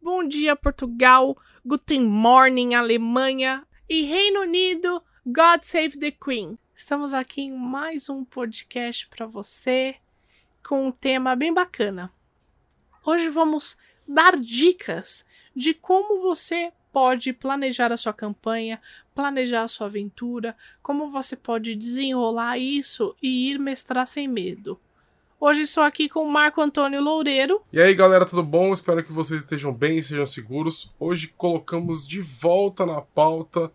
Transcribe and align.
Bom 0.00 0.22
dia, 0.22 0.54
Portugal. 0.54 1.36
Guten 1.66 2.04
Morning, 2.04 2.74
Alemanha. 2.74 3.66
E 3.88 4.02
Reino 4.02 4.42
Unido, 4.42 5.02
God 5.26 5.62
Save 5.62 5.98
the 5.98 6.12
Queen. 6.12 6.56
Estamos 6.72 7.12
aqui 7.12 7.42
em 7.42 7.52
mais 7.52 8.08
um 8.08 8.24
podcast 8.24 9.08
para 9.08 9.26
você 9.26 9.96
com 10.66 10.86
um 10.86 10.92
tema 10.92 11.34
bem 11.34 11.52
bacana. 11.52 12.12
Hoje 13.04 13.28
vamos 13.28 13.76
dar 14.06 14.38
dicas 14.38 15.26
de 15.54 15.74
como 15.74 16.22
você 16.22 16.72
pode 16.92 17.32
planejar 17.32 17.92
a 17.92 17.96
sua 17.96 18.12
campanha, 18.12 18.80
planejar 19.16 19.62
a 19.62 19.68
sua 19.68 19.88
aventura, 19.88 20.56
como 20.80 21.08
você 21.08 21.34
pode 21.34 21.74
desenrolar 21.74 22.56
isso 22.56 23.16
e 23.20 23.50
ir 23.50 23.58
mestrar 23.58 24.06
sem 24.06 24.28
medo. 24.28 24.80
Hoje 25.40 25.60
estou 25.60 25.84
aqui 25.84 26.08
com 26.08 26.24
o 26.24 26.28
Marco 26.28 26.60
Antônio 26.60 27.00
Loureiro. 27.00 27.62
E 27.72 27.80
aí, 27.80 27.94
galera, 27.94 28.26
tudo 28.26 28.42
bom? 28.42 28.72
Espero 28.72 29.04
que 29.04 29.12
vocês 29.12 29.42
estejam 29.42 29.72
bem 29.72 29.98
e 29.98 30.02
sejam 30.02 30.26
seguros. 30.26 30.92
Hoje 30.98 31.28
colocamos 31.28 32.04
de 32.04 32.20
volta 32.20 32.84
na 32.84 33.00
pauta 33.00 33.70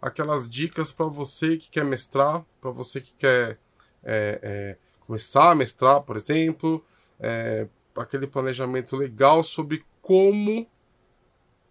aquelas 0.00 0.48
dicas 0.48 0.92
para 0.92 1.06
você 1.06 1.56
que 1.56 1.68
quer 1.70 1.84
mestrar, 1.84 2.44
para 2.60 2.70
você 2.70 3.00
que 3.00 3.12
quer 3.14 3.58
é, 4.04 4.38
é, 4.40 4.76
começar 5.00 5.50
a 5.50 5.54
mestrar, 5.56 6.02
por 6.02 6.16
exemplo, 6.16 6.84
é, 7.18 7.66
aquele 7.96 8.28
planejamento 8.28 8.96
legal 8.96 9.42
sobre 9.42 9.84
como 10.00 10.68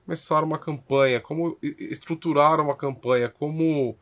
começar 0.04 0.44
uma 0.44 0.59
campanha, 0.59 1.22
como 1.22 1.58
estruturar 1.61 2.59
uma 2.59 2.76
campanha, 2.76 3.30
como 3.30 3.95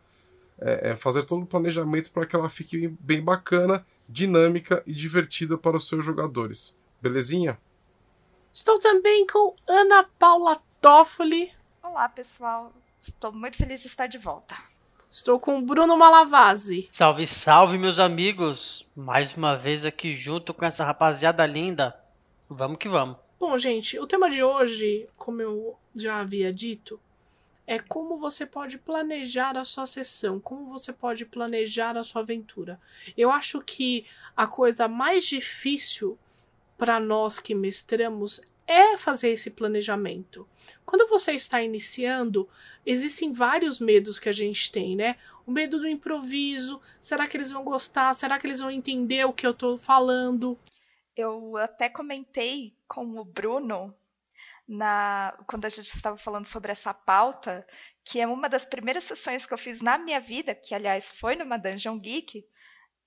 é, 0.60 0.90
é, 0.90 0.96
fazer 0.96 1.24
todo 1.24 1.44
o 1.44 1.46
planejamento 1.46 2.12
para 2.12 2.26
que 2.26 2.36
ela 2.36 2.50
fique 2.50 2.88
bem 3.00 3.22
bacana 3.22 3.86
dinâmica 4.08 4.84
e 4.86 4.94
divertida 4.94 5.58
para 5.58 5.78
os 5.78 5.88
seus 5.88 6.06
jogadores. 6.06 6.78
Belezinha? 7.02 7.60
Estou 8.52 8.80
também 8.80 9.26
com 9.28 9.56
Ana 9.68 10.04
Paula 10.18 10.62
Toffoli. 10.82 11.52
Olá, 11.84 12.08
pessoal. 12.08 12.74
Estou 13.02 13.32
muito 13.32 13.58
feliz 13.58 13.82
de 13.82 13.88
estar 13.88 14.08
de 14.08 14.18
volta. 14.18 14.56
Estou 15.12 15.40
com 15.40 15.64
Bruno 15.64 15.96
Malavasi. 15.96 16.90
Salve, 16.92 17.26
salve, 17.26 17.78
meus 17.78 18.00
amigos! 18.00 18.90
Mais 18.96 19.34
uma 19.36 19.56
vez 19.56 19.86
aqui 19.86 20.16
junto 20.16 20.54
com 20.54 20.66
essa 20.66 20.84
rapaziada 20.84 21.46
linda. 21.46 21.96
Vamos 22.50 22.78
que 22.78 22.90
vamos. 22.90 23.18
Bom, 23.40 23.58
gente, 23.58 24.00
o 24.00 24.08
tema 24.08 24.30
de 24.30 24.44
hoje, 24.44 25.08
como 25.18 25.42
eu 25.42 25.78
já 25.96 26.20
havia 26.20 26.52
dito, 26.52 27.00
é 27.68 27.80
como 27.80 28.18
você 28.18 28.46
pode 28.46 28.78
planejar 28.78 29.58
a 29.58 29.66
sua 29.66 29.86
sessão, 29.86 30.40
como 30.40 30.66
você 30.66 30.94
pode 30.94 31.26
planejar 31.26 31.98
a 31.98 32.04
sua 32.04 32.22
aventura. 32.22 32.80
Eu 33.18 33.32
acho 33.32 33.62
que 33.62 34.06
a 34.36 34.46
coisa 34.46 34.88
mais 34.88 35.26
difícil 35.26 36.18
para 36.78 37.00
nós 37.00 37.40
que 37.40 37.56
mestramos 37.56 38.42
é 38.68 38.98
fazer 38.98 39.30
esse 39.30 39.52
planejamento. 39.52 40.48
Quando 40.86 41.08
você 41.08 41.34
está 41.34 41.62
iniciando, 41.62 42.50
existem 42.86 43.32
vários 43.32 43.80
medos 43.80 44.20
que 44.20 44.30
a 44.30 44.34
gente 44.34 44.72
tem, 44.72 44.96
né? 44.96 45.18
O 45.46 45.52
medo 45.52 45.80
do 45.80 45.88
improviso, 45.88 46.82
será 47.00 47.28
que 47.28 47.38
eles 47.38 47.52
vão 47.52 47.64
gostar? 47.64 48.14
Será 48.14 48.40
que 48.40 48.48
eles 48.48 48.60
vão 48.60 48.72
entender 48.72 49.26
o 49.26 49.34
que 49.34 49.46
eu 49.46 49.52
estou 49.52 49.78
falando? 49.78 50.58
Eu 51.16 51.56
até 51.58 51.88
comentei 51.88 52.76
com 52.88 53.20
o 53.20 53.24
Bruno 53.24 53.94
na, 54.68 55.38
quando 55.48 55.66
a 55.66 55.70
gente 55.70 55.94
estava 55.94 56.18
falando 56.18 56.48
sobre 56.48 56.72
essa 56.72 56.94
pauta, 56.94 57.66
que 58.04 58.20
é 58.20 58.28
uma 58.28 58.50
das 58.50 58.66
primeiras 58.66 59.04
sessões 59.04 59.46
que 59.46 59.54
eu 59.54 59.58
fiz 59.58 59.82
na 59.82 59.98
minha 59.98 60.20
vida, 60.20 60.56
que 60.56 60.74
aliás 60.74 61.12
foi 61.12 61.36
numa 61.36 61.58
Dungeon 61.58 62.00
Geek, 62.00 62.44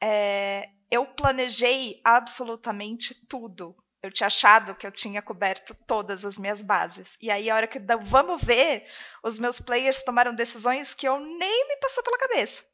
é, 0.00 0.69
eu 0.91 1.06
planejei 1.06 2.00
absolutamente 2.04 3.14
tudo. 3.26 3.76
Eu 4.00 4.12
tinha 4.12 4.28
achado 4.28 4.76
que 4.76 4.86
eu 4.86 4.92
tinha 4.92 5.20
coberto 5.20 5.74
todas 5.86 6.24
as 6.24 6.38
minhas 6.38 6.62
bases. 6.62 7.16
E 7.20 7.30
aí, 7.30 7.50
a 7.50 7.56
hora 7.56 7.66
que 7.66 7.80
vamos 7.80 8.42
ver, 8.42 8.86
os 9.25 9.38
meus 9.38 9.60
players 9.60 10.02
tomaram 10.04 10.34
decisões 10.34 10.94
que 10.94 11.08
eu 11.08 11.19
nem 11.19 11.69
me 11.69 11.76
passou 11.78 12.04
pela 12.04 12.19
cabeça. 12.19 12.64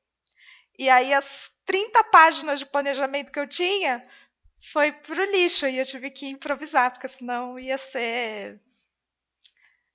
E 0.79 0.91
aí, 0.91 1.15
as 1.15 1.51
30 1.65 2.05
páginas 2.05 2.59
de 2.59 2.67
planejamento 2.67 3.33
que 3.33 3.41
eu 3.41 3.49
tinha 3.49 4.03
foi 4.73 4.93
pro 4.93 5.25
lixo 5.25 5.67
e 5.67 5.79
eu 5.79 5.85
tive 5.85 6.11
que 6.11 6.27
improvisar, 6.27 6.91
porque 6.93 7.09
senão 7.09 7.59
ia 7.59 7.79
ser 7.79 8.61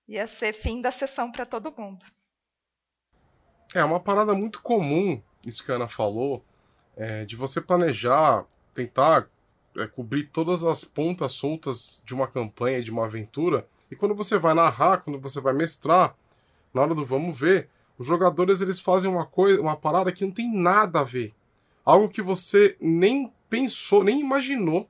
ia 0.10 0.26
ser 0.26 0.54
fim 0.54 0.82
da 0.82 0.90
sessão 0.90 1.32
para 1.32 1.46
todo 1.46 1.72
mundo. 1.78 2.04
É 3.76 3.84
uma 3.84 4.00
parada 4.00 4.34
muito 4.34 4.60
comum, 4.62 5.22
isso 5.46 5.64
que 5.64 5.72
a 5.72 5.76
Ana 5.76 5.88
falou, 5.88 6.44
é, 6.98 7.24
de 7.26 7.36
você 7.36 7.62
planejar, 7.62 8.44
tentar 8.74 9.30
é, 9.78 9.86
cobrir 9.86 10.26
todas 10.30 10.64
as 10.64 10.84
pontas 10.84 11.34
soltas 11.34 12.02
de 12.04 12.16
uma 12.16 12.28
campanha, 12.28 12.82
de 12.82 12.90
uma 12.90 13.06
aventura, 13.06 13.68
e 13.92 13.96
quando 13.96 14.16
você 14.16 14.40
vai 14.40 14.56
narrar, 14.56 14.98
quando 14.98 15.20
você 15.20 15.40
vai 15.40 15.54
mestrar, 15.54 16.16
na 16.74 16.82
hora 16.82 16.96
do 16.96 17.06
vamos 17.06 17.40
ver, 17.40 17.70
os 17.96 18.08
jogadores 18.08 18.62
eles 18.62 18.80
fazem 18.80 19.12
uma 19.12 19.28
coisa, 19.28 19.62
uma 19.62 19.78
parada 19.78 20.12
que 20.12 20.26
não 20.26 20.32
tem 20.32 20.52
nada 20.52 21.02
a 21.02 21.04
ver. 21.04 21.36
Algo 21.86 22.10
que 22.10 22.22
você 22.22 22.76
nem 22.80 23.32
pensou, 23.48 24.04
nem 24.04 24.20
imaginou 24.20 24.90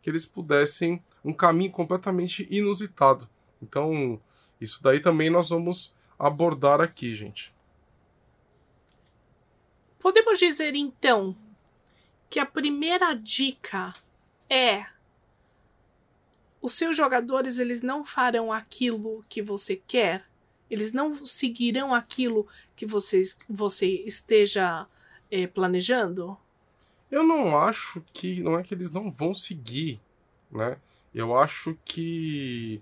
que 0.00 0.08
eles 0.08 0.26
pudessem 0.26 1.02
um 1.24 1.32
caminho 1.32 1.72
completamente 1.72 2.46
inusitado. 2.50 3.28
Então, 3.62 4.20
isso 4.60 4.82
daí 4.82 5.00
também 5.00 5.30
nós 5.30 5.50
vamos 5.50 5.94
abordar 6.18 6.80
aqui, 6.80 7.14
gente. 7.14 7.52
Podemos 9.98 10.38
dizer 10.38 10.74
então 10.74 11.36
que 12.28 12.38
a 12.38 12.46
primeira 12.46 13.14
dica 13.14 13.92
é 14.48 14.86
os 16.60 16.74
seus 16.74 16.96
jogadores 16.96 17.58
eles 17.58 17.80
não 17.82 18.04
farão 18.04 18.52
aquilo 18.52 19.22
que 19.28 19.40
você 19.40 19.76
quer, 19.76 20.24
eles 20.70 20.92
não 20.92 21.24
seguirão 21.24 21.94
aquilo 21.94 22.46
que 22.76 22.84
você, 22.86 23.22
você 23.48 23.86
esteja 24.04 24.86
é, 25.30 25.46
planejando? 25.46 26.36
Eu 27.10 27.24
não 27.24 27.58
acho 27.58 28.04
que 28.12 28.40
não 28.40 28.58
é 28.58 28.62
que 28.62 28.74
eles 28.74 28.90
não 28.90 29.10
vão 29.10 29.34
seguir, 29.34 30.00
né? 30.50 30.76
Eu 31.12 31.36
acho 31.36 31.76
que 31.84 32.80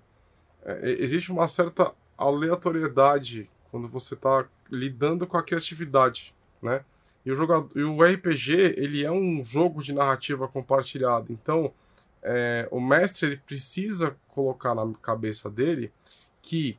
é, 0.65 0.97
existe 0.99 1.31
uma 1.31 1.49
certa 1.49 1.93
aleatoriedade 2.17 3.49
quando 3.71 3.89
você 3.89 4.15
está 4.15 4.47
lidando 4.71 5.27
com 5.27 5.37
a 5.37 5.43
criatividade, 5.43 6.35
né? 6.61 6.85
E 7.25 7.31
o, 7.31 7.35
jogador, 7.35 7.71
e 7.77 7.83
o 7.83 8.03
RPG 8.03 8.53
ele 8.77 9.05
é 9.05 9.11
um 9.11 9.45
jogo 9.45 9.83
de 9.83 9.93
narrativa 9.93 10.49
compartilhada, 10.49 11.27
então 11.31 11.73
é, 12.23 12.67
o 12.71 12.81
mestre 12.81 13.27
ele 13.27 13.37
precisa 13.37 14.17
colocar 14.29 14.75
na 14.75 14.93
cabeça 14.95 15.51
dele 15.51 15.93
que 16.41 16.79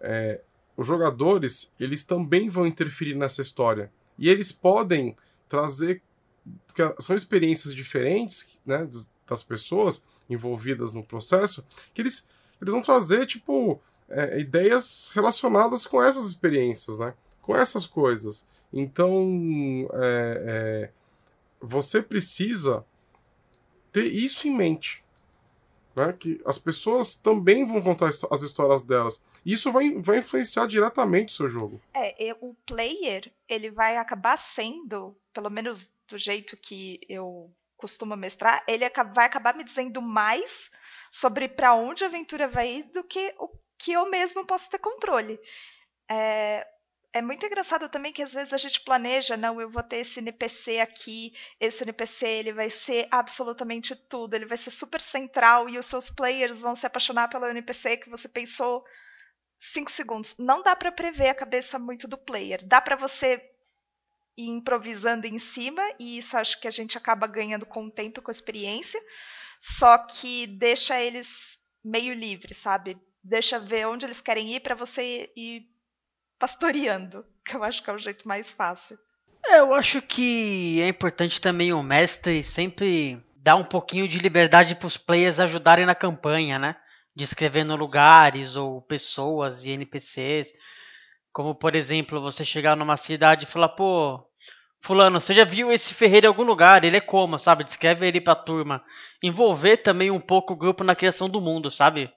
é, 0.00 0.40
os 0.76 0.86
jogadores 0.86 1.72
eles 1.78 2.04
também 2.04 2.48
vão 2.48 2.66
interferir 2.66 3.14
nessa 3.14 3.42
história 3.42 3.90
e 4.18 4.28
eles 4.28 4.50
podem 4.50 5.16
trazer 5.48 6.02
porque 6.66 6.82
são 7.02 7.14
experiências 7.14 7.74
diferentes 7.74 8.58
né, 8.64 8.88
das 9.26 9.42
pessoas 9.42 10.02
envolvidas 10.28 10.92
no 10.92 11.04
processo 11.04 11.64
que 11.92 12.00
eles 12.00 12.26
eles 12.60 12.72
vão 12.72 12.82
trazer, 12.82 13.26
tipo, 13.26 13.80
é, 14.08 14.38
ideias 14.38 15.10
relacionadas 15.14 15.86
com 15.86 16.02
essas 16.02 16.26
experiências, 16.26 16.98
né? 16.98 17.14
Com 17.40 17.56
essas 17.56 17.86
coisas. 17.86 18.46
Então, 18.72 19.88
é, 19.94 20.42
é, 20.46 20.90
você 21.60 22.02
precisa 22.02 22.84
ter 23.92 24.06
isso 24.06 24.46
em 24.46 24.54
mente. 24.54 25.02
Né? 25.94 26.12
Que 26.12 26.40
as 26.44 26.58
pessoas 26.58 27.14
também 27.14 27.66
vão 27.66 27.82
contar 27.82 28.08
as 28.08 28.42
histórias 28.42 28.82
delas. 28.82 29.22
Isso 29.44 29.72
vai, 29.72 29.94
vai 29.94 30.18
influenciar 30.18 30.66
diretamente 30.66 31.32
o 31.32 31.36
seu 31.36 31.48
jogo. 31.48 31.80
É, 31.94 32.36
o 32.40 32.54
player, 32.66 33.32
ele 33.48 33.70
vai 33.70 33.96
acabar 33.96 34.36
sendo, 34.36 35.16
pelo 35.32 35.50
menos 35.50 35.90
do 36.08 36.18
jeito 36.18 36.56
que 36.56 37.00
eu 37.08 37.50
costumo 37.76 38.14
mestrar, 38.14 38.62
ele 38.68 38.84
vai 39.14 39.24
acabar 39.24 39.56
me 39.56 39.64
dizendo 39.64 40.02
mais 40.02 40.70
sobre 41.10 41.48
para 41.48 41.74
onde 41.74 42.04
a 42.04 42.06
aventura 42.06 42.46
vai 42.48 42.68
ir 42.76 42.82
do 42.84 43.02
que 43.02 43.34
o 43.38 43.48
que 43.78 43.92
eu 43.92 44.08
mesmo 44.08 44.44
posso 44.46 44.70
ter 44.70 44.78
controle. 44.78 45.40
É, 46.08 46.66
é 47.12 47.20
muito 47.20 47.44
engraçado 47.44 47.88
também 47.88 48.12
que 48.12 48.22
às 48.22 48.32
vezes 48.32 48.52
a 48.52 48.58
gente 48.58 48.82
planeja, 48.82 49.36
não, 49.36 49.60
eu 49.60 49.68
vou 49.68 49.82
ter 49.82 49.96
esse 49.96 50.20
NPC 50.20 50.78
aqui, 50.78 51.32
esse 51.58 51.82
NPC 51.82 52.26
ele 52.26 52.52
vai 52.52 52.70
ser 52.70 53.08
absolutamente 53.10 53.96
tudo, 53.96 54.34
ele 54.34 54.46
vai 54.46 54.58
ser 54.58 54.70
super 54.70 55.00
central 55.00 55.68
e 55.68 55.78
os 55.78 55.86
seus 55.86 56.08
players 56.08 56.60
vão 56.60 56.74
se 56.74 56.86
apaixonar 56.86 57.28
pelo 57.28 57.46
NPC 57.46 57.96
que 57.96 58.10
você 58.10 58.28
pensou 58.28 58.84
cinco 59.58 59.90
segundos. 59.90 60.34
Não 60.38 60.62
dá 60.62 60.76
para 60.76 60.92
prever 60.92 61.28
a 61.28 61.34
cabeça 61.34 61.78
muito 61.78 62.06
do 62.06 62.16
player. 62.16 62.64
Dá 62.64 62.80
para 62.80 62.96
você 62.96 63.42
ir 64.36 64.48
improvisando 64.48 65.26
em 65.26 65.38
cima 65.38 65.82
e 65.98 66.18
isso 66.18 66.36
acho 66.36 66.60
que 66.60 66.68
a 66.68 66.70
gente 66.70 66.96
acaba 66.96 67.26
ganhando 67.26 67.66
com 67.66 67.86
o 67.86 67.90
tempo, 67.90 68.22
com 68.22 68.30
a 68.30 68.32
experiência. 68.32 69.00
Só 69.60 69.98
que 69.98 70.46
deixa 70.46 70.98
eles 70.98 71.58
meio 71.84 72.14
livres, 72.14 72.56
sabe? 72.56 72.98
Deixa 73.22 73.58
ver 73.58 73.86
onde 73.86 74.06
eles 74.06 74.20
querem 74.22 74.54
ir 74.54 74.60
para 74.60 74.74
você 74.74 75.30
ir 75.36 75.66
pastoreando, 76.38 77.26
que 77.44 77.54
eu 77.54 77.62
acho 77.62 77.82
que 77.82 77.90
é 77.90 77.92
o 77.92 77.98
jeito 77.98 78.26
mais 78.26 78.50
fácil. 78.50 78.98
É, 79.44 79.60
eu 79.60 79.74
acho 79.74 80.00
que 80.00 80.80
é 80.80 80.88
importante 80.88 81.40
também 81.40 81.72
o 81.72 81.82
mestre 81.82 82.42
sempre 82.42 83.22
dar 83.36 83.56
um 83.56 83.64
pouquinho 83.64 84.08
de 84.08 84.18
liberdade 84.18 84.74
para 84.74 84.86
os 84.86 84.96
players 84.96 85.38
ajudarem 85.38 85.86
na 85.86 85.94
campanha, 85.94 86.58
né? 86.58 86.76
Descrevendo 87.14 87.76
lugares 87.76 88.56
ou 88.56 88.80
pessoas 88.82 89.64
e 89.64 89.70
NPCs. 89.70 90.52
Como, 91.32 91.54
por 91.54 91.74
exemplo, 91.74 92.20
você 92.20 92.44
chegar 92.44 92.76
numa 92.76 92.96
cidade 92.96 93.44
e 93.44 93.48
falar, 93.48 93.70
pô, 93.70 94.22
Fulano, 94.80 95.20
você 95.20 95.34
já 95.34 95.44
viu 95.44 95.70
esse 95.70 95.92
ferreiro 95.92 96.26
em 96.26 96.28
algum 96.28 96.42
lugar? 96.42 96.84
Ele 96.84 96.96
é 96.96 97.00
como, 97.00 97.38
sabe? 97.38 97.64
Descreve 97.64 98.06
ele 98.06 98.20
pra 98.20 98.34
turma. 98.34 98.82
Envolver 99.22 99.76
também 99.78 100.10
um 100.10 100.20
pouco 100.20 100.54
o 100.54 100.56
grupo 100.56 100.82
na 100.82 100.96
criação 100.96 101.28
do 101.28 101.40
mundo, 101.40 101.70
sabe? 101.70 102.10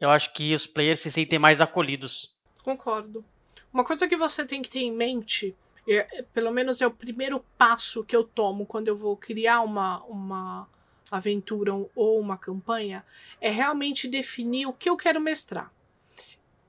Eu 0.00 0.10
acho 0.10 0.32
que 0.32 0.54
os 0.54 0.66
players 0.66 1.00
se 1.00 1.10
sentem 1.10 1.38
mais 1.38 1.60
acolhidos. 1.60 2.34
Concordo. 2.62 3.24
Uma 3.72 3.84
coisa 3.84 4.08
que 4.08 4.16
você 4.16 4.44
tem 4.44 4.62
que 4.62 4.70
ter 4.70 4.80
em 4.80 4.92
mente, 4.92 5.54
é, 5.88 6.24
pelo 6.32 6.50
menos 6.50 6.80
é 6.80 6.86
o 6.86 6.90
primeiro 6.90 7.44
passo 7.58 8.04
que 8.04 8.14
eu 8.14 8.24
tomo 8.24 8.66
quando 8.66 8.88
eu 8.88 8.96
vou 8.96 9.16
criar 9.16 9.60
uma, 9.62 10.02
uma 10.04 10.68
aventura 11.10 11.72
ou 11.94 12.20
uma 12.20 12.36
campanha, 12.36 13.04
é 13.40 13.50
realmente 13.50 14.08
definir 14.08 14.66
o 14.66 14.72
que 14.72 14.88
eu 14.88 14.96
quero 14.96 15.20
mestrar. 15.20 15.70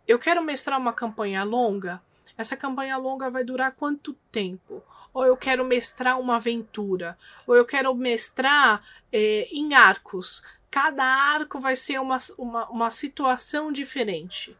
Eu 0.07 0.17
quero 0.17 0.41
mestrar 0.41 0.79
uma 0.79 0.93
campanha 0.93 1.43
longa. 1.43 2.01
Essa 2.37 2.55
campanha 2.55 2.97
longa 2.97 3.31
vai 3.31 3.43
durar 3.43 3.71
quanto 3.71 4.13
tempo? 4.31 4.83
Ou 5.11 5.25
eu 5.25 5.35
quero 5.35 5.65
mestrar 5.65 6.19
uma 6.19 6.35
aventura? 6.35 7.17
Ou 7.47 7.55
eu 7.55 7.65
quero 7.65 7.93
mestrar 7.95 8.83
é, 9.11 9.47
em 9.51 9.73
arcos? 9.73 10.43
Cada 10.69 11.03
arco 11.03 11.59
vai 11.59 11.75
ser 11.75 11.99
uma, 11.99 12.17
uma, 12.37 12.69
uma 12.69 12.89
situação 12.91 13.71
diferente. 13.71 14.55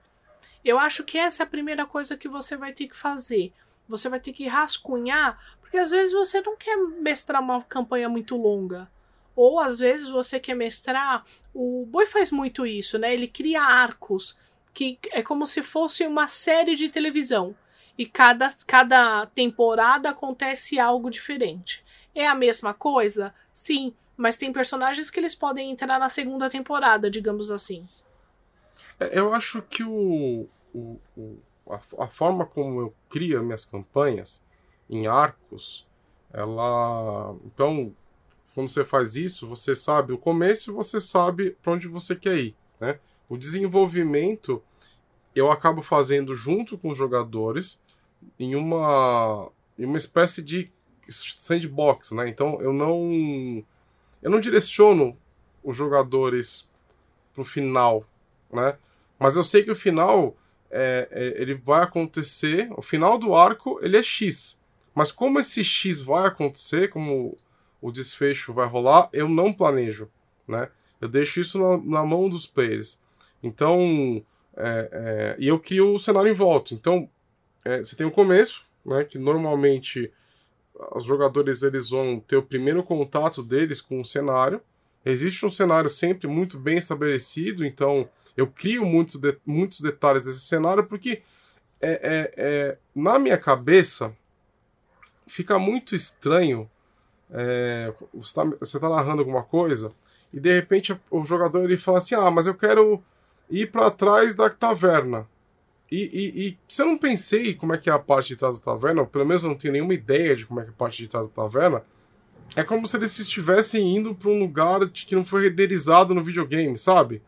Eu 0.65 0.79
acho 0.79 1.03
que 1.03 1.19
essa 1.19 1.44
é 1.44 1.45
a 1.45 1.50
primeira 1.50 1.85
coisa 1.85 2.18
que 2.18 2.27
você 2.27 2.57
vai 2.57 2.74
ter 2.74 2.88
que 2.88 2.95
fazer. 2.95 3.53
Você 3.88 4.09
vai 4.09 4.19
ter 4.19 4.33
que 4.33 4.47
rascunhar, 4.47 5.39
porque 5.62 5.77
às 5.77 5.91
vezes 5.91 6.13
você 6.13 6.41
não 6.41 6.57
quer 6.57 6.75
mestrar 6.75 7.41
uma 7.41 7.62
campanha 7.62 8.09
muito 8.09 8.35
longa. 8.35 8.89
Ou 9.35 9.59
às 9.59 9.77
vezes 9.77 10.09
você 10.09 10.39
quer 10.39 10.56
mestrar. 10.56 11.24
O 11.53 11.85
Boi 11.85 12.07
faz 12.07 12.31
muito 12.31 12.65
isso, 12.65 12.97
né? 12.97 13.13
Ele 13.13 13.27
cria 13.27 13.62
arcos, 13.62 14.35
que 14.74 14.97
é 15.12 15.21
como 15.21 15.45
se 15.45 15.62
fosse 15.62 16.07
uma 16.07 16.27
série 16.27 16.75
de 16.75 16.89
televisão. 16.89 17.56
E 17.98 18.06
cada, 18.06 18.48
cada 18.66 19.26
temporada 19.28 20.10
acontece 20.10 20.80
algo 20.80 21.10
diferente. 21.10 21.84
É 22.14 22.28
a 22.28 22.36
mesma 22.36 22.74
coisa? 22.74 23.34
Sim, 23.52 23.94
mas 24.16 24.36
tem 24.36 24.52
personagens 24.52 25.10
que 25.10 25.20
eles 25.20 25.36
podem 25.36 25.72
entrar 25.72 26.00
na 26.00 26.10
segunda 26.10 26.50
temporada, 26.50 27.10
digamos 27.10 27.52
assim. 27.52 27.86
É, 29.00 29.20
eu 29.20 29.34
acho 29.34 29.62
que 29.64 29.84
o, 29.84 30.48
o, 30.74 31.00
o 31.16 31.38
a, 31.70 31.80
a, 32.04 32.08
forma 32.08 32.46
como 32.46 32.82
eu 32.82 32.94
crio 33.10 33.44
minhas 33.44 33.66
campanhas 33.66 34.44
em 34.90 35.08
arcos, 35.08 35.88
ela. 36.34 37.36
Então, 37.46 37.94
quando 38.54 38.70
você 38.70 38.84
faz 38.84 39.16
isso, 39.16 39.48
você 39.48 39.76
sabe 39.76 40.14
o 40.14 40.18
começo 40.18 40.72
e 40.72 40.74
você 40.74 41.00
sabe 41.00 41.52
para 41.62 41.74
onde 41.74 41.88
você 41.88 42.16
quer 42.16 42.38
ir. 42.38 42.56
Né? 42.80 43.00
O 43.30 43.38
desenvolvimento 43.38 44.64
eu 45.36 45.52
acabo 45.52 45.84
fazendo 45.84 46.34
junto 46.34 46.78
com 46.78 46.90
os 46.90 46.98
jogadores 46.98 47.80
em 48.39 48.56
uma, 48.56 49.50
em 49.77 49.85
uma 49.85 49.97
espécie 49.97 50.41
de 50.41 50.69
sandbox, 51.09 52.12
né? 52.12 52.29
Então 52.29 52.62
eu 52.62 52.74
não 52.74 53.63
eu 54.21 54.29
não 54.29 54.39
direciono 54.39 55.18
os 55.63 55.75
jogadores 55.75 56.69
pro 57.33 57.45
final, 57.45 58.06
né? 58.51 58.77
Mas 59.19 59.35
eu 59.35 59.44
sei 59.44 59.63
que 59.63 59.71
o 59.71 59.75
final 59.75 60.35
é, 60.69 61.07
é, 61.12 61.41
ele 61.41 61.56
vai 61.56 61.81
acontecer, 61.81 62.69
o 62.75 62.81
final 62.81 63.18
do 63.18 63.33
arco 63.33 63.79
ele 63.81 63.97
é 63.97 64.03
X. 64.03 64.59
Mas 64.94 65.12
como 65.12 65.39
esse 65.39 65.63
X 65.63 66.01
vai 66.01 66.27
acontecer, 66.27 66.89
como 66.89 67.38
o 67.81 67.91
desfecho 67.91 68.53
vai 68.53 68.68
rolar, 68.68 69.09
eu 69.13 69.29
não 69.29 69.53
planejo, 69.53 70.09
né? 70.47 70.69
Eu 71.00 71.07
deixo 71.07 71.39
isso 71.39 71.59
na, 71.59 71.77
na 71.77 72.06
mão 72.06 72.27
dos 72.27 72.47
players. 72.47 73.00
Então, 73.44 74.24
é, 74.56 74.89
é 74.91 75.35
e 75.39 75.47
eu 75.47 75.59
crio 75.59 75.94
o 75.94 76.00
cenário 76.00 76.31
em 76.31 76.33
volta. 76.33 76.74
Então, 76.74 77.07
é, 77.68 77.80
você 77.80 77.98
tem 77.98 78.08
o 78.08 78.12
começo, 78.12 78.66
né? 78.86 79.04
Que 79.04 79.18
normalmente 79.18 80.10
os 80.96 81.04
jogadores 81.04 81.64
eles 81.64 81.90
vão 81.90 82.19
ter 82.19 82.38
o 82.38 82.44
primeiro 82.44 82.81
contato 82.81 83.44
deles 83.44 83.81
com 83.81 84.00
o 84.00 84.06
cenário. 84.06 84.62
Existe 85.06 85.46
um 85.46 85.50
cenário 85.50 85.90
sempre 85.90 86.28
muito 86.28 86.58
bem 86.58 86.78
estabelecido, 86.78 87.66
então 87.66 88.08
eu 88.38 88.48
crio 88.48 88.86
muitos, 88.86 89.16
de, 89.16 89.38
muitos 89.46 89.81
detalhes 89.81 90.24
desse 90.24 90.42
cenário 90.42 90.86
porque 90.86 91.22
é, 91.81 91.92
é, 91.92 92.34
é, 92.38 92.78
na 92.96 93.19
minha 93.19 93.38
cabeça 93.38 94.16
fica 95.25 95.60
muito 95.60 95.94
estranho. 95.94 96.70
É, 97.30 97.94
você 98.13 98.40
está 98.62 98.80
tá 98.80 98.90
narrando 98.90 99.20
alguma 99.20 99.44
coisa 99.44 99.92
e 100.31 100.40
de 100.40 100.54
repente 100.54 100.98
o 101.12 101.25
jogador 101.25 101.66
ele 101.66 101.75
fala 101.75 101.98
assim: 101.98 102.16
Ah, 102.16 102.31
mas 102.31 102.48
eu 102.48 102.56
quero 102.56 103.04
ir 103.50 103.70
para 103.72 103.92
trás 103.92 104.36
da 104.36 104.50
taverna. 104.50 105.28
E, 105.89 105.98
e, 105.98 106.48
e, 106.48 106.57
se 106.68 106.81
eu 106.81 106.86
não 106.86 106.98
pensei 106.98 107.54
como 107.54 107.74
é 107.74 107.78
que 107.78 107.89
é 107.89 107.94
a 107.94 108.00
parte 108.00 108.30
de 108.30 108.36
trás 108.36 108.60
da 108.60 108.74
taverna, 108.74 109.01
ou 109.01 109.07
pelo 109.07 109.25
menos 109.25 109.44
eu 109.44 109.50
não 109.50 109.57
tenho 109.57 109.74
nenhuma 109.74 109.94
ideia 109.94 110.36
de 110.36 110.45
como 110.45 110.60
é 110.60 110.63
que 110.63 110.69
é 110.69 110.74
a 110.74 110.75
parte 110.75 111.01
de 111.01 111.10
trás 111.10 111.30
da 111.30 111.34
taverna, 111.34 111.84
é 112.56 112.63
como 112.63 112.88
se 112.88 112.98
eles 112.98 113.18
estivessem 113.19 113.95
indo 113.95 114.13
para 114.13 114.30
um 114.30 114.39
lugar 114.39 114.88
que 114.89 115.16
não 115.16 115.24
foi 115.24 115.48
renderizado 115.48 116.13
no 116.13 116.24
videogame, 116.24 116.78
sabe? 116.78 117.22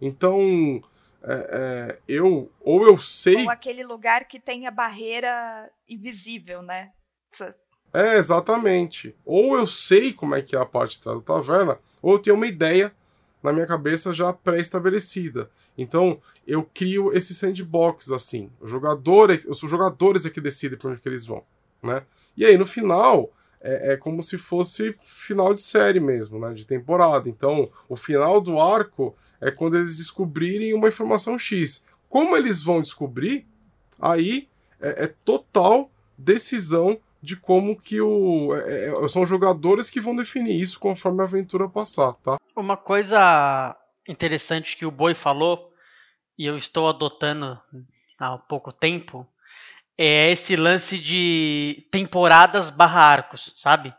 Então, 0.00 0.82
é, 1.22 1.32
é, 1.32 1.98
eu 2.06 2.50
ou 2.60 2.86
eu 2.86 2.96
sei. 2.98 3.42
Ou 3.42 3.50
aquele 3.50 3.84
lugar 3.84 4.26
que 4.26 4.38
tem 4.38 4.66
a 4.66 4.70
barreira 4.70 5.70
invisível, 5.88 6.62
né? 6.62 6.92
É, 7.92 8.16
exatamente. 8.16 9.14
Ou 9.24 9.56
eu 9.56 9.66
sei 9.66 10.12
como 10.12 10.34
é 10.34 10.42
que 10.42 10.54
é 10.54 10.58
a 10.58 10.66
parte 10.66 10.96
de 10.96 11.02
trás 11.02 11.18
da 11.18 11.24
taverna, 11.24 11.78
ou 12.00 12.12
eu 12.12 12.18
tenho 12.18 12.36
uma 12.36 12.46
ideia 12.46 12.92
na 13.42 13.52
minha 13.52 13.66
cabeça 13.66 14.12
já 14.12 14.32
pré-estabelecida. 14.32 15.50
Então, 15.76 16.20
eu 16.46 16.68
crio 16.74 17.12
esse 17.12 17.34
sandbox 17.34 18.10
assim. 18.10 18.50
O 18.60 18.66
jogador, 18.66 19.30
é, 19.30 19.40
os 19.48 19.58
jogadores 19.60 20.26
é 20.26 20.30
que 20.30 20.40
decidem 20.40 20.78
para 20.78 20.90
onde 20.90 21.00
que 21.00 21.08
eles 21.08 21.24
vão, 21.24 21.42
né? 21.82 22.02
E 22.36 22.44
aí, 22.44 22.56
no 22.56 22.66
final, 22.66 23.32
é, 23.60 23.92
é, 23.92 23.96
como 23.96 24.22
se 24.22 24.38
fosse 24.38 24.94
final 25.02 25.52
de 25.54 25.60
série 25.60 26.00
mesmo, 26.00 26.38
né? 26.38 26.52
De 26.54 26.66
temporada. 26.66 27.28
Então, 27.28 27.70
o 27.88 27.96
final 27.96 28.40
do 28.40 28.60
arco 28.60 29.14
é 29.40 29.50
quando 29.50 29.76
eles 29.76 29.96
descobrirem 29.96 30.74
uma 30.74 30.88
informação 30.88 31.38
X. 31.38 31.84
Como 32.08 32.36
eles 32.36 32.62
vão 32.62 32.80
descobrir, 32.80 33.46
aí 34.00 34.48
é, 34.80 35.04
é 35.04 35.14
total 35.24 35.90
decisão 36.16 36.98
de 37.22 37.36
como 37.36 37.76
que 37.76 38.00
o. 38.00 38.54
É, 38.54 38.88
é 38.88 39.08
são 39.08 39.24
jogadores 39.26 39.90
que 39.90 40.00
vão 40.00 40.14
definir 40.14 40.60
isso 40.60 40.78
conforme 40.78 41.20
a 41.22 41.24
aventura 41.24 41.68
passar, 41.68 42.12
tá? 42.14 42.36
Uma 42.54 42.76
coisa 42.76 43.76
interessante 44.08 44.76
que 44.76 44.86
o 44.86 44.90
Boi 44.90 45.14
falou, 45.14 45.72
e 46.38 46.46
eu 46.46 46.56
estou 46.56 46.88
adotando 46.88 47.58
há 48.18 48.38
pouco 48.38 48.72
tempo, 48.72 49.26
é 49.98 50.30
esse 50.30 50.56
lance 50.56 50.98
de 50.98 51.86
temporadas 51.90 52.70
barra 52.70 53.00
arcos, 53.00 53.52
sabe? 53.56 53.94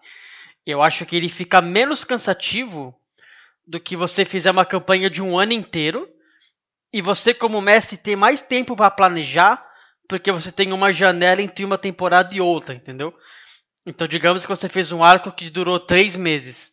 Eu 0.65 0.83
acho 0.83 1.05
que 1.05 1.15
ele 1.15 1.29
fica 1.29 1.61
menos 1.61 2.03
cansativo 2.03 2.95
do 3.65 3.79
que 3.79 3.95
você 3.97 4.23
fizer 4.23 4.51
uma 4.51 4.65
campanha 4.65 5.09
de 5.09 5.21
um 5.21 5.37
ano 5.37 5.53
inteiro 5.53 6.07
e 6.91 7.01
você, 7.01 7.33
como 7.33 7.59
mestre, 7.61 7.97
ter 7.97 8.15
mais 8.15 8.41
tempo 8.41 8.75
para 8.75 8.91
planejar, 8.91 9.66
porque 10.07 10.31
você 10.31 10.51
tem 10.51 10.71
uma 10.71 10.93
janela 10.93 11.41
entre 11.41 11.65
uma 11.65 11.77
temporada 11.77 12.33
e 12.33 12.41
outra, 12.41 12.73
entendeu? 12.73 13.13
Então, 13.85 14.07
digamos 14.07 14.43
que 14.43 14.49
você 14.49 14.67
fez 14.67 14.91
um 14.91 15.03
arco 15.03 15.31
que 15.31 15.49
durou 15.49 15.79
três 15.79 16.15
meses. 16.15 16.71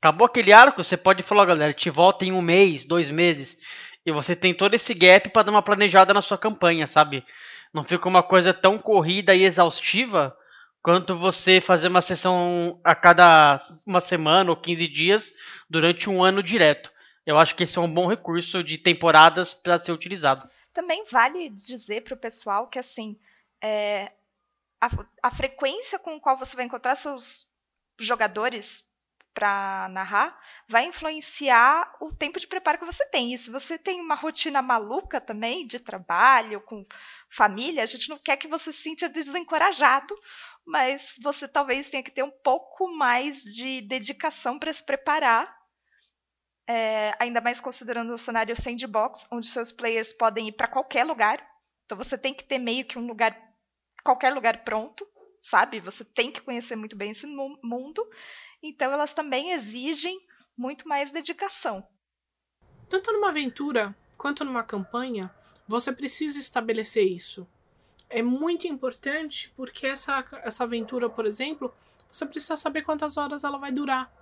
Acabou 0.00 0.26
aquele 0.26 0.52
arco, 0.52 0.82
você 0.82 0.96
pode 0.96 1.22
falar, 1.22 1.44
galera, 1.44 1.72
te 1.72 1.90
volta 1.90 2.24
em 2.24 2.32
um 2.32 2.40
mês, 2.40 2.84
dois 2.84 3.10
meses, 3.10 3.58
e 4.06 4.12
você 4.12 4.36
tem 4.36 4.54
todo 4.54 4.74
esse 4.74 4.94
gap 4.94 5.28
para 5.30 5.42
dar 5.42 5.50
uma 5.50 5.62
planejada 5.62 6.14
na 6.14 6.22
sua 6.22 6.38
campanha, 6.38 6.86
sabe? 6.86 7.24
Não 7.74 7.84
fica 7.84 8.08
uma 8.08 8.22
coisa 8.22 8.54
tão 8.54 8.78
corrida 8.78 9.34
e 9.34 9.44
exaustiva 9.44 10.36
quanto 10.82 11.16
você 11.16 11.60
fazer 11.60 11.88
uma 11.88 12.00
sessão 12.00 12.80
a 12.84 12.94
cada 12.94 13.60
uma 13.86 14.00
semana 14.00 14.50
ou 14.50 14.56
15 14.56 14.86
dias 14.88 15.32
durante 15.68 16.08
um 16.08 16.22
ano 16.22 16.42
direto. 16.42 16.90
Eu 17.26 17.36
acho 17.38 17.54
que 17.54 17.64
esse 17.64 17.76
é 17.76 17.80
um 17.80 17.92
bom 17.92 18.06
recurso 18.06 18.64
de 18.64 18.78
temporadas 18.78 19.52
para 19.52 19.78
ser 19.78 19.92
utilizado. 19.92 20.48
Também 20.78 21.04
vale 21.10 21.50
dizer 21.50 22.02
para 22.04 22.14
o 22.14 22.16
pessoal 22.16 22.68
que 22.68 22.78
assim 22.78 23.18
é, 23.60 24.12
a, 24.80 24.88
a 25.24 25.30
frequência 25.34 25.98
com 25.98 26.20
qual 26.20 26.38
você 26.38 26.54
vai 26.54 26.66
encontrar 26.66 26.94
seus 26.94 27.48
jogadores 27.98 28.84
para 29.34 29.88
narrar 29.90 30.40
vai 30.68 30.84
influenciar 30.84 31.96
o 32.00 32.14
tempo 32.14 32.38
de 32.38 32.46
preparo 32.46 32.78
que 32.78 32.84
você 32.84 33.04
tem. 33.06 33.34
E 33.34 33.38
se 33.38 33.50
você 33.50 33.76
tem 33.76 34.00
uma 34.00 34.14
rotina 34.14 34.62
maluca 34.62 35.20
também 35.20 35.66
de 35.66 35.80
trabalho, 35.80 36.60
com 36.60 36.86
família, 37.28 37.82
a 37.82 37.86
gente 37.86 38.08
não 38.08 38.16
quer 38.16 38.36
que 38.36 38.46
você 38.46 38.72
se 38.72 38.82
sinta 38.82 39.08
desencorajado, 39.08 40.14
mas 40.64 41.16
você 41.20 41.48
talvez 41.48 41.90
tenha 41.90 42.04
que 42.04 42.12
ter 42.12 42.22
um 42.22 42.30
pouco 42.30 42.86
mais 42.96 43.42
de 43.42 43.80
dedicação 43.80 44.60
para 44.60 44.72
se 44.72 44.84
preparar. 44.84 45.57
É, 46.68 47.14
ainda 47.18 47.40
mais 47.40 47.60
considerando 47.60 48.12
o 48.12 48.18
cenário 48.18 48.54
sandbox, 48.60 49.26
onde 49.30 49.46
seus 49.46 49.72
players 49.72 50.12
podem 50.12 50.48
ir 50.48 50.52
para 50.52 50.68
qualquer 50.68 51.04
lugar. 51.04 51.42
Então 51.86 51.96
você 51.96 52.18
tem 52.18 52.34
que 52.34 52.44
ter 52.44 52.58
meio 52.58 52.84
que 52.84 52.98
um 52.98 53.06
lugar, 53.06 53.34
qualquer 54.04 54.34
lugar 54.34 54.64
pronto, 54.64 55.08
sabe? 55.40 55.80
Você 55.80 56.04
tem 56.04 56.30
que 56.30 56.42
conhecer 56.42 56.76
muito 56.76 56.94
bem 56.94 57.12
esse 57.12 57.26
mundo. 57.26 58.06
Então 58.62 58.92
elas 58.92 59.14
também 59.14 59.52
exigem 59.52 60.20
muito 60.56 60.86
mais 60.86 61.10
dedicação. 61.10 61.86
Tanto 62.88 63.12
numa 63.12 63.30
aventura 63.30 63.96
quanto 64.16 64.44
numa 64.44 64.62
campanha, 64.62 65.32
você 65.66 65.92
precisa 65.92 66.38
estabelecer 66.38 67.06
isso. 67.06 67.46
É 68.10 68.22
muito 68.22 68.66
importante 68.66 69.52
porque 69.56 69.86
essa, 69.86 70.24
essa 70.42 70.64
aventura, 70.64 71.08
por 71.08 71.24
exemplo, 71.24 71.72
você 72.10 72.26
precisa 72.26 72.56
saber 72.56 72.82
quantas 72.82 73.16
horas 73.16 73.44
ela 73.44 73.58
vai 73.58 73.70
durar 73.70 74.12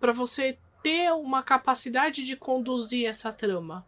para 0.00 0.12
você 0.12 0.58
ter 0.82 1.12
uma 1.12 1.42
capacidade 1.42 2.24
de 2.24 2.36
conduzir 2.36 3.06
essa 3.06 3.32
trama, 3.32 3.86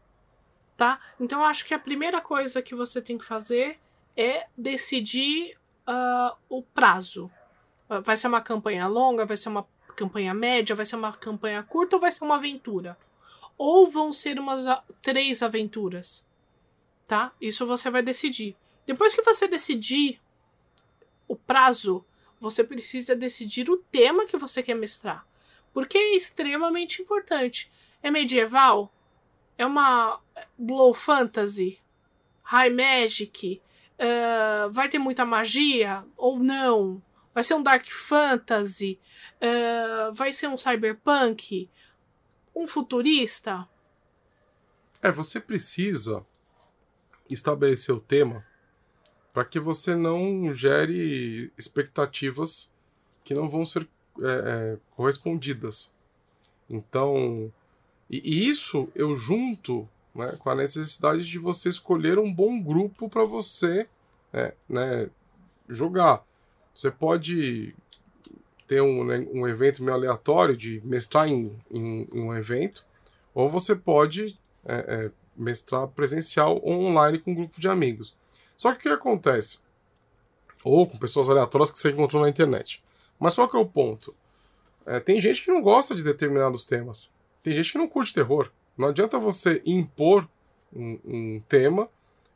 tá? 0.76 1.00
Então 1.18 1.44
acho 1.44 1.66
que 1.66 1.74
a 1.74 1.78
primeira 1.78 2.20
coisa 2.20 2.62
que 2.62 2.74
você 2.74 3.00
tem 3.00 3.18
que 3.18 3.24
fazer 3.24 3.78
é 4.16 4.46
decidir 4.56 5.56
uh, 5.86 6.36
o 6.48 6.62
prazo. 6.62 7.30
Vai 8.04 8.16
ser 8.16 8.28
uma 8.28 8.40
campanha 8.40 8.86
longa, 8.86 9.26
vai 9.26 9.36
ser 9.36 9.48
uma 9.48 9.66
campanha 9.94 10.32
média, 10.32 10.74
vai 10.74 10.84
ser 10.84 10.96
uma 10.96 11.12
campanha 11.12 11.62
curta 11.62 11.96
ou 11.96 12.00
vai 12.00 12.10
ser 12.10 12.24
uma 12.24 12.36
aventura? 12.36 12.96
Ou 13.58 13.86
vão 13.86 14.12
ser 14.12 14.38
umas 14.38 14.64
três 15.02 15.42
aventuras? 15.42 16.26
tá? 17.12 17.30
Isso 17.38 17.66
você 17.66 17.90
vai 17.90 18.02
decidir. 18.02 18.56
Depois 18.86 19.14
que 19.14 19.20
você 19.20 19.46
decidir 19.46 20.18
o 21.28 21.36
prazo, 21.36 22.02
você 22.40 22.64
precisa 22.64 23.14
decidir 23.14 23.68
o 23.68 23.76
tema 23.76 24.24
que 24.24 24.38
você 24.38 24.62
quer 24.62 24.74
mestrar. 24.74 25.26
Porque 25.72 25.96
é 25.96 26.16
extremamente 26.16 27.00
importante. 27.00 27.70
É 28.02 28.10
medieval? 28.10 28.92
É 29.56 29.64
uma 29.64 30.20
low 30.58 30.92
fantasy? 30.92 31.78
High 32.42 32.70
magic? 32.70 33.62
Uh, 33.98 34.70
vai 34.70 34.88
ter 34.88 34.98
muita 34.98 35.24
magia 35.24 36.04
ou 36.16 36.38
não? 36.38 37.02
Vai 37.32 37.42
ser 37.42 37.54
um 37.54 37.62
dark 37.62 37.86
fantasy? 37.88 38.98
Uh, 39.40 40.12
vai 40.12 40.32
ser 40.32 40.48
um 40.48 40.56
cyberpunk? 40.56 41.70
Um 42.54 42.66
futurista? 42.66 43.68
É, 45.00 45.10
você 45.10 45.40
precisa 45.40 46.26
estabelecer 47.30 47.94
o 47.94 48.00
tema 48.00 48.44
para 49.32 49.44
que 49.44 49.58
você 49.58 49.96
não 49.96 50.52
gere 50.52 51.50
expectativas 51.56 52.70
que 53.24 53.34
não 53.34 53.48
vão 53.48 53.64
ser 53.64 53.88
é, 54.20 54.24
é, 54.24 54.78
correspondidas. 54.90 55.90
Então, 56.68 57.52
e, 58.10 58.48
isso 58.48 58.88
eu 58.94 59.16
junto 59.16 59.88
né, 60.14 60.36
com 60.38 60.50
a 60.50 60.54
necessidade 60.54 61.24
de 61.24 61.38
você 61.38 61.68
escolher 61.68 62.18
um 62.18 62.32
bom 62.32 62.62
grupo 62.62 63.08
para 63.08 63.24
você 63.24 63.86
é, 64.32 64.54
né, 64.68 65.08
jogar. 65.68 66.24
Você 66.74 66.90
pode 66.90 67.74
ter 68.66 68.80
um, 68.80 69.04
né, 69.04 69.26
um 69.32 69.46
evento 69.46 69.82
meio 69.82 69.94
aleatório 69.94 70.56
de 70.56 70.80
mestrar 70.84 71.28
em, 71.28 71.56
em, 71.70 72.08
em 72.12 72.20
um 72.20 72.34
evento, 72.34 72.84
ou 73.34 73.48
você 73.48 73.74
pode 73.74 74.38
é, 74.64 74.74
é 75.06 75.10
mestrar 75.36 75.88
presencial 75.88 76.60
ou 76.62 76.84
online 76.84 77.18
com 77.18 77.32
um 77.32 77.34
grupo 77.34 77.60
de 77.60 77.68
amigos. 77.68 78.14
Só 78.56 78.72
que 78.72 78.78
o 78.78 78.82
que 78.82 78.88
acontece? 78.88 79.58
Ou 80.62 80.86
com 80.86 80.98
pessoas 80.98 81.28
aleatórias 81.28 81.70
que 81.70 81.78
você 81.78 81.90
encontrou 81.90 82.22
na 82.22 82.28
internet. 82.28 82.82
Mas 83.18 83.34
qual 83.34 83.48
que 83.48 83.56
é 83.56 83.60
o 83.60 83.66
ponto? 83.66 84.14
É, 84.84 85.00
tem 85.00 85.20
gente 85.20 85.42
que 85.42 85.50
não 85.50 85.62
gosta 85.62 85.94
de 85.94 86.02
determinados 86.02 86.64
temas. 86.64 87.10
Tem 87.42 87.54
gente 87.54 87.72
que 87.72 87.78
não 87.78 87.88
curte 87.88 88.14
terror. 88.14 88.50
Não 88.76 88.88
adianta 88.88 89.18
você 89.18 89.62
impor 89.64 90.28
um, 90.74 90.98
um 91.04 91.40
tema 91.48 91.88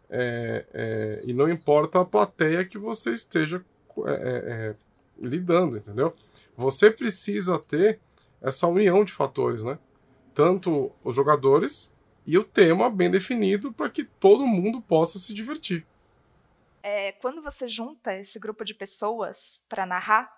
é, 0.09 0.65
é, 0.73 1.23
e 1.25 1.33
não 1.33 1.51
importa 1.51 2.01
a 2.01 2.05
plateia 2.05 2.65
que 2.65 2.79
você 2.79 3.13
esteja 3.13 3.65
é, 4.07 4.11
é, 4.11 4.13
é, 4.13 4.75
lidando, 5.19 5.77
entendeu? 5.77 6.15
Você 6.57 6.91
precisa 6.91 7.59
ter 7.59 7.99
essa 8.41 8.67
união 8.67 9.05
de 9.05 9.13
fatores, 9.13 9.63
né? 9.63 9.79
Tanto 10.35 10.93
os 11.03 11.17
jogadores 11.17 11.93
e 12.27 12.37
o 12.37 12.45
tema 12.45 12.91
bem 12.91 13.11
definido 13.11 13.73
para 13.73 13.89
que 13.89 14.05
todo 14.05 14.47
mundo 14.47 14.81
possa 14.81 15.19
se 15.19 15.33
divertir. 15.33 15.87
É, 16.83 17.13
quando 17.13 17.43
você 17.43 17.67
junta 17.67 18.15
esse 18.15 18.39
grupo 18.39 18.65
de 18.65 18.75
pessoas 18.75 19.63
para 19.69 19.87
narrar, 19.87 20.36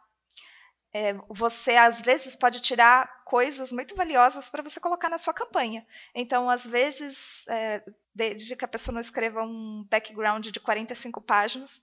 é, 0.93 1.13
você 1.29 1.73
às 1.77 2.01
vezes 2.01 2.35
pode 2.35 2.61
tirar 2.61 3.23
coisas 3.25 3.71
muito 3.71 3.95
valiosas 3.95 4.49
para 4.49 4.63
você 4.63 4.81
colocar 4.81 5.09
na 5.09 5.19
sua 5.19 5.35
campanha. 5.35 5.87
Então, 6.15 6.49
às 6.49 6.67
vezes, 6.67 7.47
é, 7.49 7.83
desde 8.15 8.57
que 8.57 8.65
a 8.65 8.69
pessoa 8.69 8.95
não 8.95 9.01
escreva 9.01 9.43
um 9.43 9.87
background 9.91 10.47
de 10.47 10.61
45 10.61 11.21
páginas, 11.21 11.81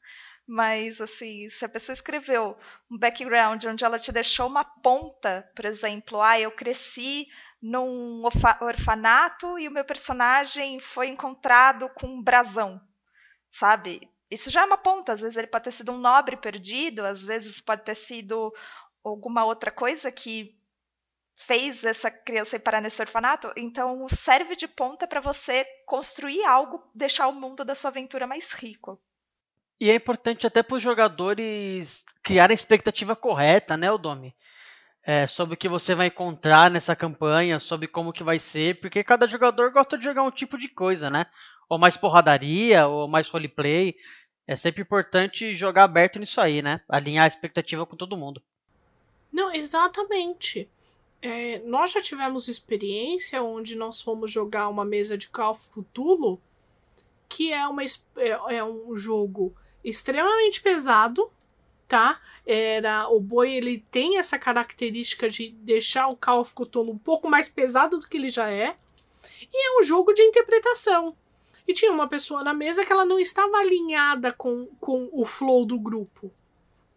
mas 0.47 1.01
assim, 1.01 1.49
se 1.49 1.65
a 1.65 1.69
pessoa 1.69 1.93
escreveu 1.93 2.57
um 2.89 2.97
background 2.97 3.63
onde 3.65 3.83
ela 3.83 3.97
te 3.97 4.11
deixou 4.11 4.47
uma 4.47 4.63
ponta, 4.63 5.49
por 5.55 5.65
exemplo, 5.65 6.21
ah, 6.21 6.39
eu 6.39 6.51
cresci 6.51 7.27
num 7.61 8.23
orfanato 8.61 9.57
e 9.57 9.67
o 9.67 9.71
meu 9.71 9.83
personagem 9.83 10.79
foi 10.79 11.07
encontrado 11.07 11.89
com 11.89 12.07
um 12.07 12.21
brasão, 12.21 12.79
sabe? 13.49 14.07
Isso 14.29 14.49
já 14.51 14.61
é 14.61 14.65
uma 14.65 14.77
ponta, 14.77 15.13
às 15.13 15.21
vezes 15.21 15.37
ele 15.37 15.47
pode 15.47 15.63
ter 15.65 15.71
sido 15.71 15.91
um 15.91 15.97
nobre 15.97 16.35
perdido, 16.35 17.05
às 17.05 17.21
vezes 17.21 17.61
pode 17.61 17.83
ter 17.83 17.95
sido 17.95 18.53
alguma 19.09 19.45
outra 19.45 19.71
coisa 19.71 20.11
que 20.11 20.55
fez 21.35 21.83
essa 21.83 22.09
criança 22.09 22.55
ir 22.55 22.59
parar 22.59 22.81
nesse 22.81 23.01
orfanato. 23.01 23.51
Então 23.55 24.07
serve 24.09 24.55
de 24.55 24.67
ponta 24.67 25.07
para 25.07 25.21
você 25.21 25.65
construir 25.85 26.43
algo, 26.45 26.83
deixar 26.93 27.27
o 27.27 27.33
mundo 27.33 27.63
da 27.65 27.75
sua 27.75 27.89
aventura 27.89 28.25
mais 28.25 28.51
rico. 28.51 28.99
E 29.79 29.89
é 29.89 29.95
importante 29.95 30.47
até 30.47 30.63
para 30.63 30.77
os 30.77 30.83
jogadores 30.83 32.05
criar 32.23 32.49
a 32.49 32.53
expectativa 32.53 33.15
correta, 33.15 33.75
né, 33.75 33.91
Odomi? 33.91 34.33
é, 35.05 35.27
sobre 35.27 35.53
o 35.53 35.57
que 35.57 35.69
você 35.69 35.93
vai 35.93 36.07
encontrar 36.07 36.71
nessa 36.71 36.95
campanha, 36.95 37.59
sobre 37.59 37.87
como 37.87 38.11
que 38.11 38.23
vai 38.23 38.39
ser, 38.39 38.79
porque 38.81 39.03
cada 39.03 39.27
jogador 39.27 39.71
gosta 39.71 39.97
de 39.97 40.03
jogar 40.03 40.23
um 40.23 40.31
tipo 40.31 40.57
de 40.57 40.67
coisa, 40.67 41.11
né? 41.11 41.27
Ou 41.69 41.77
mais 41.77 41.95
porradaria, 41.95 42.87
ou 42.87 43.07
mais 43.07 43.27
roleplay. 43.27 43.95
É 44.47 44.55
sempre 44.55 44.81
importante 44.81 45.53
jogar 45.53 45.83
aberto 45.83 46.17
nisso 46.17 46.41
aí, 46.41 46.61
né? 46.61 46.81
Alinhar 46.89 47.25
a 47.25 47.27
expectativa 47.27 47.85
com 47.85 47.95
todo 47.95 48.17
mundo. 48.17 48.41
Não, 49.35 49.53
exatamente. 49.53 50.69
É, 51.21 51.59
nós 51.65 51.91
já 51.91 51.99
tivemos 51.99 52.47
experiência 52.47 53.43
onde 53.43 53.75
nós 53.75 54.01
fomos 54.01 54.31
jogar 54.31 54.69
uma 54.69 54.85
mesa 54.85 55.17
de 55.17 55.27
Call 55.27 55.51
of 55.51 55.69
Cthulhu, 55.71 56.41
que 57.27 57.51
é, 57.51 57.67
uma, 57.67 57.83
é, 57.83 58.29
é 58.55 58.63
um 58.63 58.95
jogo 58.95 59.53
extremamente 59.83 60.61
pesado, 60.61 61.29
tá? 61.85 62.21
Era 62.45 63.09
o 63.09 63.19
boi 63.19 63.51
ele 63.51 63.79
tem 63.91 64.17
essa 64.17 64.39
característica 64.39 65.27
de 65.27 65.49
deixar 65.49 66.07
o 66.07 66.15
Call 66.15 66.39
of 66.39 66.53
Cthulhu 66.55 66.91
um 66.91 66.97
pouco 66.97 67.29
mais 67.29 67.49
pesado 67.49 67.99
do 67.99 68.07
que 68.07 68.15
ele 68.15 68.29
já 68.29 68.49
é. 68.49 68.77
E 69.51 69.67
é 69.67 69.79
um 69.81 69.83
jogo 69.83 70.13
de 70.13 70.21
interpretação. 70.21 71.13
E 71.67 71.73
tinha 71.73 71.91
uma 71.91 72.07
pessoa 72.07 72.41
na 72.41 72.53
mesa 72.53 72.85
que 72.85 72.93
ela 72.93 73.05
não 73.05 73.19
estava 73.19 73.57
alinhada 73.57 74.31
com, 74.31 74.67
com 74.79 75.09
o 75.11 75.25
flow 75.25 75.65
do 75.65 75.77
grupo. 75.77 76.31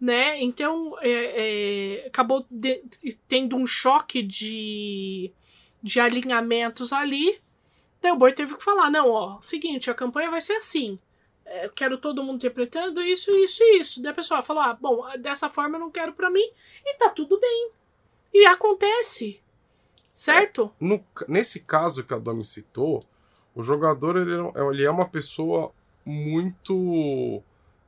Né? 0.01 0.41
Então 0.43 0.97
é, 1.01 2.03
é, 2.03 2.07
acabou 2.07 2.47
de, 2.49 2.85
tendo 3.27 3.57
um 3.57 3.67
choque 3.67 4.23
de, 4.23 5.33
de 5.83 5.99
alinhamentos 6.01 6.93
ali. 6.93 7.41
Daí 8.01 8.13
o 8.13 8.17
boi 8.17 8.33
teve 8.33 8.57
que 8.57 8.63
falar: 8.63 8.91
não, 8.91 9.11
ó, 9.11 9.39
seguinte, 9.41 9.91
a 9.91 9.95
campanha 9.95 10.31
vai 10.31 10.41
ser 10.41 10.55
assim 10.55 10.99
eu 11.63 11.71
quero 11.71 11.99
todo 11.99 12.23
mundo 12.23 12.37
interpretando 12.37 13.01
isso, 13.03 13.31
isso 13.31 13.63
e 13.63 13.81
isso. 13.81 14.03
Daí 14.03 14.13
a 14.13 14.15
pessoa 14.15 14.43
falou: 14.43 14.63
ah, 14.63 14.75
bom, 14.75 15.05
dessa 15.19 15.49
forma 15.49 15.77
eu 15.77 15.81
não 15.81 15.91
quero 15.91 16.13
para 16.13 16.31
mim, 16.31 16.47
e 16.85 16.95
tá 16.97 17.09
tudo 17.11 17.41
bem. 17.41 17.71
E 18.33 18.47
acontece. 18.47 19.41
Certo? 20.13 20.71
É, 20.81 20.85
no, 20.85 21.05
nesse 21.27 21.61
caso 21.61 22.05
que 22.05 22.13
a 22.13 22.19
Domi 22.19 22.45
citou, 22.45 23.01
o 23.55 23.63
jogador 23.63 24.17
ele, 24.17 24.35
é, 24.35 24.69
ele 24.71 24.85
é 24.85 24.91
uma 24.91 25.09
pessoa 25.09 25.73
muito. 26.05 27.43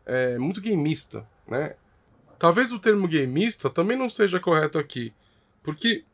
É, 0.06 0.38
muito 0.38 0.60
gameista, 0.60 1.28
né? 1.46 1.76
Talvez 2.40 2.72
o 2.72 2.80
termo 2.80 3.06
gameista 3.06 3.70
também 3.70 3.96
não 3.96 4.10
seja 4.10 4.40
correto 4.40 4.80
aqui, 4.80 5.14
porque 5.62 6.04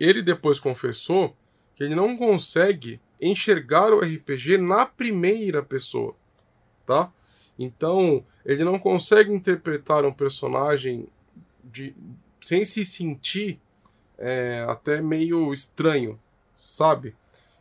ele 0.00 0.22
depois 0.22 0.58
confessou 0.58 1.36
que 1.76 1.84
ele 1.84 1.94
não 1.94 2.16
consegue 2.16 3.00
enxergar 3.20 3.92
o 3.92 4.00
RPG 4.00 4.58
na 4.58 4.84
primeira 4.84 5.62
pessoa 5.62 6.16
tá? 6.86 7.12
Então, 7.58 8.24
ele 8.44 8.64
não 8.64 8.78
consegue 8.78 9.32
interpretar 9.32 10.04
um 10.04 10.12
personagem 10.12 11.08
de, 11.62 11.94
sem 12.40 12.64
se 12.64 12.84
sentir 12.84 13.60
é, 14.18 14.64
até 14.68 15.00
meio 15.00 15.52
estranho, 15.52 16.20
sabe? 16.56 17.14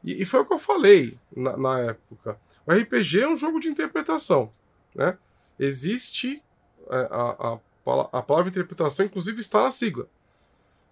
E, 0.03 0.21
e, 0.21 0.25
foi 0.25 0.41
o 0.41 0.45
que 0.45 0.53
eu 0.53 0.59
falei 0.59 1.17
na, 1.35 1.55
na 1.55 1.79
época. 1.79 2.37
O 2.65 2.73
RPG 2.73 3.21
é 3.21 3.27
um 3.27 3.37
jogo 3.37 3.59
de 3.59 3.69
interpretação, 3.69 4.49
né? 4.93 5.17
Existe 5.59 6.41
é, 6.89 6.95
a, 7.11 7.53
a, 7.53 7.59
a 7.85 8.21
palavra 8.21 8.49
interpretação, 8.49 9.05
inclusive, 9.05 9.39
está 9.39 9.63
na 9.63 9.71
sigla. 9.71 10.07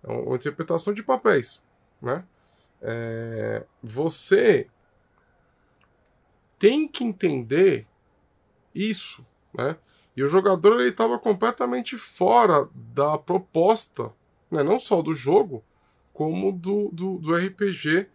É 0.03 0.11
uma 0.11 0.35
interpretação 0.35 0.93
de 0.93 1.03
papéis, 1.03 1.63
né? 2.01 2.23
É, 2.81 3.63
você 3.81 4.67
tem 6.57 6.87
que 6.87 7.03
entender 7.03 7.87
isso, 8.73 9.25
né? 9.53 9.77
E 10.15 10.23
o 10.23 10.27
jogador 10.27 10.79
ele 10.79 10.89
estava 10.89 11.17
completamente 11.17 11.95
fora 11.95 12.67
da 12.73 13.17
proposta, 13.17 14.11
né? 14.49 14.61
não 14.61 14.79
só 14.79 15.01
do 15.01 15.13
jogo, 15.13 15.63
como 16.13 16.51
do, 16.51 16.89
do, 16.91 17.17
do 17.17 17.33
RPG 17.33 18.07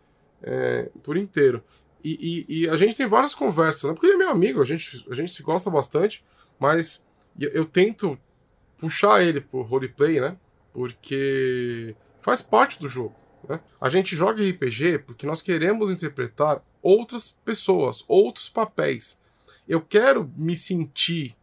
é, 0.43 0.91
por 1.03 1.17
inteiro. 1.17 1.65
E, 2.05 2.45
e, 2.49 2.61
e, 2.61 2.69
a 2.69 2.77
gente 2.77 2.97
tem 2.97 3.07
várias 3.07 3.35
conversas, 3.35 3.85
né? 3.85 3.95
porque 3.95 4.07
ele 4.07 4.15
é 4.15 4.19
meu 4.19 4.29
amigo, 4.29 4.61
a 4.61 4.65
gente, 4.65 5.05
a 5.11 5.15
gente 5.15 5.33
se 5.33 5.43
gosta 5.43 5.71
bastante, 5.71 6.23
mas 6.59 7.05
eu, 7.41 7.51
eu 7.51 7.65
tento 7.65 8.19
puxar 8.79 9.23
ele 9.23 9.41
pro 9.41 9.63
roleplay, 9.63 10.21
né? 10.21 10.37
Porque 10.73 11.95
faz 12.21 12.43
parte 12.43 12.79
do 12.79 12.89
jogo. 12.89 13.15
Né? 13.49 13.61
A 13.81 13.89
gente 13.89 14.15
joga 14.15 14.43
RPG 14.43 14.99
porque 15.01 15.27
nós 15.27 15.43
queremos 15.43 15.91
interpretar 15.91 16.63
outras 16.83 17.35
pessoas, 17.45 18.05
outros 18.07 18.49
papéis. 18.49 19.21
Eu 19.69 19.81
quero 19.81 20.31
me 20.37 20.55
sentir 20.55 21.37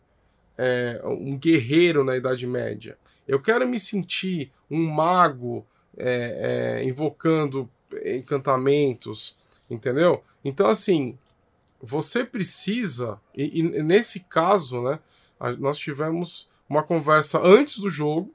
é, 0.57 1.01
um 1.03 1.37
guerreiro 1.37 2.03
na 2.03 2.15
Idade 2.15 2.45
Média. 2.45 2.97
Eu 3.27 3.41
quero 3.41 3.67
me 3.67 3.79
sentir 3.79 4.51
um 4.69 4.85
mago 4.85 5.65
é, 5.97 6.79
é, 6.79 6.83
invocando 6.83 7.69
encantamentos, 8.05 9.37
entendeu? 9.69 10.23
Então, 10.43 10.67
assim, 10.67 11.17
você 11.81 12.23
precisa, 12.23 13.19
e, 13.35 13.59
e, 13.59 13.83
nesse 13.83 14.21
caso, 14.21 14.81
né, 14.81 14.99
nós 15.59 15.77
tivemos 15.77 16.49
uma 16.73 16.81
conversa 16.83 17.39
antes 17.39 17.77
do 17.77 17.89
jogo 17.89 18.33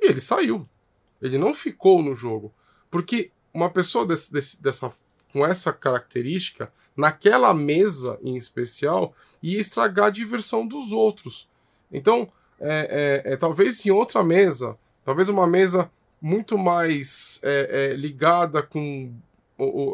e 0.00 0.08
ele 0.08 0.20
saiu. 0.20 0.68
Ele 1.20 1.38
não 1.38 1.54
ficou 1.54 2.02
no 2.02 2.16
jogo. 2.16 2.52
Porque 2.90 3.30
uma 3.54 3.70
pessoa 3.70 4.04
desse, 4.04 4.32
desse, 4.32 4.60
dessa, 4.60 4.92
com 5.32 5.46
essa 5.46 5.72
característica, 5.72 6.72
naquela 6.96 7.54
mesa 7.54 8.18
em 8.20 8.36
especial, 8.36 9.14
ia 9.40 9.60
estragar 9.60 10.06
a 10.06 10.10
diversão 10.10 10.66
dos 10.66 10.90
outros. 10.90 11.48
Então, 11.90 12.28
é, 12.58 13.22
é, 13.24 13.32
é 13.32 13.36
talvez 13.36 13.86
em 13.86 13.90
outra 13.90 14.24
mesa, 14.24 14.76
talvez 15.04 15.28
uma 15.28 15.46
mesa 15.46 15.88
muito 16.20 16.58
mais 16.58 17.40
é, 17.44 17.92
é, 17.92 17.96
ligada 17.96 18.60
com 18.62 19.14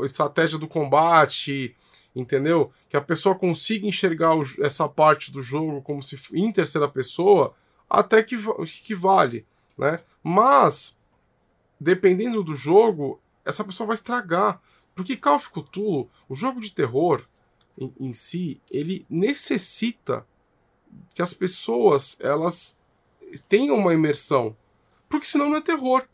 a 0.00 0.04
estratégia 0.06 0.58
do 0.58 0.66
combate, 0.66 1.76
entendeu? 2.14 2.72
Que 2.88 2.96
a 2.96 3.00
pessoa 3.00 3.34
consiga 3.34 3.86
enxergar 3.86 4.34
o, 4.34 4.42
essa 4.60 4.88
parte 4.88 5.30
do 5.30 5.42
jogo 5.42 5.82
como 5.82 6.02
se 6.02 6.18
em 6.32 6.52
terceira 6.52 6.88
pessoa, 6.88 7.54
até 7.88 8.22
que, 8.22 8.36
que 8.82 8.94
vale, 8.94 9.46
né? 9.76 10.00
Mas 10.22 10.96
dependendo 11.80 12.42
do 12.42 12.56
jogo, 12.56 13.20
essa 13.44 13.64
pessoa 13.64 13.86
vai 13.86 13.94
estragar, 13.94 14.60
porque 14.94 15.16
Call 15.16 15.36
of 15.36 15.50
Cthulhu, 15.50 16.10
o 16.28 16.34
jogo 16.34 16.60
de 16.60 16.72
terror 16.72 17.24
em, 17.78 17.92
em 18.00 18.12
si, 18.12 18.60
ele 18.70 19.06
necessita 19.08 20.26
que 21.14 21.22
as 21.22 21.32
pessoas 21.32 22.18
elas 22.20 22.78
tenham 23.48 23.76
uma 23.76 23.94
imersão, 23.94 24.56
porque 25.08 25.26
senão 25.26 25.48
não 25.48 25.56
é 25.56 25.60
terror 25.60 26.04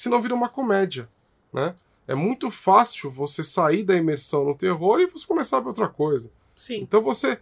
senão 0.00 0.22
vira 0.22 0.34
uma 0.34 0.48
comédia, 0.48 1.08
né? 1.52 1.74
É 2.10 2.14
muito 2.16 2.50
fácil 2.50 3.08
você 3.08 3.44
sair 3.44 3.84
da 3.84 3.94
imersão 3.94 4.44
no 4.44 4.56
terror 4.56 4.98
e 4.98 5.06
você 5.06 5.24
começar 5.24 5.58
a 5.58 5.60
ver 5.60 5.68
outra 5.68 5.86
coisa. 5.86 6.28
Sim. 6.56 6.80
Então 6.80 7.00
você 7.00 7.38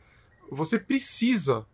você 0.50 0.78
precisa 0.78 1.66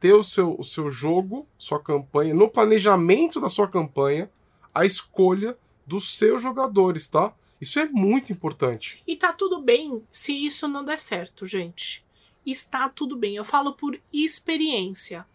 ter 0.00 0.14
o 0.14 0.22
seu, 0.22 0.56
o 0.58 0.64
seu 0.64 0.90
jogo, 0.90 1.46
sua 1.58 1.78
campanha, 1.78 2.32
no 2.32 2.48
planejamento 2.48 3.38
da 3.38 3.50
sua 3.50 3.68
campanha, 3.68 4.30
a 4.74 4.86
escolha 4.86 5.58
dos 5.86 6.16
seus 6.16 6.40
jogadores, 6.40 7.06
tá? 7.06 7.34
Isso 7.60 7.78
é 7.78 7.84
muito 7.84 8.32
importante. 8.32 9.02
E 9.06 9.14
tá 9.14 9.34
tudo 9.34 9.60
bem 9.60 10.02
se 10.10 10.32
isso 10.32 10.66
não 10.66 10.82
der 10.82 10.98
certo, 10.98 11.44
gente. 11.44 12.02
Está 12.46 12.88
tudo 12.88 13.14
bem. 13.14 13.36
Eu 13.36 13.44
falo 13.44 13.74
por 13.74 14.00
experiência. 14.10 15.26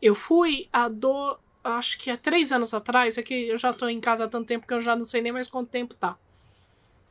Eu 0.00 0.14
fui 0.14 0.66
a 0.72 0.88
do 0.88 1.36
acho 1.62 1.98
que 1.98 2.10
há 2.10 2.16
três 2.16 2.52
anos 2.52 2.72
atrás, 2.72 3.18
é 3.18 3.22
que 3.22 3.34
eu 3.34 3.58
já 3.58 3.72
tô 3.72 3.86
em 3.86 4.00
casa 4.00 4.24
há 4.24 4.28
tanto 4.28 4.46
tempo 4.46 4.66
que 4.66 4.74
eu 4.74 4.80
já 4.80 4.96
não 4.96 5.04
sei 5.04 5.20
nem 5.20 5.30
mais 5.30 5.46
quanto 5.46 5.68
tempo 5.68 5.94
tá. 5.94 6.16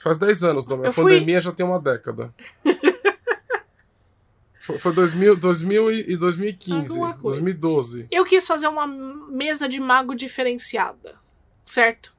Faz 0.02 0.18
10 0.18 0.44
anos, 0.44 0.66
Dom. 0.66 0.86
A 0.86 0.92
fui... 0.92 1.04
pandemia 1.04 1.42
já 1.42 1.52
tem 1.52 1.66
uma 1.66 1.80
década. 1.80 2.34
foi, 4.60 4.80
foi 4.80 4.94
2000, 4.94 5.36
2000 5.36 5.92
e 5.92 6.18
2015, 6.18 7.00
2012. 7.22 8.08
Eu 8.10 8.26
quis 8.26 8.48
fazer 8.48 8.68
uma 8.68 8.88
mesa 8.88 9.68
de 9.68 9.80
mago 9.80 10.16
diferenciada, 10.16 11.16
certo? 11.66 12.14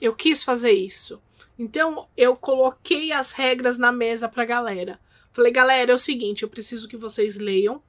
Eu 0.00 0.14
quis 0.14 0.42
fazer 0.42 0.72
isso. 0.72 1.20
Então, 1.58 2.06
eu 2.16 2.36
coloquei 2.36 3.12
as 3.12 3.32
regras 3.32 3.78
na 3.78 3.90
mesa 3.90 4.28
pra 4.28 4.44
galera. 4.44 4.98
Falei, 5.32 5.52
galera, 5.52 5.90
é 5.90 5.94
o 5.94 5.98
seguinte, 5.98 6.42
eu 6.42 6.48
preciso 6.48 6.88
que 6.88 6.96
vocês 6.96 7.36
leiam 7.36 7.82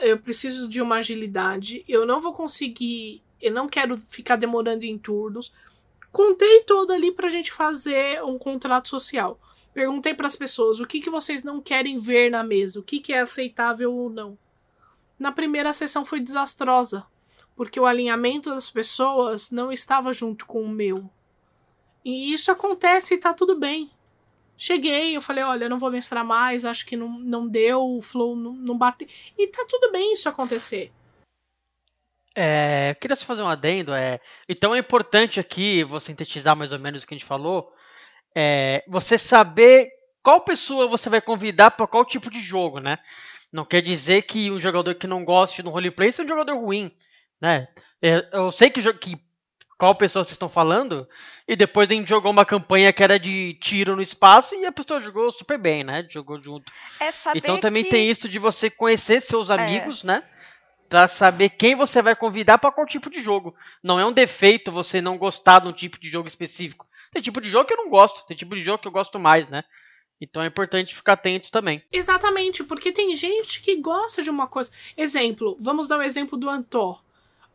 eu 0.00 0.18
preciso 0.18 0.68
de 0.68 0.80
uma 0.80 0.96
agilidade, 0.96 1.84
eu 1.86 2.06
não 2.06 2.20
vou 2.20 2.32
conseguir, 2.32 3.22
eu 3.40 3.52
não 3.52 3.68
quero 3.68 3.96
ficar 3.96 4.36
demorando 4.36 4.84
em 4.84 4.98
turnos. 4.98 5.52
Contei 6.12 6.62
todo 6.64 6.92
ali 6.92 7.12
pra 7.12 7.28
gente 7.28 7.52
fazer 7.52 8.22
um 8.24 8.38
contrato 8.38 8.88
social. 8.88 9.38
Perguntei 9.72 10.12
para 10.12 10.26
as 10.26 10.34
pessoas 10.34 10.80
o 10.80 10.86
que, 10.86 11.00
que 11.00 11.10
vocês 11.10 11.44
não 11.44 11.60
querem 11.60 11.98
ver 11.98 12.30
na 12.30 12.42
mesa, 12.42 12.80
o 12.80 12.82
que, 12.82 13.00
que 13.00 13.12
é 13.12 13.20
aceitável 13.20 13.92
ou 13.94 14.10
não. 14.10 14.36
Na 15.18 15.30
primeira 15.30 15.72
sessão 15.72 16.04
foi 16.04 16.18
desastrosa, 16.18 17.06
porque 17.54 17.78
o 17.78 17.86
alinhamento 17.86 18.50
das 18.50 18.68
pessoas 18.68 19.50
não 19.50 19.70
estava 19.70 20.12
junto 20.12 20.46
com 20.46 20.62
o 20.62 20.68
meu. 20.68 21.08
E 22.04 22.32
isso 22.32 22.50
acontece 22.50 23.14
e 23.14 23.18
tá 23.18 23.32
tudo 23.32 23.56
bem. 23.58 23.90
Cheguei, 24.56 25.16
eu 25.16 25.22
falei, 25.22 25.44
olha, 25.44 25.68
não 25.68 25.78
vou 25.78 25.90
mestrar 25.90 26.24
mais, 26.24 26.64
acho 26.64 26.84
que 26.84 26.96
não, 26.96 27.08
não 27.08 27.46
deu, 27.46 27.80
o 27.80 28.02
flow 28.02 28.34
não, 28.34 28.52
não 28.52 28.76
bateu. 28.76 29.06
E 29.38 29.46
tá 29.46 29.64
tudo 29.68 29.92
bem 29.92 30.12
isso 30.12 30.28
acontecer. 30.28 30.92
É, 32.42 32.92
eu 32.92 32.94
queria 32.94 33.14
só 33.14 33.26
fazer 33.26 33.42
um 33.42 33.48
adendo. 33.48 33.92
É, 33.92 34.18
então 34.48 34.74
é 34.74 34.78
importante 34.78 35.38
aqui, 35.38 35.84
vou 35.84 36.00
sintetizar 36.00 36.56
mais 36.56 36.72
ou 36.72 36.78
menos 36.78 37.02
o 37.02 37.06
que 37.06 37.12
a 37.12 37.18
gente 37.18 37.26
falou, 37.26 37.70
é, 38.34 38.82
você 38.88 39.18
saber 39.18 39.90
qual 40.22 40.40
pessoa 40.40 40.88
você 40.88 41.10
vai 41.10 41.20
convidar 41.20 41.72
para 41.72 41.86
qual 41.86 42.02
tipo 42.02 42.30
de 42.30 42.40
jogo, 42.40 42.80
né? 42.80 42.98
Não 43.52 43.66
quer 43.66 43.82
dizer 43.82 44.22
que 44.22 44.50
um 44.50 44.58
jogador 44.58 44.94
que 44.94 45.06
não 45.06 45.22
goste 45.22 45.62
do 45.62 45.68
roleplay 45.68 46.12
seja 46.12 46.24
um 46.24 46.28
jogador 46.28 46.56
ruim, 46.56 46.90
né? 47.38 47.68
É, 48.00 48.26
eu 48.32 48.50
sei 48.50 48.70
que, 48.70 48.80
que 48.94 49.20
qual 49.76 49.94
pessoa 49.94 50.24
vocês 50.24 50.32
estão 50.32 50.48
falando, 50.48 51.06
e 51.46 51.54
depois 51.54 51.90
a 51.90 51.92
gente 51.92 52.08
jogou 52.08 52.32
uma 52.32 52.46
campanha 52.46 52.90
que 52.90 53.02
era 53.02 53.18
de 53.18 53.52
tiro 53.60 53.96
no 53.96 54.00
espaço 54.00 54.54
e 54.54 54.64
a 54.64 54.72
pessoa 54.72 55.00
jogou 55.00 55.30
super 55.30 55.58
bem, 55.58 55.84
né? 55.84 56.06
Jogou 56.08 56.40
junto. 56.42 56.72
É 57.00 57.10
então 57.34 57.60
também 57.60 57.84
que... 57.84 57.90
tem 57.90 58.10
isso 58.10 58.30
de 58.30 58.38
você 58.38 58.70
conhecer 58.70 59.20
seus 59.20 59.50
é. 59.50 59.54
amigos, 59.54 60.04
é. 60.04 60.06
né? 60.06 60.22
Pra 60.90 61.06
saber 61.06 61.50
quem 61.50 61.76
você 61.76 62.02
vai 62.02 62.16
convidar 62.16 62.58
para 62.58 62.72
qual 62.72 62.84
tipo 62.84 63.08
de 63.08 63.22
jogo. 63.22 63.54
Não 63.80 64.00
é 64.00 64.04
um 64.04 64.12
defeito 64.12 64.72
você 64.72 65.00
não 65.00 65.16
gostar 65.16 65.60
de 65.60 65.68
um 65.68 65.72
tipo 65.72 66.00
de 66.00 66.10
jogo 66.10 66.26
específico. 66.26 66.84
Tem 67.12 67.22
tipo 67.22 67.40
de 67.40 67.48
jogo 67.48 67.64
que 67.64 67.74
eu 67.74 67.78
não 67.78 67.88
gosto, 67.88 68.26
tem 68.26 68.36
tipo 68.36 68.56
de 68.56 68.64
jogo 68.64 68.78
que 68.78 68.88
eu 68.88 68.92
gosto 68.92 69.16
mais, 69.16 69.48
né? 69.48 69.62
Então 70.20 70.42
é 70.42 70.48
importante 70.48 70.94
ficar 70.94 71.12
atento 71.12 71.48
também. 71.52 71.80
Exatamente, 71.92 72.64
porque 72.64 72.90
tem 72.90 73.14
gente 73.14 73.62
que 73.62 73.76
gosta 73.76 74.20
de 74.20 74.30
uma 74.30 74.48
coisa. 74.48 74.72
Exemplo, 74.96 75.56
vamos 75.60 75.86
dar 75.86 75.96
o 75.96 76.00
um 76.00 76.02
exemplo 76.02 76.36
do 76.36 76.50
Antor. 76.50 77.00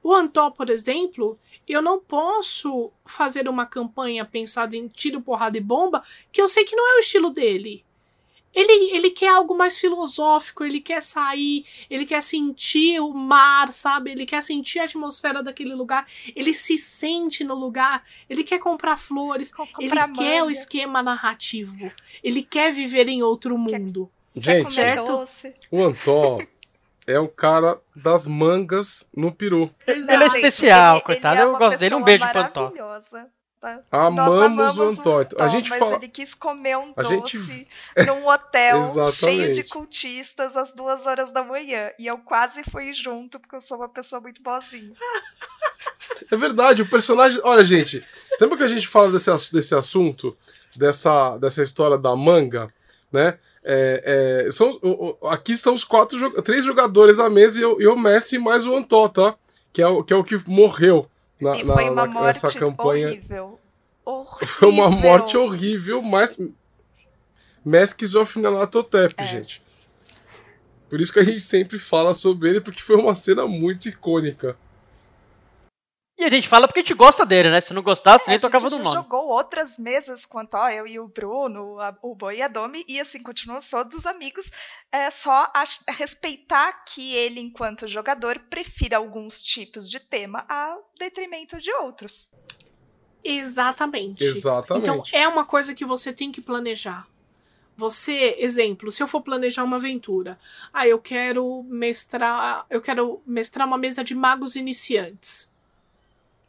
O 0.01 0.13
Antó, 0.13 0.49
por 0.49 0.69
exemplo, 0.69 1.37
eu 1.67 1.81
não 1.81 1.99
posso 1.99 2.89
fazer 3.05 3.49
uma 3.49 3.65
campanha 3.65 4.23
pensada 4.23 4.77
em 4.77 4.87
tiro, 4.87 5.19
porrada 5.19 5.57
e 5.57 5.61
bomba, 5.61 6.03
que 6.31 6.41
eu 6.41 6.47
sei 6.47 6.63
que 6.63 6.75
não 6.75 6.89
é 6.89 6.95
o 6.95 6.99
estilo 6.99 7.31
dele. 7.31 7.83
Ele, 8.55 8.95
ele 8.95 9.09
quer 9.11 9.27
algo 9.27 9.55
mais 9.55 9.77
filosófico, 9.77 10.63
ele 10.63 10.79
quer 10.79 11.01
sair, 11.01 11.65
ele 11.89 12.05
quer 12.05 12.21
sentir 12.21 12.99
o 13.01 13.13
mar, 13.13 13.71
sabe? 13.73 14.11
Ele 14.11 14.25
quer 14.25 14.41
sentir 14.41 14.79
a 14.79 14.85
atmosfera 14.85 15.43
daquele 15.43 15.75
lugar, 15.75 16.07
ele 16.35 16.53
se 16.53 16.77
sente 16.77 17.43
no 17.43 17.53
lugar, 17.53 18.03
ele 18.29 18.43
quer 18.43 18.59
comprar 18.59 18.97
flores, 18.97 19.53
comprar 19.53 19.83
ele 19.83 19.93
manga. 19.93 20.13
quer 20.13 20.43
o 20.43 20.49
esquema 20.49 21.03
narrativo, 21.03 21.91
ele 22.23 22.41
quer 22.41 22.71
viver 22.71 23.09
em 23.09 23.21
outro 23.21 23.57
mundo. 23.57 24.09
Quer, 24.33 24.63
Gente, 24.63 24.71
certo? 24.71 25.05
Doce. 25.05 25.53
o 25.71 25.83
Antó, 25.83 26.39
é 27.07 27.19
o 27.19 27.27
cara 27.27 27.79
das 27.95 28.25
mangas 28.25 29.09
no 29.15 29.31
peru. 29.31 29.69
Exato. 29.85 30.13
Ele 30.13 30.23
é 30.23 30.25
especial, 30.27 30.95
ele, 30.95 31.05
coitado. 31.05 31.35
Ele 31.35 31.41
é 31.41 31.45
eu 31.45 31.57
gosto 31.57 31.79
dele. 31.79 31.95
Um 31.95 32.03
beijo 32.03 32.27
pro 32.29 32.41
Antó. 32.41 32.73
Amamos 33.91 34.77
o 34.77 34.83
Antó. 34.83 35.19
A 35.39 35.47
gente 35.47 35.69
mas 35.69 35.79
fala. 35.79 35.95
ele 35.95 36.07
quis 36.07 36.33
comer 36.33 36.77
um 36.77 36.93
A 36.95 37.01
doce 37.03 37.37
gente- 37.37 37.67
num 38.05 38.27
hotel 38.29 38.81
cheio 39.11 39.51
de 39.53 39.63
cultistas 39.63 40.55
às 40.57 40.71
duas 40.73 41.05
horas 41.05 41.31
da 41.31 41.43
manhã. 41.43 41.91
E 41.99 42.07
eu 42.07 42.17
quase 42.19 42.63
fui 42.71 42.93
junto, 42.93 43.39
porque 43.39 43.55
eu 43.55 43.61
sou 43.61 43.77
uma 43.77 43.89
pessoa 43.89 44.21
muito 44.21 44.41
boazinha. 44.41 44.93
É 46.31 46.35
verdade, 46.37 46.81
o 46.81 46.89
personagem. 46.89 47.39
Olha, 47.43 47.63
gente, 47.63 48.03
sempre 48.39 48.57
que 48.57 48.63
a 48.63 48.67
gente 48.67 48.87
fala 48.87 49.11
desse, 49.11 49.29
desse 49.53 49.75
assunto, 49.75 50.35
dessa, 50.75 51.37
dessa 51.37 51.61
história 51.61 51.97
da 51.97 52.15
manga, 52.15 52.73
né? 53.11 53.37
é, 53.63 54.43
é, 54.47 54.51
são, 54.51 54.79
aqui 55.29 55.51
estão 55.53 55.73
os 55.73 55.83
quatro, 55.83 56.41
três 56.41 56.63
jogadores 56.63 57.17
na 57.17 57.29
mesa 57.29 57.59
e, 57.59 57.63
eu- 57.63 57.81
e 57.81 57.87
o 57.87 57.97
Messi 57.97 58.37
mais 58.37 58.65
o 58.65 58.75
Antó, 58.75 59.07
tá? 59.09 59.35
Que 59.73 59.81
é 59.81 59.87
o 59.87 60.03
que, 60.03 60.13
é 60.13 60.15
o 60.15 60.23
que 60.23 60.39
morreu 60.47 61.09
na, 61.39 61.57
e 61.57 61.63
na- 61.63 61.73
foi 61.75 61.83
uma 61.89 62.05
na- 62.07 62.13
morte 62.13 62.25
nessa 62.25 62.53
campanha. 62.53 63.07
horrível. 63.07 63.59
horrível. 64.05 64.47
Foi 64.47 64.69
uma 64.69 64.89
morte 64.89 65.37
horrível, 65.37 66.01
mas. 66.01 66.39
Mesques 67.63 68.13
of 68.15 68.39
Nanatotep, 68.39 69.15
É. 69.17 69.25
gente. 69.25 69.61
Por 70.89 71.01
isso 71.01 71.11
que 71.11 71.19
a 71.19 71.23
gente 71.23 71.41
sempre 71.41 71.79
fala 71.79 72.13
sobre 72.13 72.49
ele, 72.49 72.61
porque 72.61 72.79
foi 72.79 72.95
uma 72.95 73.15
cena 73.15 73.47
muito 73.47 73.89
icônica. 73.89 74.55
E 76.17 76.23
a 76.23 76.29
gente 76.29 76.47
fala 76.47 76.65
porque 76.65 76.79
a 76.79 76.83
gente 76.83 76.93
gosta 76.93 77.25
dele, 77.25 77.49
né? 77.49 77.59
Se 77.59 77.73
não 77.73 77.81
gostasse, 77.83 78.23
É, 78.25 78.29
nem 78.29 78.37
a 78.37 78.39
tocava 78.39 78.69
gente 78.69 78.77
no 78.79 78.85
nome. 78.85 78.95
jogou 79.03 79.27
outras 79.27 79.77
mesas 79.77 80.25
quanto 80.25 80.55
ó, 80.55 80.69
eu 80.69 80.87
e 80.87 80.97
o 80.97 81.09
Bruno, 81.09 81.77
a- 81.79 81.93
o 82.01 82.15
Boi 82.15 82.37
e 82.37 82.41
a 82.41 82.47
Domi, 82.47 82.85
e 82.87 83.01
assim, 83.01 83.21
continuam 83.21 83.59
todos 83.59 84.05
amigos. 84.05 84.49
É 84.91 85.09
só 85.11 85.51
ach- 85.53 85.81
respeitar 85.89 86.71
que 86.85 87.13
ele, 87.13 87.41
enquanto 87.41 87.85
jogador, 87.85 88.39
prefira 88.49 88.95
alguns 88.95 89.43
tipos 89.43 89.89
de 89.89 89.99
tema 89.99 90.45
a 90.47 90.77
detrimento 90.97 91.59
de 91.59 91.71
outros. 91.73 92.31
Exatamente. 93.23 94.23
Exatamente. 94.23 94.83
Então 94.89 95.03
é 95.11 95.27
uma 95.27 95.43
coisa 95.45 95.73
que 95.73 95.83
você 95.83 96.13
tem 96.13 96.31
que 96.31 96.39
planejar. 96.41 97.05
Você, 97.75 98.35
exemplo, 98.37 98.89
se 98.89 99.03
eu 99.03 99.07
for 99.07 99.21
planejar 99.21 99.63
uma 99.65 99.75
aventura, 99.75 100.39
ah, 100.73 100.87
eu 100.87 100.97
quero 100.97 101.61
mestrar, 101.67 102.65
eu 102.69 102.79
quero 102.79 103.21
mestrar 103.25 103.67
uma 103.67 103.77
mesa 103.77 104.01
de 104.01 104.15
magos 104.15 104.55
iniciantes. 104.55 105.53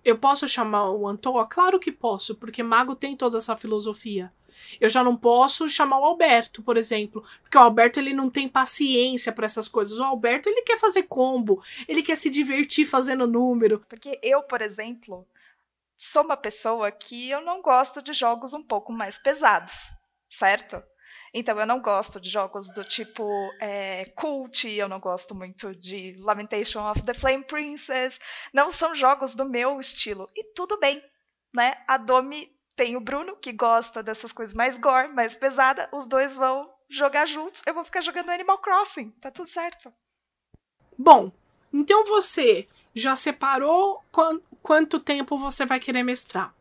Eu 0.06 0.16
posso 0.16 0.46
chamar 0.46 0.92
o 0.92 1.08
Antoa? 1.08 1.48
Claro 1.48 1.80
que 1.80 1.90
posso, 1.90 2.36
porque 2.36 2.62
mago 2.62 2.94
tem 2.94 3.16
toda 3.16 3.38
essa 3.38 3.56
filosofia. 3.56 4.32
Eu 4.80 4.88
já 4.88 5.02
não 5.02 5.16
posso 5.16 5.68
chamar 5.68 5.98
o 5.98 6.04
Alberto, 6.04 6.62
por 6.62 6.76
exemplo, 6.76 7.24
porque 7.42 7.58
o 7.58 7.60
Alberto 7.60 7.98
ele 7.98 8.12
não 8.12 8.30
tem 8.30 8.48
paciência 8.48 9.32
para 9.32 9.46
essas 9.46 9.66
coisas. 9.66 9.98
O 9.98 10.04
Alberto 10.04 10.48
ele 10.48 10.62
quer 10.62 10.78
fazer 10.78 11.02
combo, 11.08 11.60
ele 11.88 12.04
quer 12.04 12.14
se 12.14 12.30
divertir 12.30 12.86
fazendo 12.86 13.26
número. 13.26 13.84
Porque 13.88 14.16
eu, 14.22 14.44
por 14.44 14.62
exemplo, 14.62 15.26
sou 15.98 16.22
uma 16.22 16.36
pessoa 16.36 16.88
que 16.92 17.28
eu 17.28 17.40
não 17.40 17.60
gosto 17.60 18.00
de 18.00 18.12
jogos 18.12 18.54
um 18.54 18.62
pouco 18.62 18.92
mais 18.92 19.18
pesados, 19.18 19.92
certo? 20.30 20.80
Então 21.38 21.60
eu 21.60 21.66
não 21.66 21.82
gosto 21.82 22.18
de 22.18 22.30
jogos 22.30 22.70
do 22.72 22.82
tipo 22.82 23.22
é, 23.60 24.06
Cult, 24.16 24.66
eu 24.66 24.88
não 24.88 24.98
gosto 24.98 25.34
muito 25.34 25.74
de 25.74 26.16
Lamentation 26.18 26.90
of 26.90 27.02
the 27.02 27.12
Flame 27.12 27.44
Princess. 27.44 28.18
Não 28.54 28.72
são 28.72 28.94
jogos 28.94 29.34
do 29.34 29.44
meu 29.44 29.78
estilo. 29.78 30.26
E 30.34 30.42
tudo 30.54 30.78
bem, 30.80 31.04
né? 31.54 31.74
A 31.86 31.98
Domi 31.98 32.50
tem 32.74 32.96
o 32.96 33.00
Bruno, 33.00 33.36
que 33.36 33.52
gosta 33.52 34.02
dessas 34.02 34.32
coisas 34.32 34.54
mais 34.54 34.78
gore, 34.78 35.08
mais 35.08 35.36
pesada. 35.36 35.90
Os 35.92 36.06
dois 36.06 36.34
vão 36.34 36.72
jogar 36.88 37.26
juntos. 37.26 37.60
Eu 37.66 37.74
vou 37.74 37.84
ficar 37.84 38.00
jogando 38.00 38.30
Animal 38.30 38.56
Crossing. 38.58 39.10
Tá 39.20 39.30
tudo 39.30 39.50
certo. 39.50 39.92
Bom, 40.98 41.30
então 41.70 42.02
você 42.06 42.66
já 42.94 43.14
separou 43.14 44.02
quan- 44.10 44.40
quanto 44.62 44.98
tempo 44.98 45.36
você 45.36 45.66
vai 45.66 45.78
querer 45.78 46.02
mestrar? 46.02 46.54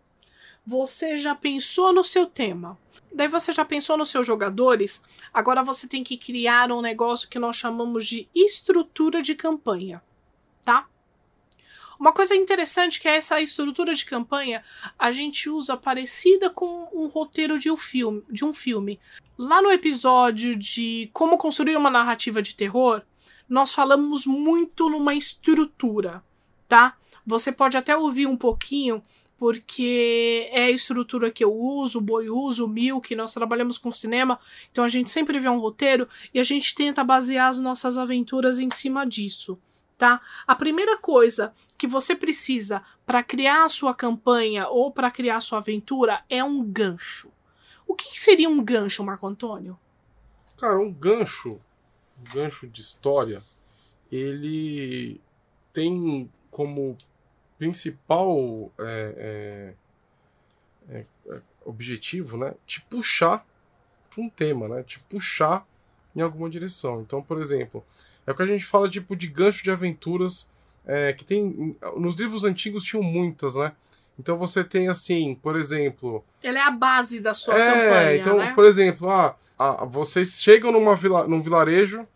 Você 0.66 1.16
já 1.16 1.36
pensou 1.36 1.94
no 1.94 2.04
seu 2.04 2.26
tema? 2.26 2.78
Daí 3.14 3.28
você 3.28 3.54
já 3.54 3.64
pensou 3.64 3.98
nos 3.98 4.10
seus 4.10 4.26
jogadores? 4.26 5.04
Agora 5.32 5.64
você 5.64 5.88
tem 5.88 6.04
que 6.04 6.18
criar 6.18 6.72
um 6.72 6.82
negócio 6.82 7.30
que 7.30 7.38
nós 7.38 7.56
chamamos 7.56 8.08
de 8.08 8.28
estrutura 8.34 9.22
de 9.22 9.36
campanha, 9.36 10.02
tá? 10.64 10.88
Uma 12.00 12.12
coisa 12.12 12.36
interessante 12.36 13.00
que 13.00 13.08
é 13.08 13.16
essa 13.16 13.40
estrutura 13.40 13.94
de 13.94 14.06
campanha, 14.06 14.64
a 14.98 15.12
gente 15.12 15.50
usa 15.50 15.78
parecida 15.78 16.50
com 16.50 16.90
um 16.92 17.08
roteiro 17.08 17.58
de 17.58 17.72
um 17.72 17.78
filme, 17.78 18.24
de 18.30 18.44
um 18.44 18.54
filme. 18.54 19.00
Lá 19.38 19.62
no 19.62 19.72
episódio 19.72 20.56
de 20.56 21.10
como 21.14 21.38
construir 21.38 21.78
uma 21.78 21.90
narrativa 21.90 22.42
de 22.42 22.56
terror, 22.56 23.02
nós 23.48 23.74
falamos 23.74 24.26
muito 24.26 24.90
numa 24.90 25.14
estrutura, 25.14 26.24
tá? 26.68 26.98
Você 27.26 27.52
pode 27.52 27.78
até 27.78 27.96
ouvir 27.96 28.28
um 28.28 28.36
pouquinho, 28.36 29.02
porque 29.38 30.50
é 30.52 30.66
a 30.66 30.72
estrutura 30.72 31.30
que 31.32 31.44
eu 31.44 31.54
uso, 31.54 32.00
o 32.00 32.02
Boi 32.02 32.30
usa, 32.30 32.64
o 32.64 32.68
Milk, 32.68 33.14
nós 33.16 33.34
trabalhamos 33.34 33.78
com 33.78 33.92
cinema, 33.92 34.40
então 34.72 34.84
a 34.84 34.88
gente 34.88 35.10
sempre 35.10 35.40
vê 35.40 35.50
um 35.50 35.60
roteiro 35.60 36.08
e 36.34 36.40
a 36.40 36.44
gente 36.44 36.74
tenta 36.74 37.04
basear 37.04 37.50
as 37.50 37.60
nossas 37.60 37.98
aventuras 37.98 38.60
em 38.60 38.70
cima 38.70 39.06
disso, 39.06 39.60
tá? 39.98 40.22
A 40.48 40.56
primeira 40.56 40.98
coisa 40.98 41.54
que 41.78 41.88
você 41.88 42.16
precisa 42.16 42.82
para 43.06 43.24
criar 43.24 43.66
a 43.66 43.70
sua 43.70 43.94
campanha 43.94 44.68
ou 44.68 44.92
para 44.92 45.12
criar 45.12 45.38
a 45.38 45.42
sua 45.42 45.60
aventura 45.60 46.24
é 46.30 46.44
um 46.44 46.64
gancho. 46.64 47.30
O 47.88 47.94
que 47.94 48.12
que 48.12 48.20
seria 48.20 48.50
um 48.50 48.64
gancho, 48.64 49.04
Marco 49.04 49.28
Antônio? 49.28 49.78
Cara, 50.58 50.80
um 50.80 50.92
gancho, 50.92 51.60
um 52.18 52.34
gancho 52.34 52.68
de 52.68 52.82
história, 52.82 53.44
ele 54.12 55.20
tem 55.74 56.32
como 56.50 56.98
principal 57.58 58.72
é, 58.80 59.74
é, 60.90 61.06
é, 61.30 61.42
objetivo, 61.66 62.38
né, 62.38 62.54
te 62.66 62.82
puxar 62.82 63.46
para 64.10 64.24
um 64.24 64.30
tema, 64.30 64.68
né, 64.68 64.84
te 64.84 65.00
puxar 65.00 65.66
em 66.16 66.22
alguma 66.22 66.50
direção. 66.50 67.02
Então, 67.02 67.22
por 67.22 67.40
exemplo, 67.40 67.84
é 68.26 68.32
o 68.32 68.36
que 68.36 68.44
a 68.44 68.48
gente 68.48 68.66
fala 68.66 68.90
tipo 68.90 69.16
de 69.16 69.28
gancho 69.28 69.64
de 69.64 69.72
aventuras 69.72 70.50
é, 70.86 71.14
que 71.14 71.26
tem 71.26 71.76
nos 71.98 72.16
livros 72.16 72.44
antigos 72.44 72.84
tinham 72.84 73.04
muitas, 73.04 73.56
né? 73.56 73.72
Então 74.20 74.38
você 74.38 74.64
tem 74.64 74.88
assim, 74.88 75.36
por 75.42 75.56
exemplo, 75.56 76.24
Ela 76.42 76.60
é 76.60 76.62
a 76.62 76.72
base 76.72 77.20
da 77.20 77.34
sua 77.34 77.60
é, 77.60 77.74
campanha, 77.74 78.16
então, 78.16 78.38
né? 78.38 78.54
por 78.54 78.64
exemplo, 78.64 79.10
ah, 79.10 79.36
ah, 79.58 79.84
vocês 79.86 80.42
chegam 80.42 80.72
numa 80.72 80.96
vila, 80.96 81.28
num 81.28 81.42
vilarejo 81.42 82.08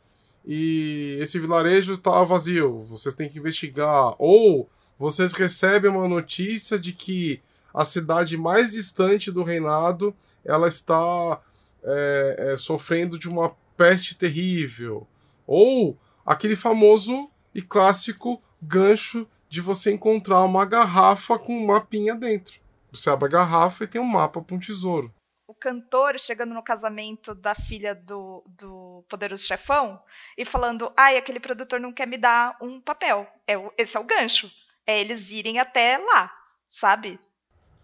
e 0.45 1.17
esse 1.19 1.37
vilarejo 1.39 1.93
está 1.93 2.23
vazio, 2.23 2.83
vocês 2.83 3.13
têm 3.13 3.27
que 3.27 3.39
investigar. 3.39 4.15
Ou 4.17 4.69
vocês 4.99 5.31
recebem 5.31 5.89
uma 5.89 6.09
notícia 6.09 6.77
de 6.77 6.91
que 6.91 7.41
a 7.73 7.85
cidade 7.85 8.35
mais 8.35 8.73
distante 8.73 9.31
do 9.31 9.43
reinado 9.43 10.13
ela 10.43 10.67
está 10.67 11.41
é, 11.81 12.35
é, 12.37 12.57
sofrendo 12.57 13.17
de 13.17 13.29
uma 13.29 13.55
peste 13.77 14.17
terrível. 14.17 15.07
Ou 15.47 15.97
aquele 16.25 16.57
famoso 16.57 17.31
e 17.55 17.61
clássico 17.61 18.43
gancho 18.61 19.25
de 19.47 19.61
você 19.61 19.91
encontrar 19.91 20.43
uma 20.43 20.65
garrafa 20.65 21.39
com 21.39 21.55
um 21.55 21.67
mapinha 21.67 22.13
dentro. 22.13 22.59
Você 22.91 23.09
abre 23.09 23.27
a 23.27 23.31
garrafa 23.31 23.85
e 23.85 23.87
tem 23.87 24.01
um 24.01 24.05
mapa 24.05 24.41
para 24.41 24.55
um 24.55 24.59
tesouro. 24.59 25.13
O 25.47 25.53
cantor 25.53 26.19
chegando 26.19 26.53
no 26.53 26.61
casamento 26.61 27.33
da 27.33 27.55
filha 27.55 27.95
do, 27.95 28.43
do 28.47 29.03
poderoso 29.09 29.45
chefão 29.45 29.99
e 30.37 30.43
falando: 30.43 30.91
ai, 30.95 31.17
aquele 31.17 31.39
produtor 31.39 31.79
não 31.79 31.93
quer 31.93 32.07
me 32.07 32.17
dar 32.17 32.57
um 32.61 32.81
papel. 32.81 33.25
É, 33.47 33.53
esse 33.77 33.97
é 33.97 33.99
o 33.99 34.03
gancho. 34.03 34.51
É 34.89 34.99
eles 35.01 35.29
irem 35.31 35.59
até 35.59 35.99
lá, 35.99 36.33
sabe? 36.67 37.19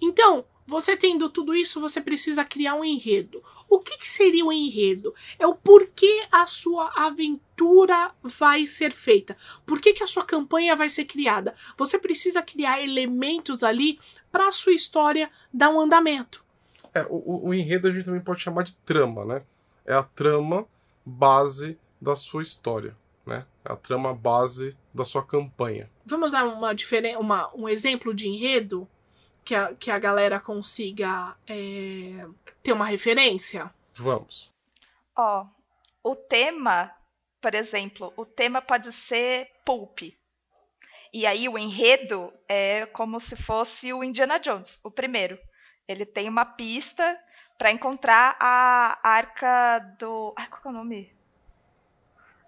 Então, 0.02 0.44
você 0.66 0.98
tendo 0.98 1.30
tudo 1.30 1.54
isso, 1.54 1.80
você 1.80 2.02
precisa 2.02 2.44
criar 2.44 2.74
um 2.74 2.84
enredo. 2.84 3.44
O 3.70 3.78
que, 3.80 3.96
que 4.00 4.08
seria 4.10 4.44
o 4.44 4.52
enredo? 4.52 5.14
É 5.38 5.46
o 5.46 5.54
porquê 5.54 6.26
a 6.32 6.48
sua 6.48 6.92
aventura 6.96 8.12
vai 8.24 8.66
ser 8.66 8.92
feita. 8.92 9.38
Por 9.68 9.80
que, 9.80 9.94
que 9.94 10.04
a 10.04 10.08
sua 10.08 10.26
campanha 10.26 10.76
vai 10.76 10.90
ser 10.90 11.06
criada? 11.06 11.54
Você 11.78 12.00
precisa 12.00 12.42
criar 12.42 12.82
elementos 12.82 13.64
ali 13.64 14.00
para 14.32 14.48
a 14.48 14.52
sua 14.52 14.74
história 14.74 15.30
dar 15.54 15.70
um 15.70 15.80
andamento. 15.80 16.44
É, 16.92 17.04
o, 17.04 17.18
o- 17.18 17.50
o 17.50 17.54
enredo 17.54 17.88
a 17.88 17.92
gente 17.92 18.06
também 18.06 18.22
pode 18.22 18.42
chamar 18.42 18.64
de 18.64 18.74
trama, 18.78 19.24
né? 19.26 19.44
É 19.86 19.94
a 19.94 20.02
trama 20.02 20.66
base 21.06 21.78
da 22.02 22.16
sua 22.16 22.42
história, 22.42 22.98
né? 23.28 23.46
É 23.64 23.72
a 23.72 23.76
trama 23.76 24.12
base 24.12 24.76
da 24.96 25.04
sua 25.04 25.26
campanha. 25.26 25.90
Vamos 26.06 26.32
dar 26.32 26.46
uma 26.46 26.74
diferen 26.74 27.18
uma, 27.18 27.54
um 27.54 27.68
exemplo 27.68 28.14
de 28.14 28.30
enredo 28.30 28.90
que 29.44 29.54
a, 29.54 29.76
que 29.76 29.92
a 29.92 30.00
galera 30.00 30.40
consiga 30.40 31.36
é, 31.46 32.26
ter 32.64 32.72
uma 32.72 32.86
referência? 32.86 33.72
Vamos. 33.94 34.54
Ó, 35.16 35.46
o 36.02 36.16
tema, 36.16 36.92
por 37.42 37.54
exemplo, 37.54 38.14
o 38.16 38.26
tema 38.26 38.62
pode 38.62 38.92
ser 38.92 39.52
pulp. 39.66 40.00
E 41.14 41.26
aí 41.26 41.48
o 41.48 41.58
enredo 41.58 42.34
é 42.48 42.86
como 42.88 43.20
se 43.20 43.36
fosse 43.36 43.94
o 43.94 44.04
Indiana 44.04 44.40
Jones, 44.40 44.80
o 44.84 44.90
primeiro. 44.90 45.38
Ele 45.88 46.06
tem 46.06 46.28
uma 46.28 46.46
pista 46.46 47.20
para 47.58 47.72
encontrar 47.72 48.36
a 48.40 49.00
arca 49.04 49.80
do. 50.00 50.34
Ai, 50.38 50.48
qual 50.48 50.62
é 50.66 50.68
o 50.70 50.72
nome? 50.72 51.16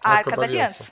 A 0.04 0.12
Arca, 0.12 0.36
da, 0.36 0.44
Aliança. 0.44 0.86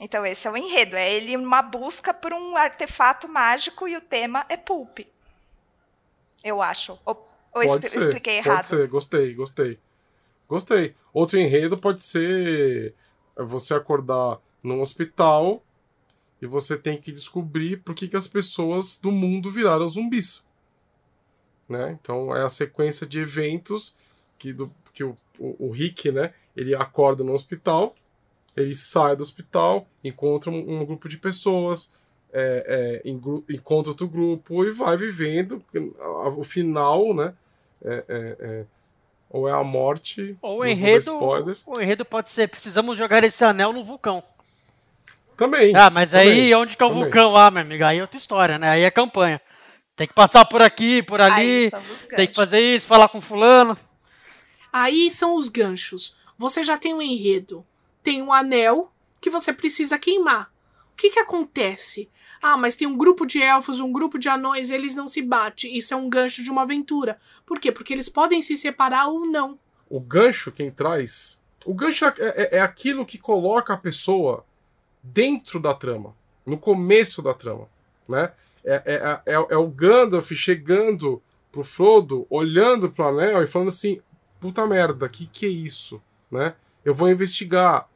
Então 0.00 0.24
esse 0.24 0.48
é 0.48 0.50
o 0.50 0.56
enredo, 0.56 0.96
é 0.96 1.12
ele 1.12 1.36
uma 1.36 1.60
busca 1.60 2.12
por 2.14 2.32
um 2.32 2.56
artefato 2.56 3.28
mágico 3.28 3.86
e 3.86 3.96
o 3.96 4.00
tema 4.00 4.46
é 4.48 4.56
pulp. 4.56 5.00
eu 6.42 6.62
acho. 6.62 6.98
Ou, 7.04 7.28
ou 7.52 7.62
Pode 7.66 7.86
expli- 7.86 7.88
ser, 8.00 8.06
expliquei 8.06 8.38
errado. 8.38 8.56
pode 8.56 8.66
ser, 8.68 8.88
gostei, 8.88 9.34
gostei. 9.34 9.78
Gostei. 10.48 10.94
Outro 11.12 11.38
enredo 11.38 11.76
pode 11.78 12.02
ser 12.02 12.94
você 13.36 13.74
acordar 13.74 14.38
num 14.64 14.80
hospital 14.80 15.62
e 16.42 16.46
você 16.46 16.76
tem 16.76 16.96
que 16.98 17.12
descobrir 17.12 17.76
por 17.82 17.94
que, 17.94 18.08
que 18.08 18.16
as 18.16 18.26
pessoas 18.26 18.96
do 18.96 19.12
mundo 19.12 19.50
viraram 19.50 19.88
zumbis. 19.88 20.44
Né? 21.68 21.96
Então 22.00 22.34
é 22.34 22.42
a 22.42 22.50
sequência 22.50 23.06
de 23.06 23.20
eventos 23.20 23.96
que, 24.38 24.52
do, 24.52 24.72
que 24.92 25.04
o, 25.04 25.14
o, 25.38 25.68
o 25.68 25.70
Rick, 25.70 26.10
né, 26.10 26.32
ele 26.56 26.74
acorda 26.74 27.22
no 27.22 27.32
hospital, 27.32 27.94
ele 28.56 28.74
sai 28.74 29.16
do 29.16 29.22
hospital, 29.22 29.86
encontra 30.02 30.50
um, 30.50 30.80
um 30.80 30.84
grupo 30.84 31.08
de 31.08 31.16
pessoas, 31.16 31.92
é, 32.32 33.00
é, 33.04 33.10
encontra 33.52 33.90
outro 33.90 34.08
grupo 34.08 34.64
e 34.64 34.72
vai 34.72 34.96
vivendo 34.96 35.64
o 36.36 36.44
final, 36.44 37.14
né? 37.14 37.34
é, 37.84 38.04
é, 38.08 38.36
é, 38.40 38.64
ou 39.28 39.48
é 39.48 39.52
a 39.52 39.64
morte. 39.64 40.36
Ou 40.42 40.60
o 40.60 40.66
enredo, 40.66 41.12
spoiler. 41.12 41.56
o 41.66 41.80
enredo 41.80 42.04
pode 42.04 42.30
ser, 42.30 42.48
precisamos 42.48 42.98
jogar 42.98 43.24
esse 43.24 43.44
anel 43.44 43.72
no 43.72 43.84
vulcão. 43.84 44.22
Também. 45.36 45.74
Ah, 45.74 45.88
mas 45.88 46.12
aí 46.12 46.28
também, 46.28 46.54
onde 46.54 46.76
que 46.76 46.82
é 46.82 46.86
o 46.86 46.90
também. 46.90 47.04
vulcão 47.04 47.32
lá, 47.32 47.50
meu 47.50 47.62
amigo? 47.62 47.84
Aí 47.84 47.98
é 47.98 48.02
outra 48.02 48.18
história, 48.18 48.58
né? 48.58 48.70
Aí 48.70 48.82
é 48.82 48.90
campanha. 48.90 49.40
Tem 49.96 50.06
que 50.06 50.14
passar 50.14 50.44
por 50.44 50.62
aqui, 50.62 51.02
por 51.02 51.20
ali, 51.20 51.70
Aí 51.72 52.16
tem 52.16 52.26
que 52.26 52.34
fazer 52.34 52.60
isso, 52.60 52.86
falar 52.86 53.08
com 53.08 53.20
fulano. 53.20 53.76
Aí 54.72 55.10
são 55.10 55.34
os 55.34 55.48
ganchos. 55.48 56.16
Você 56.38 56.62
já 56.62 56.76
tem 56.78 56.94
um 56.94 57.02
enredo. 57.02 57.64
Tem 58.02 58.22
um 58.22 58.32
anel 58.32 58.90
que 59.20 59.30
você 59.30 59.52
precisa 59.52 59.98
queimar. 59.98 60.50
O 60.92 60.96
que 60.96 61.10
que 61.10 61.18
acontece? 61.18 62.08
Ah, 62.42 62.56
mas 62.56 62.74
tem 62.74 62.86
um 62.88 62.96
grupo 62.96 63.26
de 63.26 63.42
elfos, 63.42 63.80
um 63.80 63.92
grupo 63.92 64.18
de 64.18 64.28
anões, 64.28 64.70
eles 64.70 64.94
não 64.96 65.06
se 65.06 65.20
batem. 65.22 65.76
Isso 65.76 65.92
é 65.92 65.96
um 65.96 66.08
gancho 66.08 66.42
de 66.42 66.50
uma 66.50 66.62
aventura. 66.62 67.18
Por 67.44 67.58
quê? 67.60 67.70
Porque 67.70 67.92
eles 67.92 68.08
podem 68.08 68.40
se 68.40 68.56
separar 68.56 69.08
ou 69.08 69.26
não. 69.26 69.58
O 69.88 70.00
gancho, 70.00 70.50
quem 70.50 70.70
traz. 70.70 71.38
O 71.64 71.74
gancho 71.74 72.04
é, 72.06 72.12
é- 72.18 72.56
é 72.56 72.60
aquilo 72.60 73.04
que 73.04 73.18
coloca 73.18 73.74
a 73.74 73.76
pessoa 73.76 74.44
dentro 75.02 75.60
da 75.60 75.74
trama, 75.74 76.14
no 76.46 76.58
começo 76.58 77.20
da 77.22 77.34
trama, 77.34 77.68
né? 78.08 78.32
É, 78.64 78.82
é, 79.26 79.34
é, 79.34 79.46
é 79.50 79.56
o 79.56 79.68
Gandalf 79.68 80.30
chegando 80.32 81.22
pro 81.50 81.64
Frodo, 81.64 82.26
olhando 82.30 82.90
pro 82.90 83.06
anel 83.06 83.42
e 83.42 83.46
falando 83.46 83.68
assim: 83.68 84.00
puta 84.38 84.66
merda, 84.66 85.08
que 85.08 85.26
que 85.26 85.46
é 85.46 85.48
isso, 85.48 86.00
né? 86.30 86.54
Eu 86.84 86.94
vou 86.94 87.10
investigar, 87.10 87.88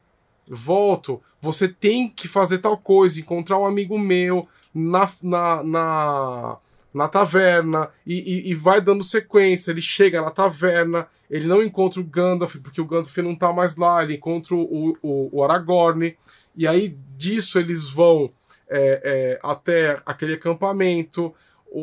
volto, 0.47 1.23
você 1.41 1.69
tem 1.69 2.09
que 2.09 2.29
fazer 2.29 2.59
tal 2.59 2.77
coisa, 2.77 3.21
encontrar 3.21 3.59
um 3.59 3.67
amigo 3.67 3.99
meu 3.99 4.47
na, 4.75 5.09
na, 5.23 5.63
na, 5.63 6.57
na 6.93 7.09
taverna 7.09 7.89
e, 8.07 8.15
e- 8.19 8.51
e 8.51 8.55
vai 8.55 8.81
dando 8.81 9.03
sequência. 9.05 9.71
Ele 9.71 9.81
chega 9.83 10.21
na 10.23 10.31
taverna, 10.31 11.07
ele 11.31 11.47
não 11.47 11.63
encontra 11.63 12.01
o 12.01 12.05
Gandalf, 12.05 12.57
porque 12.57 12.81
o 12.81 12.85
Gandalf 12.87 13.17
não 13.19 13.35
tá 13.35 13.53
mais 13.53 13.77
lá, 13.77 14.03
ele 14.03 14.15
encontra 14.15 14.55
o, 14.55 14.97
o, 15.03 15.29
o 15.33 15.45
Aragorn, 15.45 16.17
e 16.57 16.67
aí 16.67 16.97
disso 17.17 17.59
eles 17.59 17.89
vão 17.89 18.31
é, 18.69 19.01
é, 19.05 19.39
até 19.43 20.01
aquele 20.07 20.35
acampamento. 20.35 21.35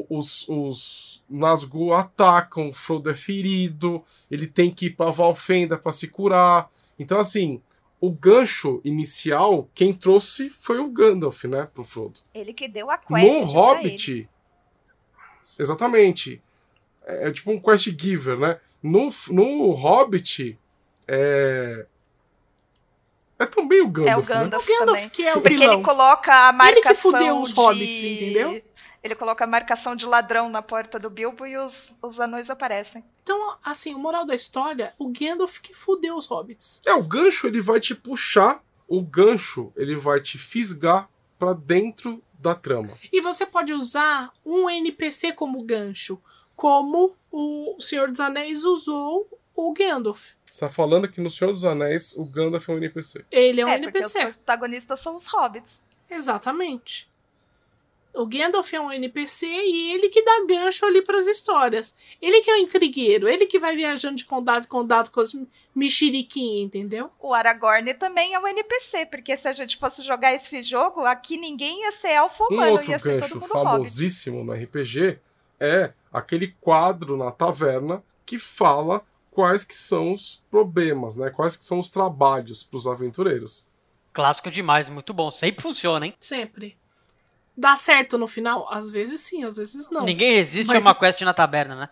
Os, 0.10 0.48
os 0.48 1.22
Nazgûl 1.30 1.94
atacam, 1.94 2.72
Frodo 2.72 3.10
é 3.10 3.14
ferido, 3.14 4.02
ele 4.30 4.48
tem 4.48 4.72
que 4.72 4.86
ir 4.86 4.92
pra 4.92 5.12
Valfenda 5.12 5.78
pra 5.78 5.92
se 5.92 6.08
curar. 6.08 6.70
Então, 7.02 7.20
assim, 7.20 7.60
o 8.00 8.12
gancho 8.12 8.80
inicial, 8.86 9.68
quem 9.74 9.92
trouxe 9.92 10.50
foi 10.52 10.78
o 10.78 10.88
Gandalf, 10.88 11.44
né, 11.46 11.68
pro 11.74 11.84
Frodo. 11.84 12.20
Ele 12.34 12.54
que 12.54 12.68
deu 12.68 12.92
a 12.92 12.98
quest. 12.98 13.10
No 13.10 13.18
ele. 13.18 13.46
Hobbit, 13.46 14.30
exatamente. 15.58 16.42
É, 17.06 17.28
é 17.28 17.32
tipo 17.32 17.52
um 17.52 17.60
quest 17.60 17.88
giver, 18.00 18.38
né? 18.38 18.60
No, 18.84 19.10
no 19.30 19.72
Hobbit, 19.72 20.58
é. 21.08 21.86
É 23.40 23.46
também 23.48 23.82
o 23.82 23.86
É 23.86 23.88
o 23.88 24.22
Gandalf, 24.22 24.30
né? 24.30 24.36
Gandalf, 24.36 24.64
O 24.64 24.68
Gandalf 24.68 24.98
também. 25.00 25.10
que 25.10 25.24
é 25.24 25.32
o 25.36 25.42
Porque 25.42 25.58
vilão. 25.58 25.74
ele 25.74 25.84
coloca 25.84 26.32
a 26.32 26.50
Ele 26.50 26.58
marcação 26.58 26.94
que 26.94 27.02
fudeu 27.18 27.42
os 27.42 27.50
de... 27.50 27.56
hobbits, 27.56 28.04
entendeu? 28.04 28.62
Ele 29.04 29.16
coloca 29.16 29.44
a 29.44 29.48
marcação 29.48 29.96
de 29.96 30.06
ladrão 30.06 30.50
na 30.50 30.62
porta 30.62 31.00
do 31.00 31.10
Bilbo 31.10 31.46
e 31.46 31.58
os, 31.58 31.92
os 32.02 32.20
anões 32.20 32.50
aparecem. 32.50 33.04
Então, 33.24 33.58
assim, 33.64 33.96
o 33.96 34.00
moral 34.00 34.26
da 34.26 34.36
história, 34.36 34.94
o 35.00 35.10
Gandalf 35.10 35.60
que 35.60 35.74
fudeu 35.74 36.16
os 36.16 36.28
hobbits. 36.28 36.82
É, 36.86 36.94
o 36.94 37.04
gancho 37.04 37.48
ele 37.48 37.62
vai 37.62 37.80
te 37.80 37.96
puxar, 37.96 38.64
o 38.88 39.02
gancho 39.02 39.74
ele 39.76 39.96
vai 39.96 40.20
te 40.20 40.38
fisgar 40.38 41.10
pra 41.40 41.54
dentro 41.54 42.22
da 42.34 42.54
trama. 42.54 42.92
E 43.12 43.22
você 43.22 43.46
pode 43.46 43.74
usar 43.74 44.32
um 44.46 44.70
NPC 44.70 45.34
como 45.34 45.64
gancho, 45.64 46.22
como 46.56 47.16
o 47.32 47.78
Senhor 47.80 48.10
dos 48.10 48.20
Anéis 48.20 48.64
usou 48.64 49.28
o 49.56 49.74
Gandalf. 49.74 50.34
Você 50.46 50.60
tá 50.60 50.70
falando 50.70 51.08
que 51.08 51.22
no 51.22 51.30
Senhor 51.32 51.52
dos 51.52 51.64
Anéis 51.64 52.14
o 52.16 52.26
Gandalf 52.26 52.68
é 52.68 52.74
um 52.74 52.78
NPC. 52.78 53.26
Ele 53.32 53.62
é 53.62 53.66
um 53.66 53.70
é, 53.70 53.80
porque 53.80 54.00
os 54.00 54.16
NPC. 54.16 54.38
protagonistas 54.38 55.00
são 55.00 55.16
os 55.16 55.26
hobbits. 55.26 55.80
Exatamente. 56.10 57.10
O 58.14 58.26
Gandalf 58.26 58.74
é 58.74 58.80
um 58.80 58.92
NPC 58.92 59.48
e 59.48 59.94
ele 59.94 60.10
que 60.10 60.22
dá 60.22 60.46
gancho 60.46 60.86
ali 60.86 61.02
pras 61.02 61.28
histórias. 61.28 61.96
Ele 62.22 62.42
que 62.42 62.50
é 62.50 62.56
o 62.56 62.58
intrigueiro, 62.58 63.28
ele 63.28 63.46
que 63.46 63.60
vai 63.60 63.76
viajando 63.76 64.18
de 64.18 64.26
condado 64.26 64.66
em 64.66 64.68
condado 64.68 65.10
com 65.12 65.22
os 65.22 65.36
mexeriquinhos, 65.74 66.66
entendeu? 66.66 67.10
O 67.20 67.34
Aragorn 67.34 67.94
também 67.94 68.34
é 68.34 68.40
um 68.40 68.48
NPC, 68.48 69.06
porque 69.06 69.38
se 69.38 69.48
a 69.48 69.54
gente 69.54 69.78
fosse 69.78 70.04
jogar 70.04 70.34
esse 70.34 70.62
jogo, 70.62 71.06
aqui 71.06 71.38
ninguém 71.38 71.84
ia 71.84 71.92
ser 71.94 72.10
elfo 72.10 72.44
Um 72.44 72.54
humano, 72.54 72.72
outro 72.74 72.92
ia 72.92 73.00
ser 73.00 73.12
todo 73.12 73.20
gancho 73.22 73.36
mundo 73.36 73.54
hobbit. 73.54 73.72
famosíssimo 73.72 74.44
no 74.44 74.54
RPG 74.54 75.20
é 75.60 75.94
aquele 76.12 76.48
quadro 76.60 77.16
na 77.16 77.32
taverna 77.32 78.04
que 78.26 78.38
fala 78.38 79.06
quais 79.30 79.64
que 79.64 79.74
são 79.74 80.14
os 80.14 80.44
problemas, 80.52 81.16
né? 81.16 81.30
Quais 81.30 81.56
que 81.56 81.64
são 81.64 81.80
os 81.80 81.90
trabalhos 81.90 82.64
para 82.64 82.78
os 82.78 82.86
aventureiros. 82.86 83.66
Clássico 84.14 84.52
demais, 84.52 84.90
muito 84.90 85.14
bom. 85.14 85.32
Sempre 85.32 85.64
funciona, 85.64 86.06
hein? 86.06 86.14
Sempre. 86.20 86.78
Dá 87.56 87.76
certo 87.76 88.18
no 88.18 88.28
final? 88.28 88.72
Às 88.74 88.90
vezes 88.90 89.22
sim, 89.22 89.44
às 89.44 89.58
vezes 89.58 89.90
não. 89.92 90.04
Ninguém 90.06 90.34
resiste 90.36 90.68
Mas- 90.68 90.86
a 90.86 90.90
uma 90.90 90.96
quest 90.96 91.22
na 91.22 91.34
taberna, 91.34 91.76
né? 91.76 91.90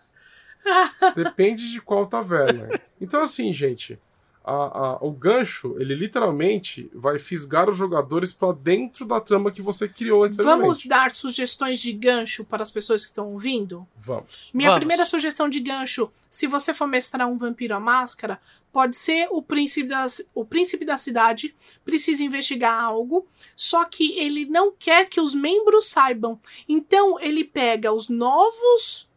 Depende 1.15 1.72
de 1.72 1.82
qual 1.82 2.06
taverna. 2.06 2.80
Então, 3.00 3.22
assim, 3.22 3.54
gente, 3.54 4.00
a- 4.43 4.52
a- 4.95 4.97
o 5.06 5.12
gancho, 5.12 5.75
ele 5.80 5.93
literalmente 5.93 6.89
vai 6.93 7.19
fisgar 7.19 7.69
os 7.69 7.78
jogadores 7.78 8.32
para 8.34 8.54
dentro 8.54 9.06
da 9.06 9.19
trama 9.21 9.52
que 9.52 9.62
você 9.62 9.88
criou 9.88 10.23
anteriormente. 10.23 10.62
Vamos 10.62 10.86
dar 10.86 11.12
sugestões 11.12 11.80
de 11.80 11.93
gancho 11.93 12.43
para 12.43 12.62
as 12.63 12.71
pessoas 12.71 13.04
que 13.04 13.12
estão 13.12 13.32
ouvindo? 13.34 13.88
Vamos. 13.97 14.49
Minha 14.54 14.69
Vamos. 14.69 14.80
primeira 14.80 15.06
sugestão 15.06 15.47
de 15.49 15.60
gancho, 15.60 16.10
se 16.30 16.47
você 16.47 16.73
for 16.73 16.88
mestrar 16.88 17.28
um 17.28 17.38
vampiro 17.38 17.75
à 17.75 17.80
máscara, 17.80 18.39
pode 18.71 18.95
ser 18.95 19.28
o 19.32 19.41
príncipe, 19.41 19.89
da, 19.89 20.06
o 20.34 20.45
príncipe 20.45 20.86
da 20.86 20.97
cidade 20.97 21.56
precisa 21.84 22.23
investigar 22.23 22.82
algo, 22.84 23.28
só 23.56 23.84
que 23.86 24.17
ele 24.17 24.45
não 24.45 24.71
quer 24.71 25.06
que 25.10 25.19
os 25.21 25.36
membros 25.36 25.89
saibam. 25.89 26.39
Então 26.67 27.19
ele 27.19 27.43
pega 27.43 27.91
os 27.91 28.10
novos 28.10 29.08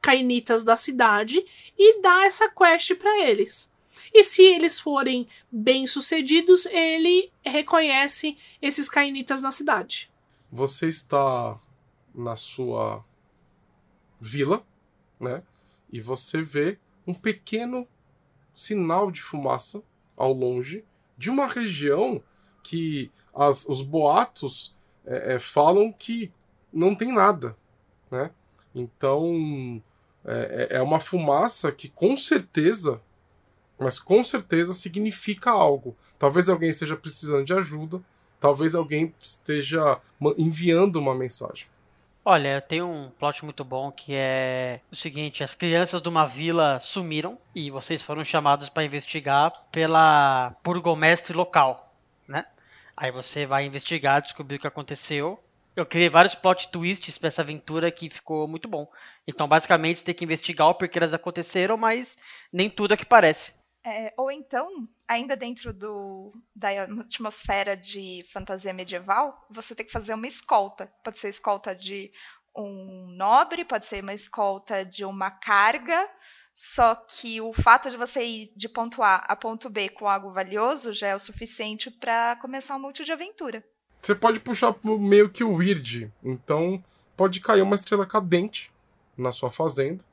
cainitas 0.00 0.64
da 0.64 0.74
cidade 0.74 1.44
e 1.78 2.00
dá 2.02 2.24
essa 2.24 2.48
quest 2.48 2.94
para 2.96 3.20
eles. 3.20 3.71
E 4.14 4.22
se 4.22 4.42
eles 4.42 4.78
forem 4.78 5.26
bem-sucedidos, 5.50 6.66
ele 6.66 7.32
reconhece 7.44 8.36
esses 8.60 8.88
cainitas 8.88 9.40
na 9.40 9.50
cidade. 9.50 10.10
Você 10.50 10.88
está 10.88 11.58
na 12.14 12.36
sua 12.36 13.04
vila, 14.20 14.64
né? 15.18 15.42
E 15.90 16.00
você 16.00 16.42
vê 16.42 16.78
um 17.06 17.14
pequeno 17.14 17.88
sinal 18.54 19.10
de 19.10 19.22
fumaça 19.22 19.82
ao 20.16 20.32
longe 20.32 20.84
de 21.16 21.30
uma 21.30 21.46
região 21.46 22.22
que 22.62 23.10
as, 23.34 23.66
os 23.66 23.82
boatos 23.82 24.74
é, 25.04 25.34
é, 25.34 25.38
falam 25.38 25.92
que 25.92 26.30
não 26.72 26.94
tem 26.94 27.12
nada, 27.12 27.56
né? 28.10 28.30
Então 28.74 29.82
é, 30.24 30.68
é 30.70 30.76
é 30.76 30.82
uma 30.82 31.00
fumaça 31.00 31.72
que 31.72 31.88
com 31.88 32.16
certeza, 32.16 33.02
mas 33.82 33.98
com 33.98 34.24
certeza 34.24 34.72
significa 34.72 35.50
algo. 35.50 35.96
Talvez 36.18 36.48
alguém 36.48 36.70
esteja 36.70 36.96
precisando 36.96 37.44
de 37.44 37.52
ajuda, 37.52 38.00
talvez 38.40 38.74
alguém 38.74 39.14
esteja 39.20 39.98
enviando 40.38 40.96
uma 40.96 41.14
mensagem. 41.14 41.66
Olha, 42.24 42.60
tem 42.60 42.80
um 42.80 43.10
plot 43.18 43.44
muito 43.44 43.64
bom 43.64 43.90
que 43.90 44.14
é 44.14 44.80
o 44.92 44.96
seguinte: 44.96 45.42
as 45.42 45.56
crianças 45.56 46.00
de 46.00 46.08
uma 46.08 46.24
vila 46.24 46.78
sumiram 46.78 47.36
e 47.54 47.70
vocês 47.70 48.00
foram 48.02 48.24
chamados 48.24 48.68
para 48.68 48.84
investigar 48.84 49.52
pela 49.72 50.54
burgomestre 50.62 51.36
local, 51.36 51.92
né? 52.28 52.46
Aí 52.96 53.10
você 53.10 53.44
vai 53.44 53.66
investigar, 53.66 54.22
descobrir 54.22 54.56
o 54.56 54.60
que 54.60 54.66
aconteceu. 54.68 55.42
Eu 55.74 55.86
criei 55.86 56.08
vários 56.08 56.34
plot 56.34 56.68
twists 56.68 57.18
para 57.18 57.28
essa 57.28 57.42
aventura 57.42 57.90
que 57.90 58.10
ficou 58.10 58.46
muito 58.46 58.68
bom. 58.68 58.86
Então, 59.26 59.48
basicamente, 59.48 59.98
você 59.98 60.04
tem 60.04 60.14
que 60.14 60.24
investigar 60.24 60.68
o 60.68 60.74
porquê 60.74 60.98
elas 60.98 61.14
aconteceram, 61.14 61.76
mas 61.76 62.16
nem 62.52 62.68
tudo 62.68 62.94
é 62.94 62.96
que 62.96 63.06
parece. 63.06 63.54
É, 63.84 64.14
ou 64.16 64.30
então, 64.30 64.88
ainda 65.08 65.36
dentro 65.36 65.72
do, 65.72 66.32
da 66.54 66.68
atmosfera 66.84 67.76
de 67.76 68.24
fantasia 68.32 68.72
medieval, 68.72 69.44
você 69.50 69.74
tem 69.74 69.84
que 69.84 69.92
fazer 69.92 70.14
uma 70.14 70.26
escolta. 70.26 70.86
Pode 71.02 71.18
ser 71.18 71.28
escolta 71.28 71.74
de 71.74 72.12
um 72.56 73.08
nobre, 73.16 73.64
pode 73.64 73.86
ser 73.86 74.02
uma 74.02 74.14
escolta 74.14 74.84
de 74.84 75.04
uma 75.04 75.30
carga, 75.30 76.08
só 76.54 76.94
que 76.94 77.40
o 77.40 77.52
fato 77.52 77.90
de 77.90 77.96
você 77.96 78.22
ir 78.22 78.52
de 78.54 78.68
ponto 78.68 79.02
A 79.02 79.16
a 79.16 79.34
ponto 79.34 79.70
B 79.70 79.88
com 79.88 80.08
algo 80.08 80.30
valioso 80.30 80.92
já 80.92 81.08
é 81.08 81.14
o 81.14 81.18
suficiente 81.18 81.90
para 81.90 82.36
começar 82.36 82.76
um 82.76 82.80
multi 82.80 83.04
de 83.04 83.12
aventura. 83.12 83.64
Você 84.00 84.14
pode 84.14 84.40
puxar 84.40 84.74
meio 84.84 85.30
que 85.30 85.42
o 85.42 85.54
weird. 85.54 86.12
Então, 86.22 86.82
pode 87.16 87.40
cair 87.40 87.62
uma 87.62 87.76
estrela 87.76 88.06
cadente 88.06 88.70
na 89.16 89.32
sua 89.32 89.50
fazenda. 89.50 90.04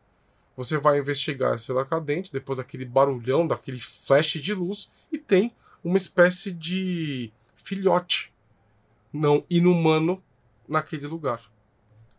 Você 0.59 0.77
vai 0.77 0.99
investigar 0.99 1.53
a 1.53 1.55
estrela 1.55 1.85
cadente, 1.85 2.33
depois 2.33 2.57
daquele 2.57 2.83
barulhão, 2.83 3.47
daquele 3.47 3.79
flash 3.79 4.33
de 4.41 4.53
luz, 4.53 4.91
e 5.09 5.17
tem 5.17 5.55
uma 5.81 5.95
espécie 5.95 6.51
de 6.51 7.31
filhote 7.55 8.33
não 9.13 9.45
inumano 9.49 10.21
naquele 10.67 11.07
lugar. 11.07 11.41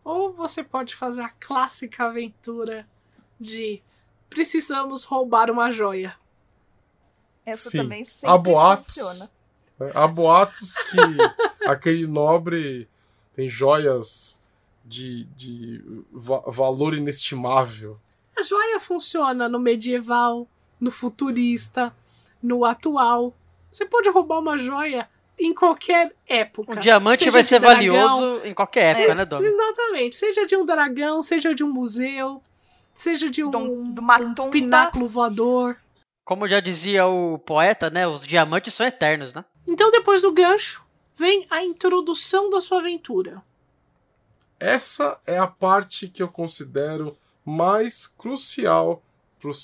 Ou 0.03 0.33
você 0.33 0.63
pode 0.63 0.95
fazer 0.95 1.21
a 1.21 1.29
clássica 1.29 2.05
aventura 2.05 2.87
de 3.39 3.79
precisamos 4.27 5.03
roubar 5.03 5.51
uma 5.51 5.69
joia. 5.69 6.15
Essa 7.45 7.69
Sim. 7.69 7.77
também 7.77 8.05
sempre 8.05 8.27
Há 8.27 8.37
boatos, 8.39 8.95
funciona. 8.95 9.31
né? 9.79 9.91
Há 9.93 10.07
boatos 10.07 10.73
que 10.89 10.97
aquele 11.69 12.07
nobre 12.07 12.89
tem 13.35 13.47
joias 13.47 14.41
de, 14.83 15.25
de 15.35 15.83
va- 16.11 16.41
valor 16.47 16.95
inestimável. 16.95 17.99
A 18.37 18.41
joia 18.41 18.79
funciona 18.79 19.47
no 19.49 19.59
medieval, 19.59 20.47
no 20.79 20.89
futurista, 20.91 21.93
no 22.41 22.65
atual. 22.65 23.33
Você 23.69 23.85
pode 23.85 24.09
roubar 24.09 24.39
uma 24.39 24.57
joia 24.57 25.07
em 25.39 25.53
qualquer 25.53 26.13
época. 26.27 26.73
Um 26.73 26.75
diamante 26.75 27.19
Seja 27.19 27.31
vai 27.31 27.43
ser 27.43 27.59
dragão, 27.59 27.77
valioso 27.93 28.45
em 28.45 28.53
qualquer 28.53 28.95
época, 28.97 29.15
né, 29.15 29.25
Dona? 29.25 29.47
Exatamente. 29.47 30.15
Seja 30.15 30.45
de 30.45 30.55
um 30.55 30.65
dragão, 30.65 31.21
seja 31.21 31.53
de 31.53 31.63
um 31.63 31.71
museu, 31.71 32.41
seja 32.93 33.29
de 33.29 33.43
um, 33.43 33.49
De 33.49 34.41
um- 34.41 34.49
pináculo 34.49 35.07
voador. 35.07 35.77
Como 36.23 36.47
já 36.47 36.59
dizia 36.59 37.07
o 37.07 37.39
poeta, 37.39 37.89
né? 37.89 38.07
Os 38.07 38.25
diamantes 38.25 38.73
são 38.73 38.85
eternos, 38.85 39.33
né? 39.33 39.43
Então, 39.67 39.89
depois 39.91 40.21
do 40.21 40.31
gancho, 40.31 40.85
vem 41.13 41.45
a 41.49 41.63
introdução 41.63 42.49
da 42.49 42.61
sua 42.61 42.79
aventura. 42.79 43.41
Essa 44.59 45.19
é 45.25 45.37
a 45.37 45.47
parte 45.47 46.07
que 46.07 46.21
eu 46.21 46.27
considero 46.27 47.17
mais 47.45 48.07
crucial 48.07 49.03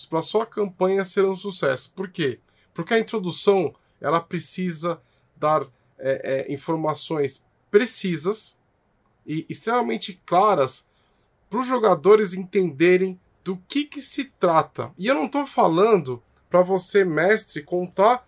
para 0.10 0.22
sua 0.22 0.46
campanha 0.46 1.06
ser 1.06 1.26
um 1.26 1.36
sucesso. 1.36 1.92
Por 1.96 2.10
quê? 2.10 2.40
Porque 2.74 2.94
a 2.94 3.00
introdução 3.00 3.74
ela 4.02 4.20
precisa 4.20 5.02
dar 5.36 5.68
é, 6.00 6.46
é, 6.50 6.54
informações 6.54 7.46
precisas 7.70 8.58
e 9.26 9.46
extremamente 9.50 10.20
claras 10.26 10.88
para 11.50 11.60
os 11.60 11.66
jogadores 11.66 12.34
entenderem 12.34 13.20
do 13.44 13.58
que, 13.68 13.86
que 13.86 14.02
se 14.02 14.26
trata. 14.26 14.92
E 14.98 15.08
eu 15.08 15.16
não 15.16 15.26
estou 15.26 15.46
falando 15.46 16.22
para 16.50 16.62
você, 16.62 17.04
mestre, 17.04 17.62
contar 17.62 18.28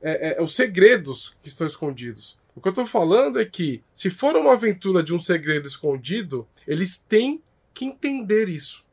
é, 0.00 0.38
é, 0.38 0.42
os 0.42 0.54
segredos 0.54 1.36
que 1.42 1.48
estão 1.48 1.66
escondidos. 1.66 2.38
O 2.54 2.60
que 2.60 2.68
eu 2.68 2.70
estou 2.70 2.86
falando 2.86 3.40
é 3.40 3.44
que, 3.44 3.82
se 3.92 4.10
for 4.10 4.36
uma 4.36 4.52
aventura 4.52 5.02
de 5.02 5.14
um 5.14 5.18
segredo 5.18 5.68
escondido, 5.68 6.46
eles 6.66 6.96
têm 6.96 7.42
que 7.74 7.84
entender 7.84 8.48
isso. 8.48 8.84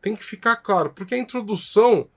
Tem 0.00 0.14
que 0.14 0.24
ficar 0.24 0.56
claro, 0.56 0.90
porque 0.90 1.14
a 1.14 1.18
introdução 1.18 2.08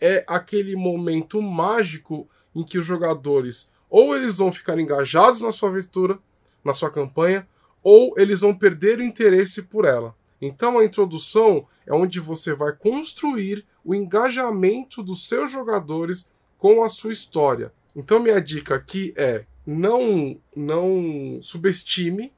é 0.00 0.24
aquele 0.26 0.76
momento 0.76 1.40
mágico 1.40 2.28
em 2.54 2.64
que 2.64 2.78
os 2.78 2.86
jogadores 2.86 3.70
ou 3.88 4.14
eles 4.14 4.38
vão 4.38 4.52
ficar 4.52 4.78
engajados 4.78 5.40
na 5.40 5.50
sua 5.50 5.68
aventura, 5.68 6.18
na 6.64 6.72
sua 6.72 6.90
campanha, 6.90 7.46
ou 7.82 8.14
eles 8.16 8.40
vão 8.40 8.54
perder 8.54 8.98
o 8.98 9.02
interesse 9.02 9.62
por 9.62 9.84
ela. 9.84 10.14
Então 10.40 10.78
a 10.78 10.84
introdução 10.84 11.66
é 11.86 11.92
onde 11.92 12.20
você 12.20 12.54
vai 12.54 12.72
construir 12.72 13.66
o 13.84 13.94
engajamento 13.94 15.02
dos 15.02 15.28
seus 15.28 15.50
jogadores 15.50 16.28
com 16.56 16.82
a 16.82 16.88
sua 16.88 17.12
história. 17.12 17.72
Então 17.96 18.20
minha 18.20 18.40
dica 18.40 18.74
aqui 18.74 19.12
é 19.16 19.44
não 19.66 20.38
não 20.54 21.40
subestime 21.42 22.32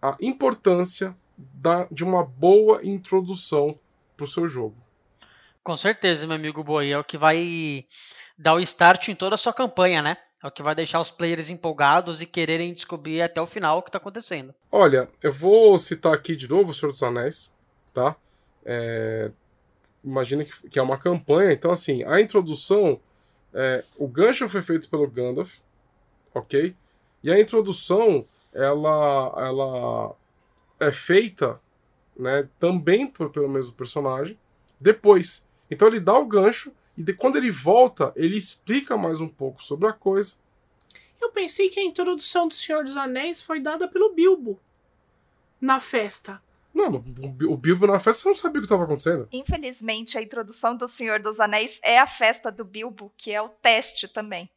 a 0.00 0.16
importância 0.20 1.16
da, 1.36 1.86
de 1.90 2.04
uma 2.04 2.24
boa 2.24 2.84
introdução 2.84 3.78
para 4.16 4.24
o 4.24 4.28
seu 4.28 4.48
jogo. 4.48 4.76
Com 5.62 5.76
certeza, 5.76 6.26
meu 6.26 6.36
amigo 6.36 6.62
Boi. 6.62 6.90
É 6.90 6.98
o 6.98 7.04
que 7.04 7.18
vai 7.18 7.84
dar 8.38 8.54
o 8.54 8.60
start 8.60 9.08
em 9.08 9.14
toda 9.14 9.34
a 9.34 9.38
sua 9.38 9.52
campanha, 9.52 10.00
né? 10.00 10.16
É 10.42 10.46
o 10.46 10.50
que 10.50 10.62
vai 10.62 10.74
deixar 10.74 11.00
os 11.00 11.10
players 11.10 11.50
empolgados 11.50 12.20
e 12.20 12.26
quererem 12.26 12.72
descobrir 12.72 13.22
até 13.22 13.40
o 13.40 13.46
final 13.46 13.78
o 13.78 13.82
que 13.82 13.88
está 13.88 13.98
acontecendo. 13.98 14.54
Olha, 14.70 15.08
eu 15.22 15.32
vou 15.32 15.78
citar 15.78 16.14
aqui 16.14 16.36
de 16.36 16.48
novo 16.48 16.70
o 16.70 16.74
Senhor 16.74 16.92
dos 16.92 17.02
Anéis, 17.02 17.52
tá? 17.92 18.14
É, 18.64 19.30
imagina 20.04 20.44
que, 20.44 20.68
que 20.68 20.78
é 20.78 20.82
uma 20.82 20.98
campanha, 20.98 21.52
então 21.52 21.70
assim, 21.70 22.04
a 22.04 22.20
introdução, 22.20 23.00
é, 23.52 23.82
o 23.96 24.06
gancho 24.06 24.48
foi 24.48 24.62
feito 24.62 24.88
pelo 24.88 25.10
Gandalf, 25.10 25.54
ok? 26.34 26.76
E 27.24 27.32
a 27.32 27.40
introdução, 27.40 28.24
ela, 28.52 29.34
ela 29.38 30.14
é 30.80 30.92
feita, 30.92 31.60
né, 32.16 32.48
também 32.58 33.06
por- 33.06 33.30
pelo 33.30 33.48
mesmo 33.48 33.74
personagem, 33.74 34.38
depois. 34.80 35.46
Então 35.70 35.88
ele 35.88 36.00
dá 36.00 36.18
o 36.18 36.26
gancho 36.26 36.72
e 36.96 37.02
de, 37.02 37.12
quando 37.12 37.36
ele 37.36 37.50
volta, 37.50 38.12
ele 38.16 38.36
explica 38.36 38.96
mais 38.96 39.20
um 39.20 39.28
pouco 39.28 39.62
sobre 39.62 39.88
a 39.88 39.92
coisa. 39.92 40.34
Eu 41.20 41.30
pensei 41.30 41.68
que 41.68 41.80
a 41.80 41.84
introdução 41.84 42.46
do 42.48 42.54
Senhor 42.54 42.84
dos 42.84 42.96
Anéis 42.96 43.42
foi 43.42 43.60
dada 43.60 43.88
pelo 43.88 44.12
Bilbo 44.14 44.60
na 45.60 45.80
festa. 45.80 46.40
Não, 46.72 46.90
o, 46.92 47.52
o 47.52 47.56
Bilbo 47.56 47.86
na 47.86 47.98
festa 47.98 48.22
você 48.22 48.28
não 48.28 48.36
sabia 48.36 48.58
o 48.58 48.62
que 48.62 48.66
estava 48.66 48.84
acontecendo. 48.84 49.26
Infelizmente, 49.32 50.18
a 50.18 50.22
introdução 50.22 50.76
do 50.76 50.86
Senhor 50.86 51.20
dos 51.20 51.40
Anéis 51.40 51.80
é 51.82 51.98
a 51.98 52.06
festa 52.06 52.52
do 52.52 52.64
Bilbo, 52.64 53.10
que 53.16 53.32
é 53.32 53.40
o 53.40 53.48
teste 53.48 54.06
também. 54.06 54.48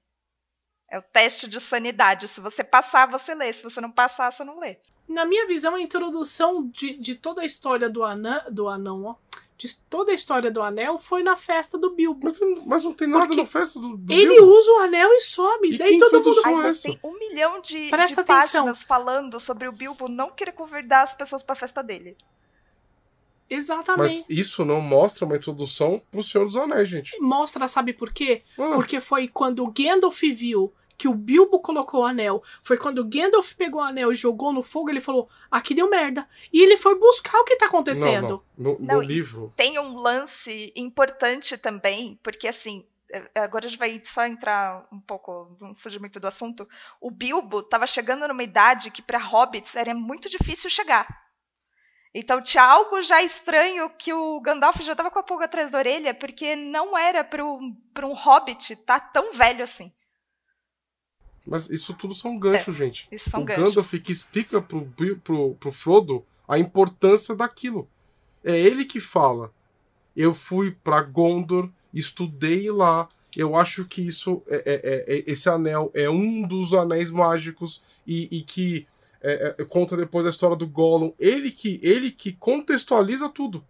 É 0.92 0.98
o 0.98 1.02
teste 1.02 1.48
de 1.48 1.60
sanidade. 1.60 2.28
Se 2.28 2.42
você 2.42 2.64
passar, 2.64 3.08
você 3.10 3.36
lê. 3.36 3.52
Se 3.54 3.64
você 3.64 3.80
não 3.80 3.92
passar, 3.92 4.32
você 4.32 4.44
não 4.44 4.60
lê. 4.60 4.78
Na 5.08 5.26
minha 5.26 5.46
visão, 5.48 5.76
a 5.76 5.82
introdução 5.82 6.68
de, 6.68 6.94
de 6.98 7.16
toda 7.16 7.42
a 7.42 7.46
história 7.46 7.90
do, 7.90 8.04
anã, 8.04 8.44
do 8.52 8.68
anão, 8.68 9.06
ó, 9.06 9.16
de 9.58 9.76
toda 9.90 10.12
a 10.12 10.16
história 10.16 10.50
do 10.50 10.62
anel 10.62 10.98
foi 10.98 11.22
na 11.22 11.36
festa 11.36 11.78
do 11.78 11.90
Bilbo. 11.92 12.22
Mas, 12.24 12.40
mas 12.66 12.84
não 12.84 12.94
tem 12.94 13.08
nada 13.08 13.26
Porque 13.26 13.42
na 13.42 13.46
festa 13.46 13.80
do, 13.80 13.98
do 13.98 14.14
Ele 14.14 14.30
Bilbo. 14.36 14.52
usa 14.52 14.72
o 14.72 14.78
anel 14.80 15.12
e 15.12 15.22
some. 15.22 15.70
E 15.70 15.78
daí 15.78 15.98
todo 15.98 16.24
mundo. 16.24 16.64
é 16.64 16.70
essa? 16.70 16.84
tem 16.84 17.00
um 17.04 17.18
milhão 17.20 17.60
de, 17.62 17.90
Presta 17.90 18.24
de 18.24 18.32
atenção. 18.32 18.66
páginas 18.66 18.84
falando 18.84 19.40
sobre 19.40 19.68
o 19.68 19.72
Bilbo 19.72 20.08
não 20.08 20.30
querer 20.32 20.54
convidar 20.54 21.02
as 21.02 21.14
pessoas 21.14 21.44
pra 21.44 21.56
festa 21.56 21.84
dele. 21.84 22.16
Mas 23.52 23.64
Exatamente. 23.64 24.26
isso 24.30 24.64
não 24.64 24.80
mostra 24.80 25.26
uma 25.26 25.36
introdução 25.36 26.02
pro 26.12 26.22
Senhor 26.22 26.46
dos 26.46 26.56
Anéis, 26.56 26.88
gente. 26.88 27.20
Mostra, 27.20 27.68
sabe 27.68 27.94
por 27.94 28.14
quê? 28.14 28.44
Ah, 28.58 28.72
Porque 28.76 29.00
foi 29.00 29.28
quando 29.28 29.64
o 29.64 29.72
Gandalf 29.72 30.22
viu 30.22 30.72
que 31.00 31.08
o 31.08 31.14
Bilbo 31.16 31.62
colocou 31.62 32.02
o 32.02 32.06
anel. 32.06 32.44
Foi 32.62 32.78
quando 32.78 32.98
o 33.00 33.06
Gandalf 33.06 33.54
pegou 33.56 33.80
o 33.82 33.84
anel 33.86 34.12
e 34.12 34.16
jogou 34.16 34.52
no 34.52 34.62
fogo, 34.62 34.90
ele 34.90 35.00
falou: 35.00 35.30
aqui 35.50 35.74
deu 35.74 35.90
merda. 35.90 36.28
E 36.52 36.62
ele 36.62 36.76
foi 36.76 37.00
buscar 37.00 37.40
o 37.40 37.46
que 37.46 37.56
tá 37.56 37.68
acontecendo. 37.68 38.44
não, 38.58 38.74
não. 38.74 38.74
No, 38.74 38.80
Não, 38.86 38.96
no 38.98 39.02
livro. 39.02 39.54
Tem 39.56 39.80
um 39.80 39.96
lance 39.96 40.74
importante 40.76 41.58
também, 41.58 42.20
porque 42.22 42.50
assim, 42.50 42.86
é- 43.10 43.40
agora 43.40 43.66
a 43.66 43.70
gente 43.70 43.80
vai 43.80 44.02
só 44.04 44.26
entrar 44.26 44.86
um 44.92 45.00
pouco, 45.00 45.56
não 45.62 45.74
fugir 45.74 46.00
muito 46.00 46.20
do 46.20 46.28
assunto. 46.28 46.68
O 47.00 47.10
Bilbo 47.10 47.64
tava 47.64 47.88
chegando 47.88 48.28
numa 48.28 48.44
idade 48.44 48.92
que 48.92 49.02
para 49.02 49.18
hobbits 49.18 49.78
era 49.78 49.96
muito 49.96 50.30
difícil 50.30 50.70
chegar. 50.70 51.08
Então 52.14 52.42
tinha 52.42 52.64
algo 52.64 53.02
já 53.02 53.22
estranho 53.22 53.90
que 53.92 54.12
o 54.12 54.42
Gandalf 54.42 54.82
já 54.82 54.96
tava 54.96 55.12
com 55.12 55.20
a 55.20 55.24
pulga 55.24 55.46
atrás 55.46 55.70
da 55.70 55.78
orelha, 55.78 56.14
porque 56.14 56.56
não 56.56 56.98
era 56.98 57.24
para 57.24 57.46
um, 57.46 57.74
pra 57.94 58.06
um 58.06 58.14
hobbit 58.14 58.76
tá 58.78 59.00
tão 59.00 59.32
velho 59.32 59.64
assim. 59.64 59.94
Mas 61.50 61.68
isso 61.70 61.96
tudo 61.96 62.14
são 62.14 62.38
ganchos, 62.38 62.76
gente. 62.76 63.08
Isso 63.12 63.30
são 63.30 63.42
o 63.42 63.46
ganchos. 63.46 63.64
Gandalf 63.64 63.92
que 63.96 64.12
explica 64.12 64.62
pro, 64.62 64.86
pro, 65.24 65.56
pro 65.56 65.72
Frodo 65.72 66.24
a 66.48 66.60
importância 66.60 67.36
daquilo. 67.36 67.90
É 68.44 68.58
ele 68.58 68.86
que 68.86 69.00
fala. 69.00 69.52
Eu 70.16 70.34
fui 70.34 70.72
pra 70.84 71.02
Gondor, 71.02 71.70
estudei 71.92 72.70
lá. 72.70 73.10
Eu 73.36 73.56
acho 73.56 73.86
que 73.86 74.02
isso 74.06 74.44
é, 74.48 74.58
é- 74.66 75.16
é- 75.18 75.24
esse 75.32 75.50
anel 75.50 75.92
é 75.96 76.08
um 76.10 76.48
dos 76.48 76.74
anéis 76.74 77.10
mágicos 77.10 77.82
e, 78.06 78.28
e 78.32 78.42
que 78.44 78.88
é, 79.22 79.56
é, 79.58 79.66
conta 79.66 79.98
depois 79.98 80.26
a 80.26 80.30
história 80.30 80.56
do 80.56 80.68
Gollum. 80.68 81.14
Ele 81.20 81.52
que 81.52 81.80
ele 81.82 82.12
que 82.12 82.32
contextualiza 82.34 83.28
tudo. 83.28 83.66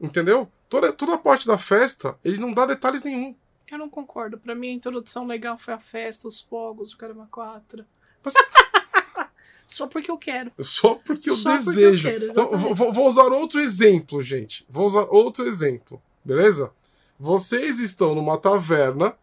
Entendeu? 0.00 0.50
Toda, 0.68 0.92
toda 0.92 1.14
a 1.14 1.18
parte 1.18 1.46
da 1.46 1.56
festa, 1.56 2.18
ele 2.24 2.38
não 2.38 2.52
dá 2.52 2.66
detalhes 2.66 3.02
nenhum. 3.04 3.34
Eu 3.70 3.78
não 3.78 3.88
concordo. 3.88 4.38
Pra 4.38 4.54
mim, 4.54 4.68
a 4.68 4.72
introdução 4.72 5.26
legal 5.26 5.58
foi 5.58 5.74
a 5.74 5.78
festa, 5.78 6.28
os 6.28 6.40
fogos, 6.40 6.92
o 6.92 6.96
Caramba 6.98 7.28
4. 7.30 7.84
Mas- 8.22 8.34
Só 9.66 9.86
porque 9.86 10.10
eu 10.10 10.16
quero. 10.16 10.52
Só 10.60 10.94
porque 10.94 11.28
eu 11.28 11.34
Só 11.34 11.50
porque 11.56 11.68
eu 11.80 11.90
desejo. 11.92 12.08
quero, 12.08 12.32
vou, 12.74 12.92
vou 12.92 13.06
usar 13.08 13.26
outro 13.32 13.60
exemplo, 13.60 14.22
gente. 14.22 14.64
Vou 14.70 14.86
usar 14.86 15.02
outro 15.10 15.46
exemplo, 15.46 16.00
beleza? 16.24 16.70
Vocês 17.18 17.80
estão 17.80 18.14
numa 18.14 18.38
taverna, 18.38 19.14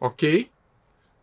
ok? 0.00 0.50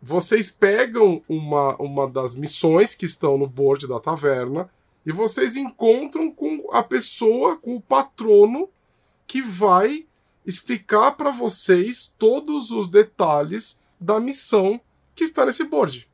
Vocês 0.01 0.51
pegam 0.51 1.23
uma, 1.27 1.75
uma 1.77 2.07
das 2.07 2.35
missões 2.35 2.93
que 2.93 3.05
estão 3.05 3.37
no 3.37 3.47
board 3.47 3.87
da 3.87 3.99
taverna 3.99 4.69
E 5.05 5.11
vocês 5.11 5.55
encontram 5.57 6.31
com 6.31 6.67
a 6.71 6.83
pessoa, 6.83 7.57
com 7.57 7.75
o 7.75 7.81
patrono, 7.81 8.69
que 9.25 9.41
vai 9.41 10.04
explicar 10.45 11.13
para 11.13 11.31
vocês 11.31 12.13
todos 12.17 12.71
os 12.71 12.87
detalhes 12.87 13.79
da 13.99 14.19
missão 14.19 14.79
que 15.15 15.23
está 15.23 15.45
nesse 15.45 15.63
board. 15.63 16.09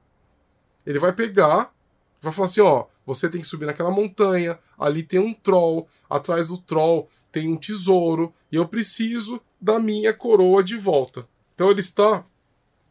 Ele 0.86 1.00
vai 1.00 1.14
pegar, 1.14 1.74
vai 2.22 2.32
falar 2.32 2.46
assim, 2.46 2.62
ó, 2.62 2.86
você 3.06 3.30
tem 3.30 3.42
que 3.42 3.48
subir 3.48 3.66
naquela 3.66 3.92
montanha, 3.92 4.60
ali 4.78 5.04
tem 5.04 5.20
um 5.20 5.34
troll, 5.34 5.88
atrás 6.10 6.48
do 6.48 6.58
troll 6.58 7.10
tem 7.32 7.48
um 7.48 7.58
tesouro, 7.58 8.34
e 8.52 8.56
eu 8.56 8.68
preciso 8.68 9.42
da 9.60 9.80
minha 9.80 10.14
coroa 10.14 10.64
de 10.64 10.78
volta. 10.78 11.28
Então 11.54 11.70
ele 11.70 11.80
está 11.80 12.26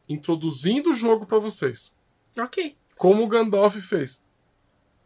introduzindo 0.08 0.90
o 0.90 0.94
jogo 0.94 1.26
para 1.26 1.38
vocês. 1.38 1.94
Ok. 2.38 2.76
Como 2.96 3.24
o 3.24 3.28
Gandalf 3.28 3.76
fez. 3.76 4.22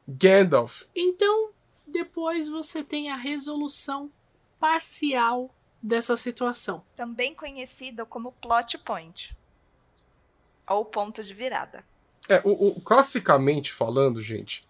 Gandalf. 0.06 0.82
Então, 0.94 1.50
depois 1.86 2.48
você 2.48 2.82
tem 2.82 3.10
a 3.10 3.16
resolução 3.16 4.10
parcial 4.58 5.54
dessa 5.84 6.16
situação. 6.16 6.82
Também 6.96 7.34
conhecido 7.34 8.06
como 8.06 8.32
plot 8.32 8.78
point. 8.78 9.36
Ou 10.66 10.82
ponto 10.82 11.22
de 11.22 11.34
virada. 11.34 11.84
É, 12.26 12.40
o, 12.42 12.68
o 12.68 12.80
classicamente 12.80 13.70
falando, 13.70 14.22
gente, 14.22 14.64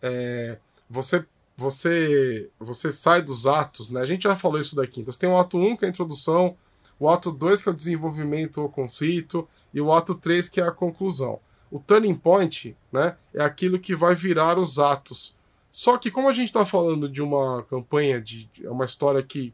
é, 0.00 0.56
você 0.88 1.26
você 1.56 2.48
você 2.60 2.92
sai 2.92 3.22
dos 3.22 3.46
atos, 3.46 3.90
né? 3.90 4.00
A 4.00 4.06
gente 4.06 4.22
já 4.22 4.36
falou 4.36 4.60
isso 4.60 4.76
daqui. 4.76 5.00
Então 5.00 5.12
você 5.12 5.18
tem 5.18 5.28
o 5.28 5.36
ato 5.36 5.58
1, 5.58 5.76
que 5.76 5.84
é 5.84 5.88
a 5.88 5.90
introdução, 5.90 6.56
o 6.98 7.08
ato 7.08 7.32
2, 7.32 7.60
que 7.60 7.68
é 7.68 7.72
o 7.72 7.74
desenvolvimento 7.74 8.62
ou 8.62 8.68
conflito, 8.68 9.48
e 9.74 9.80
o 9.80 9.92
ato 9.92 10.14
3, 10.14 10.48
que 10.48 10.60
é 10.60 10.64
a 10.64 10.70
conclusão. 10.70 11.40
O 11.72 11.80
turning 11.80 12.14
point, 12.14 12.76
né, 12.92 13.16
é 13.34 13.42
aquilo 13.42 13.80
que 13.80 13.96
vai 13.96 14.14
virar 14.14 14.58
os 14.58 14.78
atos. 14.78 15.34
Só 15.72 15.98
que 15.98 16.10
como 16.10 16.28
a 16.28 16.32
gente 16.32 16.48
está 16.48 16.64
falando 16.64 17.08
de 17.08 17.20
uma 17.20 17.64
campanha, 17.64 18.20
de, 18.20 18.44
de 18.44 18.68
uma 18.68 18.84
história 18.84 19.22
que 19.22 19.52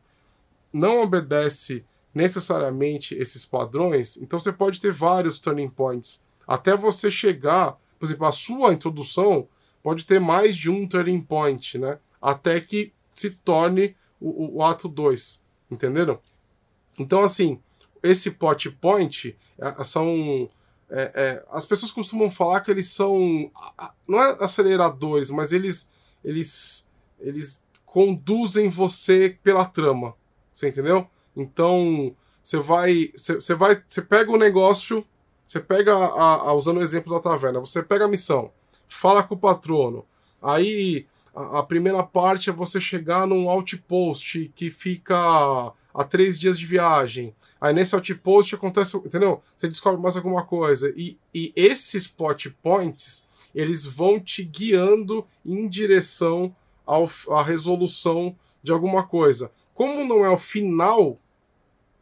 não 0.73 1.03
obedece 1.03 1.85
necessariamente 2.15 3.15
esses 3.15 3.45
padrões, 3.45 4.17
então 4.17 4.39
você 4.39 4.53
pode 4.53 4.81
ter 4.81 4.93
vários 4.93 5.39
turning 5.39 5.69
points 5.69 6.23
até 6.49 6.75
você 6.75 7.11
chegar, 7.11 7.79
por 7.99 8.07
exemplo, 8.07 8.27
a 8.27 8.33
sua 8.33 8.73
introdução 8.73 9.47
pode 9.83 10.07
ter 10.07 10.19
mais 10.19 10.57
de 10.57 10.71
um 10.71 10.89
turning 10.89 11.21
point, 11.21 11.77
né? 11.77 11.99
Até 12.23 12.59
que 12.59 12.91
se 13.15 13.31
torne 13.31 13.95
o, 14.19 14.57
o 14.57 14.63
ato 14.63 14.89
2, 14.89 15.45
entenderam? 15.71 16.19
Então, 16.99 17.23
assim, 17.23 17.61
esse 18.03 18.31
plot 18.31 18.71
point 18.71 19.37
é, 19.59 19.85
são. 19.85 20.49
É, 20.91 21.13
é, 21.15 21.47
as 21.51 21.67
pessoas 21.67 21.93
costumam 21.93 22.31
falar 22.31 22.63
que 22.63 22.71
eles 22.71 22.89
são. 22.89 23.51
Não 24.07 24.19
é 24.23 24.37
aceleradores, 24.41 25.31
mas 25.31 25.53
eles. 25.53 25.91
Eles. 26.25 26.89
Eles 27.21 27.63
conduzem 27.85 28.69
você 28.69 29.39
pela 29.43 29.65
trama. 29.67 30.15
Você 30.59 30.71
entendeu? 30.71 31.07
Então, 31.37 32.17
você 32.43 32.59
vai. 32.59 33.13
Você 33.15 33.55
vai. 33.55 33.81
Você 33.87 34.03
pega 34.03 34.33
o 34.33 34.37
negócio. 34.37 35.07
Você 35.47 35.61
pega. 35.61 35.95
A, 35.95 36.49
a, 36.49 36.53
usando 36.53 36.79
o 36.79 36.83
exemplo 36.83 37.15
da 37.15 37.21
taverna, 37.21 37.61
você 37.61 37.81
pega 37.81 38.07
a 38.07 38.09
missão, 38.09 38.51
fala 38.89 39.23
com 39.23 39.37
o 39.37 39.39
patrono. 39.39 40.05
Aí. 40.43 41.07
A, 41.33 41.61
a 41.61 41.63
primeira 41.63 42.03
parte 42.03 42.51
é 42.51 42.53
você 42.53 42.81
chegar 42.81 43.25
num 43.25 43.49
outpost 43.49 44.51
que 44.57 44.69
fica 44.69 45.17
a 45.95 46.05
três 46.05 46.37
dias 46.37 46.59
de 46.59 46.67
viagem. 46.67 47.33
Aí 47.61 47.73
nesse 47.73 47.95
outpost 47.95 48.53
acontece, 48.57 48.97
entendeu? 48.97 49.41
Você 49.57 49.69
descobre 49.69 50.03
mais 50.03 50.17
alguma 50.17 50.45
coisa. 50.45 50.93
E, 50.97 51.17
e 51.33 51.53
esses 51.55 52.09
plot 52.09 52.51
points, 52.61 53.25
eles 53.55 53.85
vão 53.85 54.19
te 54.19 54.43
guiando 54.43 55.25
em 55.47 55.69
direção 55.69 56.53
ao, 56.85 57.09
à 57.31 57.45
resolução 57.45 58.35
de 58.61 58.73
alguma 58.73 59.07
coisa. 59.07 59.53
Como 59.79 60.05
não 60.05 60.27
é 60.27 60.29
o 60.29 60.37
final 60.37 61.21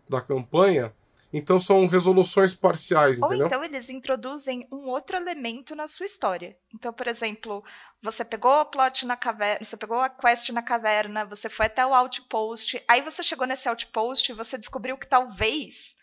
da 0.08 0.18
campanha, 0.18 0.94
então 1.30 1.60
são 1.60 1.86
resoluções 1.86 2.54
parciais, 2.54 3.18
entendeu? 3.18 3.40
Ou 3.40 3.46
então 3.48 3.62
eles 3.62 3.90
introduzem 3.90 4.66
um 4.72 4.88
outro 4.88 5.14
elemento 5.14 5.76
na 5.76 5.86
sua 5.86 6.06
história. 6.06 6.56
Então, 6.74 6.90
por 6.90 7.06
exemplo, 7.06 7.62
você 8.00 8.24
pegou 8.24 8.50
o 8.50 8.64
plot 8.64 9.04
na 9.04 9.14
caverna, 9.14 9.62
você 9.62 9.76
pegou 9.76 9.98
a 9.98 10.08
quest 10.08 10.48
na 10.48 10.62
caverna, 10.62 11.26
você 11.26 11.50
foi 11.50 11.66
até 11.66 11.84
o 11.84 11.92
outpost, 11.92 12.82
aí 12.88 13.02
você 13.02 13.22
chegou 13.22 13.46
nesse 13.46 13.68
outpost 13.68 14.32
e 14.32 14.34
você 14.34 14.56
descobriu 14.56 14.96
que 14.96 15.06
talvez 15.06 15.94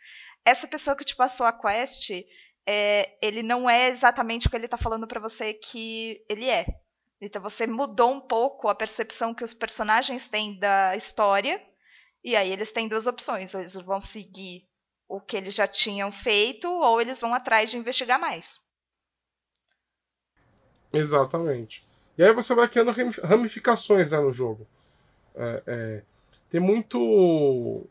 essa 0.46 0.68
pessoa 0.68 0.96
que 0.96 1.04
te 1.04 1.16
passou 1.16 1.48
a 1.48 1.52
quest, 1.52 2.12
é, 2.68 3.18
ele 3.20 3.42
não 3.42 3.68
é 3.68 3.88
exatamente 3.88 4.46
o 4.46 4.50
que 4.52 4.56
ele 4.56 4.66
está 4.66 4.78
falando 4.78 5.08
para 5.08 5.20
você 5.20 5.56
que 5.56 6.24
ele 6.30 6.48
é. 6.48 6.68
Então 7.26 7.42
você 7.42 7.66
mudou 7.66 8.12
um 8.12 8.20
pouco 8.20 8.68
a 8.68 8.76
percepção 8.76 9.34
que 9.34 9.46
os 9.46 9.54
personagens 9.54 10.28
têm 10.28 10.60
da 10.60 10.94
história, 10.98 11.62
e 12.22 12.36
aí 12.36 12.52
eles 12.52 12.74
têm 12.74 12.88
duas 12.88 13.08
opções, 13.08 13.54
ou 13.54 13.62
eles 13.62 13.74
vão 13.74 14.02
seguir 14.02 14.68
o 15.08 15.22
que 15.22 15.38
eles 15.38 15.56
já 15.56 15.66
tinham 15.66 16.12
feito 16.12 16.68
ou 16.68 17.00
eles 17.00 17.22
vão 17.22 17.34
atrás 17.34 17.70
de 17.70 17.78
investigar 17.78 18.20
mais. 18.20 18.60
Exatamente. 20.92 21.84
E 22.18 22.24
aí 22.24 22.34
você 22.34 22.54
vai 22.54 22.68
criando 22.68 22.92
ramificações 23.24 24.12
né, 24.12 24.20
no 24.20 24.34
jogo. 24.34 24.68
É, 25.34 25.64
é, 25.66 26.04
tem 26.50 26.60
muito, 26.60 27.88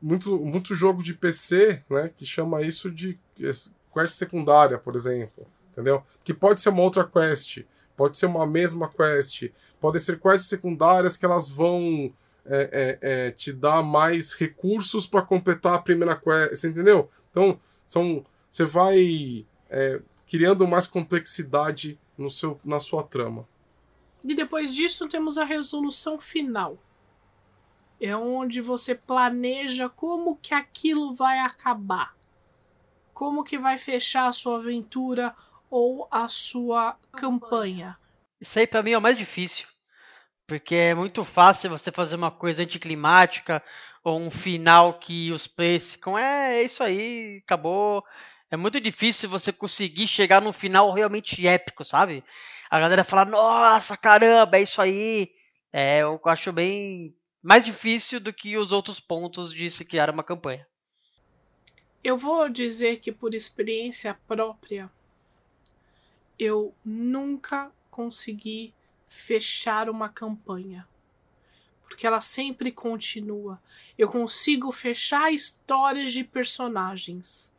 muito 0.00 0.38
muito 0.38 0.74
jogo 0.74 1.02
de 1.02 1.12
PC 1.12 1.84
né, 1.90 2.10
que 2.16 2.24
chama 2.24 2.62
isso 2.62 2.90
de 2.90 3.18
quest 3.36 4.14
secundária, 4.14 4.78
por 4.78 4.96
exemplo. 4.96 5.46
Entendeu? 5.72 6.02
Que 6.24 6.32
pode 6.32 6.62
ser 6.62 6.70
uma 6.70 6.82
outra 6.82 7.06
quest, 7.06 7.58
pode 7.96 8.18
ser 8.18 8.26
uma 8.26 8.46
mesma 8.46 8.88
quest, 8.88 9.50
podem 9.80 10.00
ser 10.00 10.20
quests 10.20 10.48
secundárias 10.48 11.16
que 11.16 11.24
elas 11.24 11.48
vão 11.48 12.12
é, 12.44 12.98
é, 13.02 13.26
é, 13.26 13.30
te 13.30 13.52
dá 13.52 13.82
mais 13.82 14.32
recursos 14.34 15.06
para 15.06 15.22
completar 15.22 15.74
a 15.74 15.82
primeira 15.82 16.14
quest, 16.14 16.54
você 16.54 16.68
entendeu? 16.68 17.10
Então, 17.30 17.58
são, 17.84 18.24
você 18.48 18.64
vai 18.64 19.46
é, 19.70 20.00
criando 20.26 20.66
mais 20.66 20.86
complexidade 20.86 21.98
no 22.16 22.30
seu, 22.30 22.60
na 22.64 22.80
sua 22.80 23.02
trama. 23.02 23.46
E 24.24 24.34
depois 24.34 24.74
disso 24.74 25.08
temos 25.08 25.38
a 25.38 25.44
resolução 25.44 26.18
final. 26.18 26.78
É 28.00 28.14
onde 28.16 28.60
você 28.60 28.94
planeja 28.94 29.88
como 29.88 30.36
que 30.36 30.52
aquilo 30.52 31.14
vai 31.14 31.38
acabar. 31.38 32.14
Como 33.14 33.44
que 33.44 33.58
vai 33.58 33.78
fechar 33.78 34.26
a 34.26 34.32
sua 34.32 34.58
aventura 34.58 35.34
ou 35.70 36.06
a 36.10 36.28
sua 36.28 36.96
campanha. 37.12 37.96
Isso 38.40 38.58
aí 38.58 38.66
para 38.66 38.82
mim 38.82 38.92
é 38.92 38.98
o 38.98 39.02
mais 39.02 39.16
difícil. 39.16 39.66
Porque 40.46 40.74
é 40.74 40.94
muito 40.94 41.24
fácil 41.24 41.70
você 41.70 41.90
fazer 41.90 42.14
uma 42.14 42.30
coisa 42.30 42.62
anticlimática 42.62 43.62
ou 44.04 44.20
um 44.20 44.30
final 44.30 44.98
que 45.00 45.32
os 45.32 45.48
plays 45.48 45.92
ficam, 45.92 46.16
é, 46.16 46.58
é 46.58 46.62
isso 46.62 46.84
aí, 46.84 47.42
acabou. 47.44 48.04
É 48.48 48.56
muito 48.56 48.80
difícil 48.80 49.28
você 49.28 49.52
conseguir 49.52 50.06
chegar 50.06 50.40
num 50.40 50.52
final 50.52 50.92
realmente 50.92 51.44
épico, 51.44 51.84
sabe? 51.84 52.22
A 52.70 52.78
galera 52.78 53.02
fala, 53.02 53.24
nossa, 53.24 53.96
caramba, 53.96 54.56
é 54.58 54.62
isso 54.62 54.80
aí. 54.80 55.30
É, 55.72 55.98
eu 55.98 56.20
acho 56.26 56.52
bem 56.52 57.12
mais 57.42 57.64
difícil 57.64 58.20
do 58.20 58.32
que 58.32 58.56
os 58.56 58.70
outros 58.70 59.00
pontos 59.00 59.52
de 59.52 59.68
se 59.68 59.84
criar 59.84 60.10
uma 60.10 60.22
campanha. 60.22 60.66
Eu 62.02 62.16
vou 62.16 62.48
dizer 62.48 63.00
que 63.00 63.10
por 63.10 63.34
experiência 63.34 64.16
própria, 64.28 64.88
eu 66.38 66.74
nunca 66.84 67.72
consegui 67.90 68.74
fechar 69.06 69.88
uma 69.88 70.08
campanha. 70.08 70.86
Porque 71.82 72.06
ela 72.06 72.20
sempre 72.20 72.72
continua. 72.72 73.62
Eu 73.96 74.08
consigo 74.08 74.72
fechar 74.72 75.32
histórias 75.32 76.12
de 76.12 76.24
personagens. 76.24 77.54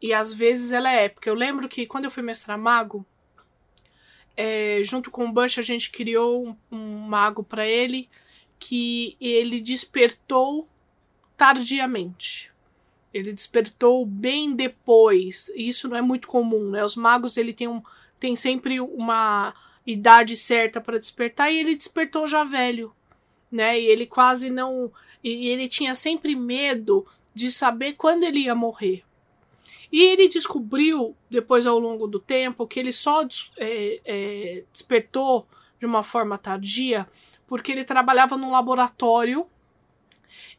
E 0.00 0.12
às 0.12 0.32
vezes 0.32 0.72
ela 0.72 0.90
é 0.90 1.04
épica. 1.04 1.28
Eu 1.28 1.34
lembro 1.34 1.68
que 1.68 1.86
quando 1.86 2.06
eu 2.06 2.10
fui 2.10 2.22
mestrar 2.22 2.58
mago, 2.58 3.06
é, 4.36 4.80
junto 4.82 5.10
com 5.10 5.26
o 5.26 5.32
Bush 5.32 5.58
a 5.58 5.62
gente 5.62 5.90
criou 5.90 6.48
um, 6.48 6.56
um 6.70 6.98
mago 6.98 7.44
para 7.44 7.66
ele 7.66 8.08
que 8.58 9.16
ele 9.20 9.60
despertou 9.60 10.68
tardiamente. 11.36 12.51
Ele 13.12 13.32
despertou 13.32 14.04
bem 14.06 14.54
depois. 14.54 15.50
Isso 15.54 15.88
não 15.88 15.96
é 15.96 16.02
muito 16.02 16.28
comum, 16.28 16.70
né? 16.70 16.84
Os 16.84 16.96
magos 16.96 17.36
ele 17.36 17.52
tem, 17.52 17.68
um, 17.68 17.82
tem 18.18 18.34
sempre 18.36 18.80
uma 18.80 19.54
idade 19.86 20.36
certa 20.36 20.80
para 20.80 20.98
despertar 20.98 21.52
e 21.52 21.58
ele 21.58 21.74
despertou 21.74 22.26
já 22.26 22.44
velho, 22.44 22.92
né? 23.50 23.78
E 23.78 23.86
ele 23.86 24.06
quase 24.06 24.50
não. 24.50 24.90
E 25.22 25.48
ele 25.48 25.68
tinha 25.68 25.94
sempre 25.94 26.34
medo 26.34 27.06
de 27.34 27.50
saber 27.50 27.94
quando 27.94 28.24
ele 28.24 28.40
ia 28.40 28.54
morrer. 28.54 29.04
E 29.90 30.00
ele 30.00 30.26
descobriu, 30.26 31.14
depois 31.28 31.66
ao 31.66 31.78
longo 31.78 32.06
do 32.06 32.18
tempo, 32.18 32.66
que 32.66 32.80
ele 32.80 32.92
só 32.92 33.26
é, 33.58 34.00
é, 34.04 34.64
despertou 34.72 35.46
de 35.78 35.84
uma 35.84 36.02
forma 36.02 36.38
tardia 36.38 37.06
porque 37.52 37.70
ele 37.70 37.84
trabalhava 37.84 38.38
num 38.38 38.50
laboratório 38.50 39.46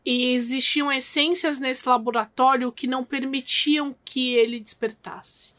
e 0.06 0.34
existiam 0.34 0.92
essências 0.92 1.60
nesse 1.60 1.88
laboratório 1.88 2.72
que 2.72 2.88
não 2.88 3.04
permitiam 3.04 3.96
que 4.04 4.36
ele 4.36 4.60
despertasse. 4.60 5.54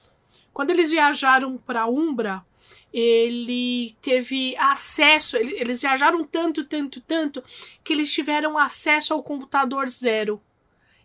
Quando 0.52 0.70
eles 0.70 0.90
viajaram 0.90 1.56
para 1.56 1.86
Umbra, 1.86 2.44
ele 2.92 3.96
teve 4.00 4.56
acesso, 4.56 5.36
eles 5.36 5.80
viajaram 5.80 6.24
tanto, 6.24 6.64
tanto, 6.64 7.00
tanto, 7.00 7.42
que 7.82 7.92
eles 7.92 8.12
tiveram 8.12 8.56
acesso 8.56 9.12
ao 9.12 9.22
computador 9.22 9.88
zero. 9.88 10.40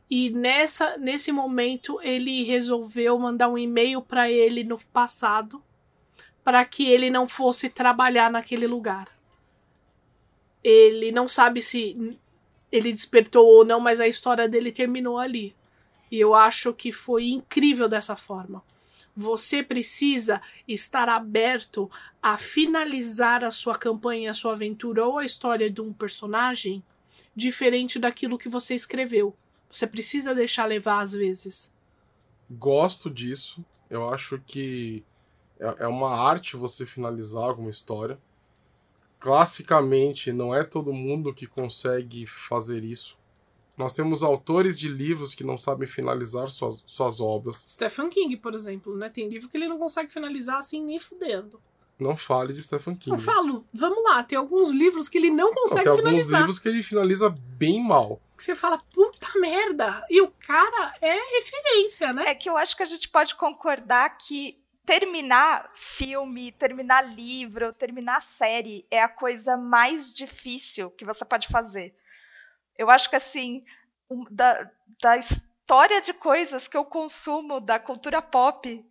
E 0.07 0.29
nessa, 0.29 0.97
nesse 0.97 1.31
momento 1.31 1.99
ele 2.01 2.43
resolveu 2.43 3.17
mandar 3.17 3.49
um 3.49 3.57
e-mail 3.57 4.01
para 4.01 4.29
ele 4.29 4.63
no 4.63 4.77
passado, 4.93 5.63
para 6.43 6.63
que 6.63 6.85
ele 6.85 7.09
não 7.09 7.27
fosse 7.27 7.69
trabalhar 7.69 8.29
naquele 8.29 8.67
lugar. 8.67 9.07
Ele 10.63 11.11
não 11.11 11.27
sabe 11.27 11.59
se 11.59 12.17
ele 12.71 12.91
despertou 12.91 13.45
ou 13.45 13.65
não, 13.65 13.79
mas 13.79 13.99
a 13.99 14.07
história 14.07 14.47
dele 14.47 14.71
terminou 14.71 15.17
ali. 15.17 15.55
E 16.11 16.19
eu 16.19 16.33
acho 16.33 16.73
que 16.73 16.91
foi 16.91 17.29
incrível 17.29 17.87
dessa 17.87 18.15
forma. 18.15 18.63
Você 19.15 19.61
precisa 19.61 20.41
estar 20.67 21.09
aberto 21.09 21.89
a 22.21 22.37
finalizar 22.37 23.43
a 23.43 23.51
sua 23.51 23.75
campanha, 23.75 24.31
a 24.31 24.33
sua 24.33 24.53
aventura 24.53 25.05
ou 25.05 25.17
a 25.17 25.25
história 25.25 25.69
de 25.69 25.81
um 25.81 25.91
personagem 25.91 26.83
diferente 27.35 27.99
daquilo 27.99 28.37
que 28.37 28.49
você 28.49 28.73
escreveu. 28.73 29.35
Você 29.69 29.85
precisa 29.85 30.33
deixar 30.33 30.65
levar 30.65 31.01
às 31.01 31.13
vezes. 31.13 31.73
Gosto 32.49 33.09
disso. 33.09 33.63
Eu 33.89 34.09
acho 34.09 34.41
que 34.45 35.03
é, 35.59 35.83
é 35.83 35.87
uma 35.87 36.15
arte 36.15 36.55
você 36.55 36.85
finalizar 36.85 37.43
alguma 37.43 37.69
história. 37.69 38.17
Classicamente, 39.19 40.31
não 40.31 40.55
é 40.55 40.63
todo 40.63 40.93
mundo 40.93 41.33
que 41.33 41.45
consegue 41.45 42.25
fazer 42.25 42.83
isso. 42.83 43.17
Nós 43.75 43.93
temos 43.93 44.23
autores 44.23 44.77
de 44.77 44.89
livros 44.89 45.33
que 45.33 45.43
não 45.43 45.57
sabem 45.57 45.87
finalizar 45.87 46.49
suas, 46.49 46.83
suas 46.85 47.21
obras. 47.21 47.63
Stephen 47.67 48.09
King, 48.09 48.35
por 48.37 48.53
exemplo, 48.53 48.95
né? 48.95 49.09
Tem 49.09 49.27
livro 49.27 49.47
que 49.47 49.55
ele 49.55 49.67
não 49.67 49.77
consegue 49.77 50.11
finalizar 50.11 50.57
assim 50.57 50.83
nem 50.83 50.99
fudendo. 50.99 51.61
Não 51.99 52.15
fale 52.15 52.53
de 52.53 52.63
Stephen 52.63 52.95
King. 52.95 53.11
Eu 53.11 53.21
falo, 53.21 53.65
vamos 53.73 54.01
lá, 54.03 54.23
tem 54.23 54.37
alguns 54.37 54.71
livros 54.71 55.09
que 55.09 55.17
ele 55.17 55.29
não 55.29 55.53
consegue 55.53 55.85
não, 55.85 55.95
tem 55.95 56.03
finalizar. 56.03 56.29
Tem 56.29 56.35
alguns 56.35 56.39
livros 56.39 56.59
que 56.59 56.69
ele 56.69 56.83
finaliza 56.83 57.29
bem 57.29 57.83
mal. 57.83 58.21
Que 58.37 58.43
você 58.43 58.55
fala, 58.55 58.81
puta 58.93 59.27
merda! 59.37 60.05
E 60.09 60.21
o 60.21 60.31
cara 60.31 60.95
é 61.01 61.17
referência, 61.37 62.13
né? 62.13 62.23
É 62.27 62.35
que 62.35 62.49
eu 62.49 62.57
acho 62.57 62.75
que 62.75 62.83
a 62.83 62.85
gente 62.85 63.09
pode 63.09 63.35
concordar 63.35 64.17
que 64.17 64.57
terminar 64.89 65.69
filme, 65.75 66.51
terminar 66.51 67.03
livro, 67.13 67.71
terminar 67.71 68.23
série 68.23 68.87
é 68.89 68.99
a 68.99 69.07
coisa 69.07 69.55
mais 69.55 70.11
difícil 70.11 70.89
que 70.89 71.05
você 71.05 71.23
pode 71.23 71.47
fazer. 71.47 71.93
Eu 72.75 72.89
acho 72.89 73.07
que 73.07 73.15
assim, 73.15 73.61
da, 74.31 74.67
da 74.99 75.15
história 75.15 76.01
de 76.01 76.11
coisas 76.11 76.67
que 76.67 76.75
eu 76.75 76.83
consumo 76.83 77.59
da 77.59 77.77
cultura 77.77 78.19
pop, 78.19 78.83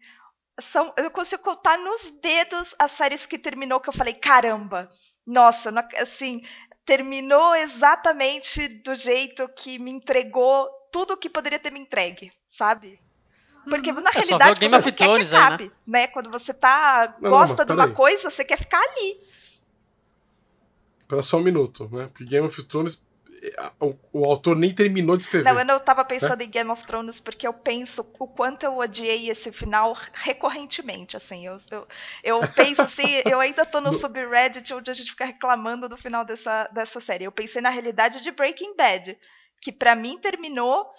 são, 0.60 0.94
eu 0.96 1.10
consigo 1.10 1.42
contar 1.42 1.76
nos 1.76 2.12
dedos 2.20 2.76
as 2.78 2.92
séries 2.92 3.26
que 3.26 3.36
terminou 3.36 3.80
que 3.80 3.88
eu 3.88 3.92
falei, 3.92 4.14
caramba, 4.14 4.88
nossa, 5.26 5.74
assim, 5.96 6.42
terminou 6.84 7.56
exatamente 7.56 8.68
do 8.68 8.94
jeito 8.94 9.48
que 9.48 9.80
me 9.80 9.90
entregou 9.90 10.70
tudo 10.92 11.14
o 11.14 11.16
que 11.16 11.28
poderia 11.28 11.58
ter 11.58 11.72
me 11.72 11.80
entregue, 11.80 12.30
sabe? 12.48 13.00
Porque 13.64 13.90
uhum. 13.90 14.00
na 14.00 14.10
é 14.10 14.14
realidade 14.14 14.58
você 14.58 14.68
não 14.68 14.82
quer 14.82 14.92
que 14.92 15.04
acabe, 15.04 15.64
aí, 15.64 15.68
né? 15.68 16.00
né? 16.00 16.06
Quando 16.08 16.30
você 16.30 16.52
tá 16.52 17.16
não, 17.20 17.30
gosta 17.30 17.64
de 17.64 17.72
uma 17.72 17.84
aí. 17.84 17.92
coisa, 17.92 18.30
você 18.30 18.44
quer 18.44 18.58
ficar 18.58 18.80
ali. 18.80 19.20
Espera 21.00 21.22
só 21.22 21.38
um 21.38 21.42
minuto, 21.42 21.88
né? 21.92 22.08
Porque 22.08 22.24
Game 22.24 22.46
of 22.46 22.62
Thrones 22.64 23.06
o, 23.80 23.94
o, 24.12 24.24
autor 24.24 24.56
nem 24.56 24.74
terminou 24.74 25.16
de 25.16 25.22
escrever. 25.22 25.44
Não, 25.44 25.58
eu 25.58 25.64
não 25.64 25.78
tava 25.78 26.04
pensando 26.04 26.38
né? 26.38 26.44
em 26.44 26.50
Game 26.50 26.70
of 26.70 26.84
Thrones 26.84 27.20
porque 27.20 27.46
eu 27.46 27.52
penso 27.52 28.02
o 28.18 28.26
quanto 28.26 28.64
eu 28.64 28.78
odiei 28.78 29.30
esse 29.30 29.52
final 29.52 29.96
recorrentemente, 30.12 31.16
assim, 31.16 31.46
eu, 31.46 31.60
eu, 31.70 31.86
eu 32.22 32.40
penso 32.54 32.82
assim, 32.82 33.06
eu 33.30 33.40
ainda 33.40 33.64
tô 33.64 33.80
no 33.80 33.92
subreddit 33.92 34.72
onde 34.74 34.90
a 34.90 34.94
gente 34.94 35.10
fica 35.10 35.24
reclamando 35.24 35.88
do 35.88 35.96
final 35.96 36.24
dessa, 36.24 36.68
dessa 36.72 37.00
série. 37.00 37.24
Eu 37.24 37.32
pensei 37.32 37.62
na 37.62 37.70
realidade 37.70 38.22
de 38.22 38.30
Breaking 38.30 38.76
Bad, 38.76 39.16
que 39.60 39.72
para 39.72 39.94
mim 39.94 40.18
terminou 40.18 40.90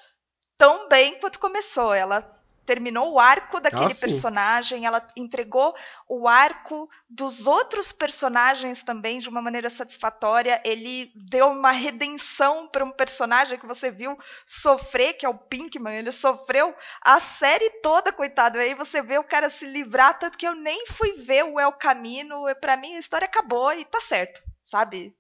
tão 0.58 0.88
bem 0.88 1.20
quanto 1.20 1.40
começou. 1.40 1.94
Ela 1.94 2.39
terminou 2.70 3.14
o 3.14 3.20
arco 3.20 3.60
daquele 3.60 3.92
ah, 3.92 4.00
personagem, 4.00 4.86
ela 4.86 5.04
entregou 5.16 5.74
o 6.08 6.28
arco 6.28 6.88
dos 7.10 7.48
outros 7.48 7.92
personagens 7.92 8.84
também 8.84 9.18
de 9.18 9.28
uma 9.28 9.42
maneira 9.42 9.72
satisfatória. 9.72 10.62
Ele 10.64 11.12
deu 11.16 11.48
uma 11.48 11.72
redenção 11.72 12.68
para 12.68 12.86
um 12.86 12.92
personagem 12.92 13.58
que 13.58 13.66
você 13.66 13.90
viu 13.90 14.16
sofrer, 14.46 15.14
que 15.14 15.26
é 15.26 15.30
o 15.30 15.34
Pinkman. 15.34 15.98
Ele 15.98 16.12
sofreu 16.12 16.76
a 17.02 17.20
série 17.20 17.72
toda, 17.82 18.14
coitado. 18.14 18.60
E 18.60 18.62
aí 18.62 18.76
você 18.76 19.02
vê 19.02 19.18
o 19.18 19.24
cara 19.24 19.50
se 19.50 19.66
livrar, 19.66 20.20
tanto 20.20 20.38
que 20.38 20.48
eu 20.48 20.54
nem 20.54 20.86
fui 20.86 21.14
ver 21.14 21.46
o 21.46 21.60
El 21.60 21.72
Camino. 21.72 22.44
Para 22.62 22.78
mim 22.78 22.94
a 22.94 23.00
história 23.00 23.26
acabou 23.26 23.74
e 23.74 23.84
tá 23.84 24.00
certo, 24.00 24.44
sabe? 24.64 25.16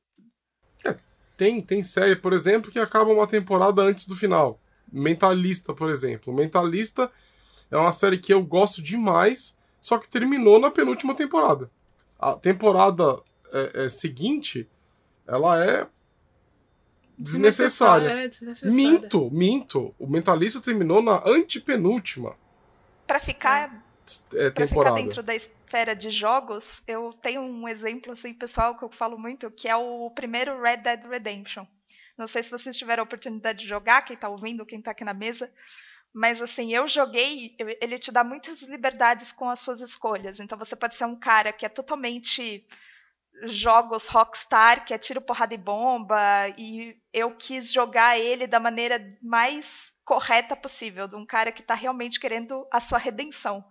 É, 0.85 0.95
tem, 1.35 1.59
tem 1.63 1.81
série, 1.81 2.15
por 2.15 2.31
exemplo, 2.31 2.69
que 2.69 2.77
acaba 2.77 3.11
uma 3.11 3.25
temporada 3.25 3.81
antes 3.81 4.05
do 4.05 4.15
final. 4.15 4.59
Mentalista, 4.91 5.73
por 5.73 5.89
exemplo. 5.89 6.31
Mentalista 6.31 7.11
é 7.71 7.77
uma 7.77 7.91
série 7.91 8.17
que 8.17 8.33
eu 8.33 8.43
gosto 8.43 8.81
demais, 8.81 9.57
só 9.81 9.97
que 9.97 10.07
terminou 10.07 10.59
na 10.59 10.71
penúltima 10.71 11.13
temporada. 11.15 11.69
A 12.19 12.33
temporada 12.33 13.21
é, 13.51 13.85
é, 13.85 13.89
seguinte, 13.89 14.67
ela 15.27 15.63
é 15.63 15.87
desnecessária. 17.17 18.07
É 18.09 18.27
desnecessária. 18.27 18.75
Minto, 18.75 19.29
minto. 19.31 19.95
O 19.99 20.07
Mentalista 20.07 20.61
terminou 20.61 21.01
na 21.01 21.21
antepenúltima. 21.25 22.35
Para 23.05 23.19
ficar, 23.19 23.83
é, 24.35 24.49
pra 24.49 24.67
ficar 24.67 24.91
dentro 24.91 25.23
da 25.23 25.35
esfera 25.35 25.95
de 25.95 26.09
jogos, 26.09 26.81
eu 26.87 27.13
tenho 27.21 27.41
um 27.41 27.67
exemplo 27.67 28.13
assim 28.13 28.33
pessoal 28.33 28.77
que 28.77 28.83
eu 28.83 28.89
falo 28.89 29.17
muito, 29.17 29.49
que 29.51 29.67
é 29.67 29.75
o 29.75 30.09
primeiro 30.11 30.61
Red 30.61 30.77
Dead 30.77 31.05
Redemption. 31.05 31.65
Não 32.17 32.27
sei 32.27 32.43
se 32.43 32.51
vocês 32.51 32.77
tiveram 32.77 33.03
a 33.03 33.05
oportunidade 33.05 33.59
de 33.59 33.67
jogar, 33.67 34.01
quem 34.01 34.13
está 34.13 34.27
ouvindo, 34.27 34.65
quem 34.65 34.79
está 34.79 34.91
aqui 34.91 35.05
na 35.05 35.13
mesa, 35.13 35.49
mas 36.13 36.41
assim, 36.41 36.73
eu 36.73 36.87
joguei, 36.87 37.55
ele 37.81 37.99
te 37.99 38.11
dá 38.11 38.23
muitas 38.23 38.61
liberdades 38.63 39.31
com 39.31 39.49
as 39.49 39.59
suas 39.59 39.81
escolhas. 39.81 40.39
Então 40.39 40.57
você 40.57 40.75
pode 40.75 40.95
ser 40.95 41.05
um 41.05 41.15
cara 41.15 41.53
que 41.53 41.65
é 41.65 41.69
totalmente 41.69 42.65
jogos 43.43 44.07
rockstar, 44.07 44.85
que 44.85 44.93
é 44.93 44.97
tiro, 44.97 45.21
porrada 45.21 45.53
e 45.53 45.57
bomba, 45.57 46.19
e 46.57 46.97
eu 47.13 47.35
quis 47.35 47.71
jogar 47.71 48.19
ele 48.19 48.47
da 48.47 48.59
maneira 48.59 49.17
mais 49.21 49.93
correta 50.03 50.55
possível, 50.55 51.07
de 51.07 51.15
um 51.15 51.25
cara 51.25 51.51
que 51.51 51.61
está 51.61 51.73
realmente 51.73 52.19
querendo 52.19 52.67
a 52.71 52.79
sua 52.79 52.97
redenção. 52.97 53.63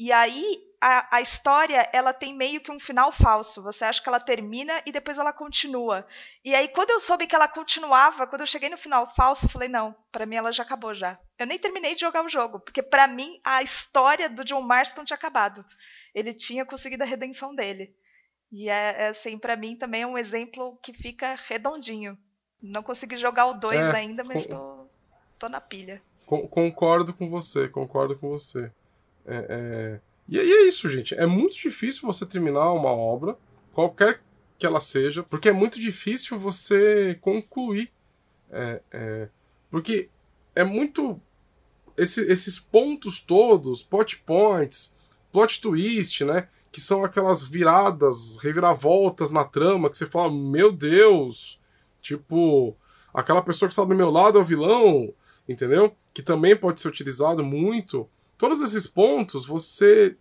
E 0.00 0.10
aí 0.12 0.58
a, 0.80 1.18
a, 1.18 1.20
história 1.20 1.86
ela 1.92 2.14
tem 2.14 2.34
meio 2.34 2.62
que 2.62 2.72
um 2.72 2.80
final 2.80 3.12
falso. 3.12 3.62
Você 3.62 3.84
acha 3.84 4.02
que 4.02 4.08
ela 4.08 4.18
termina 4.18 4.82
e 4.86 4.90
depois 4.90 5.18
ela 5.18 5.30
continua. 5.30 6.06
E 6.42 6.54
aí 6.54 6.68
quando 6.68 6.88
eu 6.88 6.98
soube 6.98 7.26
que 7.26 7.34
ela 7.34 7.46
continuava, 7.46 8.26
quando 8.26 8.40
eu 8.40 8.46
cheguei 8.46 8.70
no 8.70 8.78
final 8.78 9.14
falso, 9.14 9.44
eu 9.44 9.50
falei 9.50 9.68
não, 9.68 9.94
para 10.10 10.24
mim 10.24 10.36
ela 10.36 10.52
já 10.52 10.62
acabou 10.62 10.94
já. 10.94 11.18
Eu 11.38 11.46
nem 11.46 11.58
terminei 11.58 11.94
de 11.94 12.00
jogar 12.00 12.24
o 12.24 12.30
jogo, 12.30 12.60
porque 12.60 12.82
para 12.82 13.06
mim 13.06 13.38
a 13.44 13.62
história 13.62 14.26
do 14.30 14.42
John 14.42 14.62
Marston 14.62 15.04
tinha 15.04 15.18
acabado. 15.18 15.62
Ele 16.14 16.32
tinha 16.32 16.64
conseguido 16.64 17.02
a 17.02 17.06
redenção 17.06 17.54
dele. 17.54 17.94
E 18.50 18.70
é, 18.70 19.02
é 19.02 19.08
assim, 19.08 19.38
para 19.38 19.54
mim 19.54 19.76
também 19.76 20.00
é 20.00 20.06
um 20.06 20.16
exemplo 20.16 20.78
que 20.82 20.94
fica 20.94 21.36
redondinho. 21.46 22.16
Não 22.62 22.82
consegui 22.82 23.18
jogar 23.18 23.44
o 23.48 23.52
2 23.52 23.78
é, 23.78 23.96
ainda, 23.96 24.24
mas 24.24 24.46
com... 24.46 24.54
tô, 24.54 24.86
tô 25.40 25.48
na 25.50 25.60
pilha. 25.60 26.00
concordo 26.24 27.12
com 27.12 27.28
você, 27.28 27.68
concordo 27.68 28.18
com 28.18 28.30
você. 28.30 28.72
É, 29.26 29.46
é... 29.48 30.00
E, 30.28 30.36
e 30.36 30.52
é 30.52 30.68
isso, 30.68 30.88
gente. 30.88 31.14
É 31.14 31.26
muito 31.26 31.56
difícil 31.56 32.06
você 32.06 32.24
terminar 32.24 32.72
uma 32.72 32.90
obra, 32.90 33.36
qualquer 33.72 34.22
que 34.60 34.66
ela 34.66 34.80
seja, 34.80 35.22
porque 35.22 35.48
é 35.48 35.52
muito 35.52 35.80
difícil 35.80 36.38
você 36.38 37.18
concluir. 37.20 37.90
É, 38.50 38.82
é, 38.92 39.28
porque 39.70 40.10
é 40.54 40.62
muito. 40.62 41.20
Esse, 41.96 42.20
esses 42.30 42.58
pontos 42.58 43.20
todos, 43.20 43.82
plot 43.82 44.18
points, 44.20 44.94
plot 45.32 45.60
twist, 45.60 46.24
né? 46.24 46.48
Que 46.70 46.80
são 46.80 47.04
aquelas 47.04 47.42
viradas, 47.42 48.36
reviravoltas 48.38 49.30
na 49.30 49.44
trama 49.44 49.88
que 49.88 49.96
você 49.96 50.06
fala, 50.06 50.30
meu 50.30 50.70
Deus! 50.70 51.58
Tipo, 52.02 52.76
aquela 53.12 53.42
pessoa 53.42 53.68
que 53.68 53.72
está 53.72 53.84
do 53.84 53.94
meu 53.94 54.10
lado 54.10 54.38
é 54.38 54.40
o 54.40 54.44
vilão, 54.44 55.12
entendeu? 55.48 55.94
Que 56.12 56.22
também 56.22 56.54
pode 56.54 56.80
ser 56.80 56.88
utilizado 56.88 57.42
muito 57.42 58.08
todos 58.40 58.62
esses 58.62 58.86
pontos 58.86 59.44
você 59.44 60.16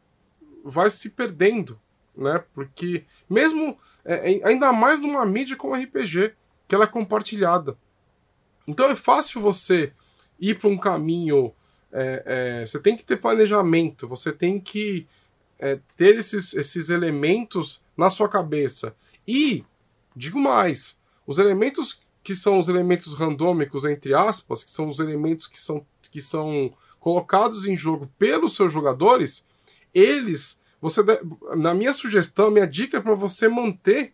vai 0.62 0.90
se 0.90 1.12
perdendo, 1.12 1.80
né? 2.14 2.44
Porque 2.54 3.06
mesmo 3.30 3.80
é, 4.04 4.34
é 4.34 4.46
ainda 4.46 4.74
mais 4.74 5.00
numa 5.00 5.26
mídia 5.26 5.56
como 5.56 5.74
RPG, 5.74 6.34
que 6.68 6.76
ela 6.76 6.84
é 6.84 6.88
compartilhada. 6.88 7.78
Então 8.68 8.90
é 8.90 8.96
fácil 8.96 9.40
você 9.40 9.94
ir 10.38 10.58
para 10.58 10.70
um 10.70 10.78
caminho. 10.78 11.54
É, 11.94 12.24
é, 12.26 12.66
você 12.66 12.78
tem 12.78 12.98
que 12.98 13.06
ter 13.06 13.16
planejamento, 13.16 14.06
você 14.06 14.34
tem 14.34 14.60
que 14.60 15.08
é, 15.58 15.80
ter 15.96 16.18
esses, 16.18 16.54
esses 16.54 16.90
elementos 16.90 17.82
na 17.96 18.10
sua 18.10 18.28
cabeça. 18.28 18.94
E, 19.26 19.64
digo 20.14 20.38
mais, 20.38 21.00
os 21.26 21.40
elementos 21.40 22.02
que 22.22 22.36
são 22.36 22.60
os 22.60 22.68
elementos 22.68 23.14
randômicos, 23.14 23.86
entre 23.86 24.14
aspas, 24.14 24.62
que 24.66 24.72
são 24.72 24.90
os 24.90 25.00
elementos 25.00 25.48
que 25.48 25.58
são, 25.58 25.86
que 26.12 26.22
são 26.22 26.74
colocados 27.00 27.66
em 27.68 27.76
jogo 27.76 28.10
pelos 28.18 28.56
seus 28.56 28.72
jogadores, 28.72 29.48
eles 29.94 30.60
você 30.82 31.02
na 31.58 31.74
minha 31.74 31.94
sugestão, 31.94 32.52
minha 32.52 32.68
dica 32.68 32.98
é 32.98 33.02
para 33.02 33.16
você 33.16 33.48
manter 33.48 34.14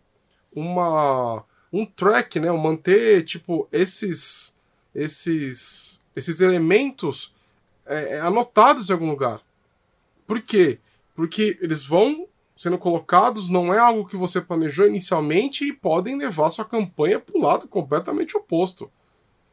uma 0.52 1.44
um 1.72 1.84
track, 1.84 2.40
né? 2.40 2.50
Manter 2.50 3.24
tipo 3.24 3.68
esses 3.70 4.54
esses 4.94 6.00
esses 6.14 6.40
elementos 6.40 7.34
é, 7.84 8.16
é, 8.16 8.20
anotados 8.20 8.88
em 8.88 8.92
algum 8.92 9.10
lugar. 9.10 9.40
Por 10.26 10.40
quê? 10.42 10.80
Porque 11.14 11.58
eles 11.60 11.84
vão 11.84 12.26
sendo 12.56 12.78
colocados, 12.78 13.50
não 13.50 13.72
é 13.72 13.78
algo 13.78 14.06
que 14.06 14.16
você 14.16 14.40
planejou 14.40 14.86
inicialmente 14.86 15.64
e 15.64 15.72
podem 15.72 16.16
levar 16.16 16.50
sua 16.50 16.64
campanha 16.64 17.20
para 17.20 17.36
o 17.36 17.40
lado 17.40 17.68
completamente 17.68 18.36
oposto. 18.36 18.90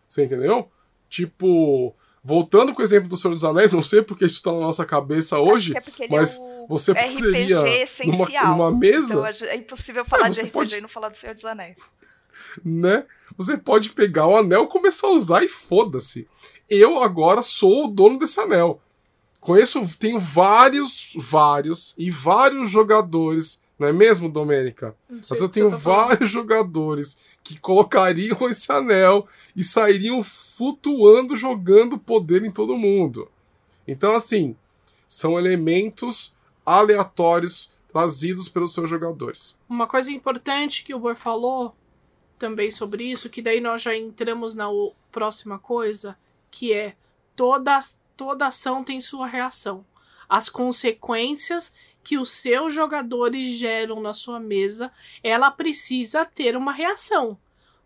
Você 0.08 0.24
entendeu? 0.24 0.70
Tipo, 1.10 1.94
voltando 2.24 2.74
com 2.74 2.82
o 2.82 2.86
exemplo 2.86 3.10
do 3.10 3.18
Senhor 3.18 3.34
dos 3.34 3.44
Anéis, 3.44 3.74
não 3.74 3.82
sei 3.82 4.02
porque 4.02 4.26
isso 4.26 4.36
está 4.36 4.52
na 4.52 4.60
nossa 4.60 4.86
cabeça 4.86 5.40
hoje, 5.40 5.74
é 5.76 6.08
mas 6.10 6.40
é 6.40 6.66
você 6.70 6.94
poderia 6.94 7.62
numa, 8.06 8.28
numa, 8.46 8.72
mesa. 8.72 9.14
Então 9.14 9.48
é 9.48 9.56
impossível 9.58 10.06
falar 10.06 10.30
de 10.30 10.40
RPG 10.40 10.52
pode... 10.52 10.76
e 10.76 10.82
não 10.82 10.88
falar 10.88 11.10
do 11.10 11.18
Senhor 11.18 11.34
dos 11.34 11.46
Anéis. 11.46 11.78
Né? 12.64 13.06
Você 13.38 13.58
pode 13.58 13.92
pegar 13.92 14.28
o 14.28 14.36
anel, 14.36 14.68
começar 14.68 15.08
a 15.08 15.12
usar 15.12 15.44
e 15.44 15.48
foda-se. 15.48 16.28
Eu 16.70 17.02
agora 17.02 17.42
sou 17.42 17.86
o 17.86 17.88
dono 17.88 18.20
desse 18.20 18.40
anel. 18.40 18.82
Conheço, 19.40 19.82
tenho 19.98 20.20
vários, 20.20 21.14
vários 21.16 21.96
e 21.98 22.12
vários 22.12 22.70
jogadores, 22.70 23.63
não 23.84 23.90
é 23.90 23.92
mesmo, 23.92 24.30
Domênica? 24.30 24.96
Mas 25.10 25.42
eu 25.42 25.50
tenho 25.50 25.70
tá 25.70 25.76
vários 25.76 26.30
jogadores 26.30 27.18
que 27.44 27.60
colocariam 27.60 28.38
esse 28.50 28.72
anel 28.72 29.28
e 29.54 29.62
sairiam 29.62 30.24
flutuando, 30.24 31.36
jogando 31.36 31.98
poder 31.98 32.46
em 32.46 32.52
todo 32.52 32.78
mundo. 32.78 33.30
Então, 33.86 34.16
assim, 34.16 34.56
são 35.06 35.38
elementos 35.38 36.34
aleatórios 36.66 37.74
trazidos 37.92 38.48
pelos 38.48 38.74
seus 38.74 38.90
jogadores. 38.90 39.58
Uma 39.68 39.86
coisa 39.86 40.10
importante 40.14 40.82
que 40.82 40.96
o 40.96 41.00
Bor 41.00 41.18
falou 41.18 41.76
também 42.40 42.72
sobre 42.72 43.04
isso, 43.04 43.30
que 43.30 43.42
daí 43.42 43.60
nós 43.60 43.82
já 43.82 43.96
entramos 43.96 44.56
na 44.56 44.68
próxima 45.12 45.60
coisa, 45.60 46.18
que 46.50 46.72
é 46.72 46.96
toda, 47.36 47.78
toda 48.16 48.48
ação 48.48 48.82
tem 48.82 49.02
sua 49.02 49.28
reação. 49.28 49.86
As 50.30 50.48
consequências 50.48 51.74
que 52.04 52.18
os 52.18 52.32
seus 52.32 52.74
jogadores 52.74 53.48
geram 53.48 54.02
na 54.02 54.14
sua 54.14 54.40
mesa, 54.40 54.92
ela 55.24 55.50
precisa 55.50 56.26
ter 56.26 56.58
uma 56.58 56.74
reação, 56.74 57.38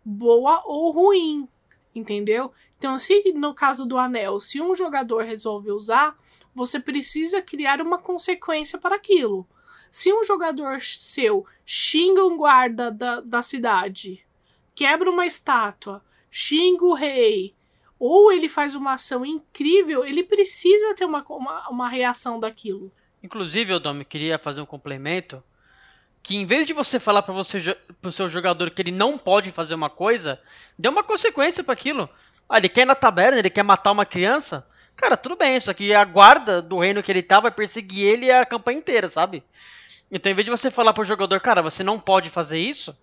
boa 0.04 0.62
ou 0.66 0.90
ruim, 0.90 1.48
entendeu? 1.94 2.52
Então, 2.76 2.98
se 2.98 3.32
no 3.32 3.54
caso 3.54 3.86
do 3.86 3.98
anel, 3.98 4.40
se 4.40 4.60
um 4.60 4.74
jogador 4.74 5.24
resolve 5.24 5.70
usar, 5.70 6.16
você 6.54 6.80
precisa 6.80 7.40
criar 7.40 7.80
uma 7.80 7.98
consequência 7.98 8.78
para 8.78 8.96
aquilo. 8.96 9.46
Se 9.90 10.12
um 10.12 10.22
jogador 10.24 10.80
seu 10.80 11.46
xinga 11.64 12.24
um 12.24 12.36
guarda 12.36 12.90
da, 12.90 13.20
da 13.20 13.42
cidade, 13.42 14.24
quebra 14.74 15.10
uma 15.10 15.26
estátua, 15.26 16.04
xinga 16.30 16.84
o 16.84 16.94
rei, 16.94 17.54
ou 17.98 18.30
ele 18.30 18.48
faz 18.48 18.74
uma 18.74 18.92
ação 18.92 19.24
incrível, 19.24 20.04
ele 20.04 20.22
precisa 20.22 20.94
ter 20.94 21.04
uma, 21.04 21.24
uma, 21.28 21.68
uma 21.68 21.88
reação 21.88 22.38
daquilo. 22.38 22.92
Inclusive, 23.22 23.72
eu 23.72 23.80
Dom, 23.80 24.04
queria 24.04 24.38
fazer 24.38 24.60
um 24.60 24.66
complemento 24.66 25.42
que 26.22 26.36
em 26.36 26.44
vez 26.44 26.66
de 26.66 26.72
você 26.72 26.98
falar 26.98 27.22
para 27.22 27.34
você 27.34 27.76
pro 28.00 28.12
seu 28.12 28.28
jogador 28.28 28.70
que 28.70 28.82
ele 28.82 28.90
não 28.90 29.16
pode 29.16 29.50
fazer 29.50 29.74
uma 29.74 29.88
coisa, 29.88 30.40
dê 30.78 30.88
uma 30.88 31.02
consequência 31.02 31.64
para 31.64 31.72
aquilo. 31.72 32.08
Ah, 32.48 32.58
ele 32.58 32.68
quer 32.68 32.82
ir 32.82 32.86
na 32.86 32.94
taberna, 32.94 33.38
ele 33.38 33.50
quer 33.50 33.62
matar 33.62 33.92
uma 33.92 34.06
criança. 34.06 34.66
Cara, 34.96 35.16
tudo 35.16 35.36
bem, 35.36 35.56
isso 35.56 35.70
aqui 35.70 35.94
a 35.94 36.04
guarda 36.04 36.60
do 36.60 36.78
reino 36.78 37.02
que 37.02 37.12
ele 37.12 37.22
tá 37.22 37.40
vai 37.40 37.50
perseguir 37.50 38.04
ele 38.04 38.30
a 38.30 38.44
campanha 38.44 38.78
inteira, 38.78 39.08
sabe? 39.08 39.42
Então, 40.10 40.32
em 40.32 40.34
vez 40.34 40.44
de 40.44 40.50
você 40.50 40.70
falar 40.70 40.92
pro 40.92 41.04
jogador, 41.04 41.40
cara, 41.40 41.62
você 41.62 41.84
não 41.84 42.00
pode 42.00 42.30
fazer 42.30 42.58
isso, 42.58 42.96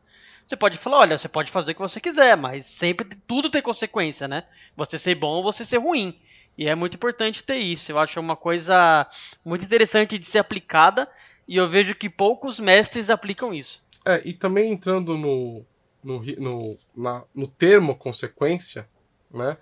você 0.46 0.56
pode 0.56 0.78
falar, 0.78 1.00
olha, 1.00 1.18
você 1.18 1.28
pode 1.28 1.52
fazer 1.52 1.72
o 1.72 1.76
que 1.76 1.82
você 1.82 2.00
quiser, 2.00 2.36
mas 2.36 2.66
sempre 2.66 3.08
tudo 3.28 3.50
tem 3.50 3.62
consequência, 3.62 4.28
né? 4.28 4.44
Você 4.76 4.98
ser 4.98 5.16
bom 5.16 5.38
ou 5.38 5.44
você 5.44 5.64
ser 5.64 5.78
ruim. 5.78 6.20
E 6.58 6.68
é 6.68 6.76
muito 6.76 6.96
importante 6.96 7.44
ter 7.44 7.58
isso. 7.58 7.92
Eu 7.92 8.00
acho 8.00 8.20
uma 8.20 8.36
coisa 8.36 9.08
muito 9.44 9.66
interessante 9.66 10.18
de 10.18 10.26
ser 10.26 10.40
aplicada 10.40 11.08
e 11.48 11.58
eu 11.58 11.70
vejo 11.70 11.96
que 11.96 12.10
poucos 12.10 12.60
mestres 12.60 13.10
aplicam 13.10 13.54
isso. 13.54 13.86
É, 14.06 14.22
e 14.24 14.34
também 14.34 14.72
entrando 14.72 15.18
no, 15.18 15.66
no, 16.04 16.22
no, 16.24 16.78
na, 16.96 17.24
no 17.34 17.48
termo 17.48 17.96
consequência, 17.96 18.88
né? 19.32 19.58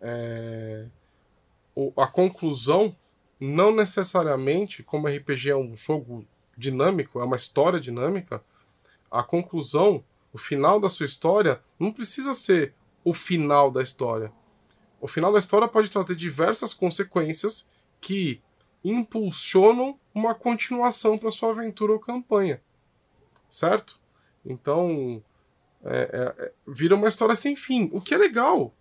É, 0.00 0.86
o, 1.74 1.92
a 1.96 2.06
conclusão 2.06 2.94
não 3.40 3.74
necessariamente, 3.74 4.82
como 4.82 5.08
RPG 5.08 5.50
é 5.50 5.56
um 5.56 5.74
jogo 5.74 6.26
dinâmico, 6.56 7.20
é 7.20 7.24
uma 7.24 7.36
história 7.36 7.80
dinâmica, 7.80 8.42
a 9.10 9.22
conclusão 9.22 10.04
o 10.36 10.38
final 10.38 10.78
da 10.78 10.90
sua 10.90 11.06
história 11.06 11.62
não 11.78 11.90
precisa 11.90 12.34
ser 12.34 12.74
o 13.02 13.14
final 13.14 13.70
da 13.70 13.82
história. 13.82 14.30
O 15.00 15.06
final 15.06 15.32
da 15.32 15.38
história 15.38 15.68
pode 15.68 15.90
trazer 15.90 16.14
diversas 16.14 16.72
consequências 16.72 17.68
que 18.00 18.40
impulsionam 18.84 19.98
uma 20.14 20.34
continuação 20.34 21.18
para 21.18 21.30
sua 21.30 21.50
aventura 21.50 21.92
ou 21.92 21.98
campanha. 21.98 22.60
Certo? 23.48 24.00
Então, 24.44 25.22
é, 25.84 25.98
é, 25.98 26.44
é, 26.44 26.52
vira 26.66 26.94
uma 26.94 27.08
história 27.08 27.34
sem 27.34 27.56
fim, 27.56 27.90
o 27.92 28.00
que 28.00 28.14
é 28.14 28.18
legal. 28.18 28.72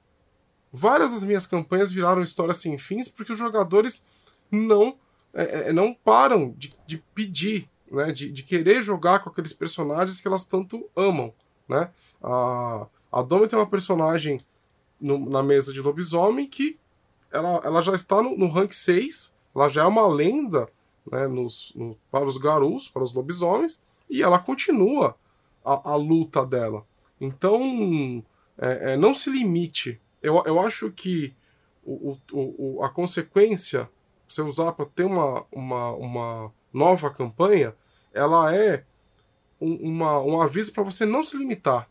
Várias 0.71 1.11
das 1.11 1.23
minhas 1.23 1.47
campanhas 1.47 1.91
viraram 1.91 2.21
histórias 2.21 2.57
sem 2.57 2.77
fins 2.77 3.07
porque 3.07 3.31
os 3.31 3.37
jogadores 3.37 4.05
não, 4.51 4.97
é, 5.33 5.69
é 5.69 5.73
não 5.73 5.93
param 5.93 6.53
de, 6.57 6.71
de 6.85 6.97
pedir, 7.13 7.69
né, 7.91 8.11
de, 8.11 8.31
de 8.31 8.43
querer 8.43 8.81
jogar 8.81 9.19
com 9.19 9.29
aqueles 9.29 9.53
personagens 9.53 10.19
que 10.21 10.27
elas 10.27 10.45
tanto 10.45 10.89
amam 10.95 11.33
né? 11.67 11.89
A, 12.23 12.87
a 13.11 13.21
Domi 13.21 13.47
tem 13.47 13.57
uma 13.57 13.69
personagem 13.69 14.41
no, 14.99 15.29
na 15.29 15.43
mesa 15.43 15.73
de 15.73 15.81
lobisomem 15.81 16.47
que 16.47 16.77
ela, 17.31 17.59
ela 17.63 17.81
já 17.81 17.93
está 17.93 18.21
no, 18.21 18.37
no 18.37 18.47
rank 18.47 18.71
6, 18.71 19.35
ela 19.55 19.69
já 19.69 19.83
é 19.83 19.85
uma 19.85 20.07
lenda 20.07 20.69
né, 21.11 21.27
nos, 21.27 21.73
no, 21.75 21.97
para 22.09 22.25
os 22.25 22.37
garus, 22.37 22.87
para 22.87 23.03
os 23.03 23.13
lobisomens, 23.13 23.81
e 24.09 24.21
ela 24.21 24.39
continua 24.39 25.15
a, 25.63 25.91
a 25.91 25.95
luta 25.95 26.45
dela. 26.45 26.85
Então, 27.19 28.23
é, 28.57 28.93
é, 28.93 28.97
não 28.97 29.13
se 29.13 29.29
limite. 29.29 29.99
Eu, 30.21 30.41
eu 30.45 30.59
acho 30.59 30.91
que 30.91 31.33
o, 31.83 32.17
o, 32.31 32.77
o, 32.77 32.83
a 32.83 32.89
consequência, 32.89 33.89
você 34.27 34.41
usar 34.41 34.71
para 34.73 34.85
ter 34.85 35.05
uma, 35.05 35.45
uma, 35.51 35.91
uma 35.91 36.51
nova 36.73 37.09
campanha, 37.09 37.75
ela 38.13 38.53
é 38.55 38.83
um, 39.59 39.73
uma, 39.75 40.19
um 40.21 40.41
aviso 40.41 40.71
para 40.73 40.83
você 40.83 41.05
não 41.05 41.23
se 41.23 41.37
limitar. 41.37 41.89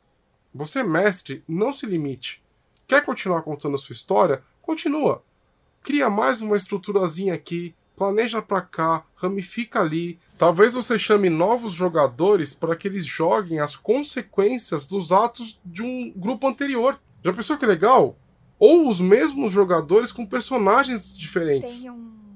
Você, 0.54 0.82
mestre, 0.82 1.42
não 1.48 1.72
se 1.72 1.86
limite. 1.86 2.43
Quer 2.86 3.02
continuar 3.02 3.42
contando 3.42 3.74
a 3.74 3.78
sua 3.78 3.94
história? 3.94 4.42
Continua. 4.60 5.22
Cria 5.82 6.10
mais 6.10 6.42
uma 6.42 6.56
estruturazinha 6.56 7.34
aqui, 7.34 7.74
planeja 7.96 8.42
para 8.42 8.60
cá, 8.60 9.04
ramifica 9.14 9.80
ali. 9.80 10.18
Talvez 10.36 10.74
você 10.74 10.98
chame 10.98 11.30
novos 11.30 11.72
jogadores 11.72 12.54
para 12.54 12.76
que 12.76 12.88
eles 12.88 13.06
joguem 13.06 13.58
as 13.58 13.74
consequências 13.76 14.86
dos 14.86 15.12
atos 15.12 15.60
de 15.64 15.82
um 15.82 16.12
grupo 16.14 16.46
anterior. 16.46 17.00
Já 17.22 17.32
pensou 17.32 17.56
que 17.56 17.66
legal? 17.66 18.18
Ou 18.58 18.88
os 18.88 19.00
mesmos 19.00 19.52
jogadores 19.52 20.12
com 20.12 20.26
personagens 20.26 21.16
diferentes. 21.16 21.86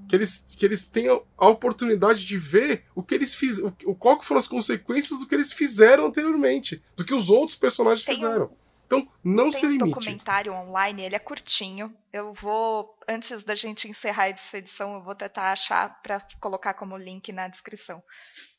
Que 0.09 0.17
eles, 0.17 0.47
que 0.57 0.65
eles 0.65 0.87
tenham 0.87 1.23
a 1.37 1.49
oportunidade 1.49 2.25
de 2.25 2.39
ver 2.39 2.85
o 2.95 3.03
que 3.03 3.15
eles 3.15 3.35
fizeram, 3.35 3.75
qual 3.99 4.23
foram 4.23 4.39
as 4.39 4.49
consequências 4.49 5.21
do 5.21 5.27
que 5.27 5.35
eles 5.35 5.53
fizeram 5.53 6.07
anteriormente, 6.07 6.83
do 6.97 7.05
que 7.05 7.15
os 7.15 7.29
outros 7.29 7.55
personagens 7.55 8.07
fizeram. 8.07 8.51
Então, 8.89 9.07
não 9.23 9.53
se 9.53 9.67
limite. 9.67 9.81
Tem 9.81 9.87
um 9.87 9.91
documentário 9.91 10.53
online, 10.55 11.03
ele 11.03 11.15
é 11.15 11.19
curtinho. 11.19 11.95
Eu 12.11 12.33
vou, 12.33 12.99
antes 13.07 13.45
da 13.45 13.55
gente 13.55 13.87
encerrar 13.87 14.31
essa 14.31 14.57
edição, 14.57 14.95
eu 14.95 15.03
vou 15.03 15.15
tentar 15.15 15.53
achar 15.53 16.01
para 16.03 16.27
colocar 16.41 16.73
como 16.73 16.97
link 16.97 17.31
na 17.31 17.49
descrição. 17.49 18.03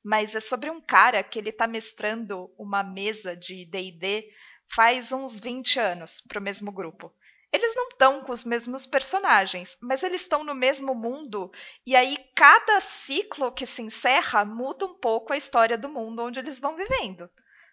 Mas 0.04 0.36
é 0.36 0.40
sobre 0.40 0.70
um 0.70 0.80
cara 0.80 1.24
que 1.24 1.40
ele 1.40 1.52
tá 1.52 1.66
mestrando 1.66 2.54
uma 2.60 2.84
mesa 2.84 3.36
de 3.36 3.66
D&D 3.66 4.30
faz 4.76 5.12
uns 5.12 5.40
20 5.40 5.80
anos 5.80 6.22
para 6.28 6.40
o 6.40 6.44
mesmo 6.44 6.72
grupo. 6.72 7.12
Eles 7.52 7.74
não 7.76 7.90
estão 7.90 8.20
com 8.20 8.32
os 8.32 8.44
mesmos 8.44 8.86
personagens, 8.86 9.76
mas 9.82 10.04
eles 10.04 10.22
estão 10.22 10.44
no 10.44 10.54
mesmo 10.54 10.94
mundo, 10.94 11.52
e 11.84 11.96
aí 11.96 12.16
cada 12.36 12.80
ciclo 12.80 13.52
que 13.52 13.66
se 13.66 13.82
encerra 13.82 14.46
muda 14.46 14.86
um 14.86 14.94
pouco 14.94 15.34
a 15.34 15.38
história 15.38 15.76
do 15.76 15.90
mundo 15.90 16.22
onde 16.22 16.38
eles 16.38 16.60
vão 16.60 16.76
vivendo. 16.76 17.28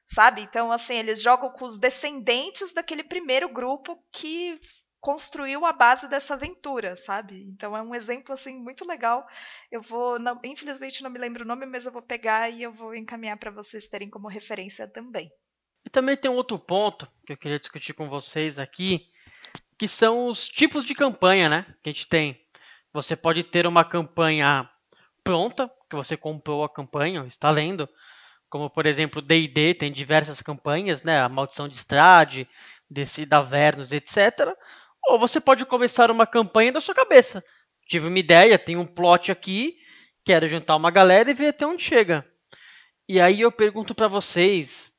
Sabe? 0.07 0.43
Então, 0.43 0.71
assim, 0.71 0.95
eles 0.95 1.21
jogam 1.21 1.51
com 1.51 1.65
os 1.65 1.79
descendentes 1.79 2.73
daquele 2.73 3.03
primeiro 3.03 3.49
grupo 3.49 3.99
que 4.13 4.61
construiu 5.01 5.65
a 5.65 5.73
base 5.73 6.09
dessa 6.09 6.35
aventura, 6.35 6.97
sabe? 6.97 7.45
Então 7.45 7.77
é 7.77 7.81
um 7.81 7.95
exemplo 7.95 8.33
assim 8.33 8.59
muito 8.59 8.85
legal. 8.85 9.25
Eu 9.71 9.81
vou, 9.81 10.19
não, 10.19 10.37
infelizmente 10.43 11.01
não 11.01 11.11
me 11.11 11.19
lembro 11.19 11.45
o 11.45 11.47
nome, 11.47 11.65
mas 11.65 11.87
eu 11.87 11.93
vou 11.93 12.03
pegar 12.03 12.51
e 12.51 12.63
eu 12.63 12.73
vou 12.73 12.93
encaminhar 12.93 13.37
para 13.37 13.53
vocês 13.53 13.87
terem 13.87 14.11
como 14.11 14.27
referência 14.27 14.89
também. 14.89 15.31
E 15.85 15.91
também 15.91 16.17
tem 16.17 16.29
um 16.29 16.35
outro 16.35 16.59
ponto 16.59 17.09
que 17.25 17.33
eu 17.33 17.37
queria 17.37 17.61
discutir 17.61 17.93
com 17.93 18.09
vocês 18.09 18.59
aqui, 18.59 19.09
que 19.79 19.87
são 19.87 20.27
os 20.27 20.49
tipos 20.49 20.85
de 20.85 20.93
campanha, 20.93 21.49
né? 21.49 21.67
Que 21.85 21.91
a 21.91 21.93
gente 21.93 22.09
tem. 22.09 22.45
Você 22.93 23.15
pode 23.15 23.45
ter 23.45 23.65
uma 23.65 23.85
campanha 23.85 24.69
pronta, 25.23 25.71
que 25.89 25.95
você 25.95 26.17
comprou 26.17 26.65
a 26.65 26.69
campanha, 26.69 27.25
está 27.27 27.49
lendo, 27.51 27.89
como 28.57 28.71
por 28.71 28.87
exemplo 28.87 29.21
D&D 29.21 29.75
tem 29.75 29.93
diversas 29.93 30.41
campanhas, 30.41 31.03
né, 31.03 31.21
a 31.21 31.29
Maldição 31.29 31.69
de 31.69 31.77
Estrade, 31.77 32.49
Descida 32.91 33.37
Avernus, 33.37 33.93
etc. 33.93 34.49
Ou 35.09 35.19
você 35.19 35.39
pode 35.39 35.67
começar 35.67 36.11
uma 36.11 36.27
campanha 36.27 36.73
da 36.73 36.81
sua 36.81 36.95
cabeça. 36.95 37.45
Tive 37.87 38.09
uma 38.09 38.19
ideia, 38.19 38.59
tem 38.59 38.75
um 38.75 38.87
plot 38.87 39.31
aqui, 39.31 39.77
quero 40.25 40.49
juntar 40.49 40.75
uma 40.75 40.91
galera 40.91 41.31
e 41.31 41.35
ver 41.35 41.49
até 41.49 41.67
onde 41.67 41.83
chega. 41.83 42.27
E 43.07 43.21
aí 43.21 43.43
eu 43.43 43.53
pergunto 43.53 43.95
para 43.95 44.09
vocês, 44.09 44.91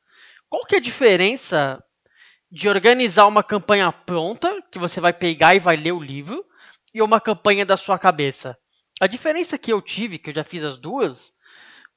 qual 0.47 0.63
que 0.63 0.75
é 0.75 0.77
a 0.77 0.81
diferença 0.81 1.83
de 2.51 2.69
organizar 2.69 3.25
uma 3.25 3.43
campanha 3.43 3.91
pronta, 3.91 4.61
que 4.71 4.77
você 4.77 5.01
vai 5.01 5.13
pegar 5.13 5.55
e 5.55 5.59
vai 5.59 5.75
ler 5.75 5.93
o 5.93 5.99
livro, 5.99 6.45
e 6.93 7.01
uma 7.01 7.19
campanha 7.19 7.65
da 7.65 7.75
sua 7.75 7.97
cabeça? 7.97 8.55
A 9.01 9.07
diferença 9.07 9.57
que 9.57 9.73
eu 9.73 9.81
tive, 9.81 10.19
que 10.19 10.29
eu 10.29 10.35
já 10.35 10.43
fiz 10.43 10.63
as 10.63 10.77
duas, 10.77 11.31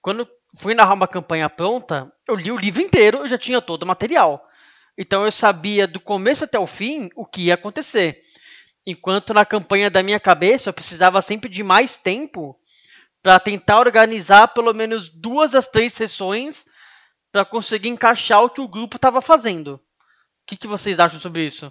quando 0.00 0.26
fui 0.58 0.74
narrar 0.74 0.94
uma 0.94 1.08
campanha 1.08 1.48
pronta, 1.48 2.12
eu 2.26 2.34
li 2.34 2.50
o 2.50 2.58
livro 2.58 2.82
inteiro, 2.82 3.18
eu 3.18 3.28
já 3.28 3.38
tinha 3.38 3.60
todo 3.60 3.82
o 3.82 3.86
material. 3.86 4.46
Então 4.96 5.24
eu 5.24 5.32
sabia 5.32 5.86
do 5.86 6.00
começo 6.00 6.44
até 6.44 6.58
o 6.58 6.66
fim 6.66 7.10
o 7.14 7.24
que 7.24 7.42
ia 7.42 7.54
acontecer. 7.54 8.22
Enquanto 8.86 9.32
na 9.32 9.44
campanha 9.44 9.90
da 9.90 10.02
minha 10.02 10.18
cabeça 10.18 10.70
eu 10.70 10.74
precisava 10.74 11.22
sempre 11.22 11.48
de 11.48 11.62
mais 11.62 11.96
tempo 11.96 12.58
para 13.22 13.38
tentar 13.38 13.78
organizar 13.78 14.48
pelo 14.48 14.72
menos 14.72 15.08
duas 15.08 15.52
das 15.52 15.68
três 15.68 15.92
sessões 15.92 16.66
para 17.30 17.44
conseguir 17.44 17.88
encaixar 17.88 18.42
o 18.42 18.50
que 18.50 18.60
o 18.60 18.68
grupo 18.68 18.96
estava 18.96 19.20
fazendo. 19.20 19.74
O 19.74 19.80
que, 20.46 20.56
que 20.56 20.66
vocês 20.66 20.98
acham 20.98 21.20
sobre 21.20 21.46
isso? 21.46 21.70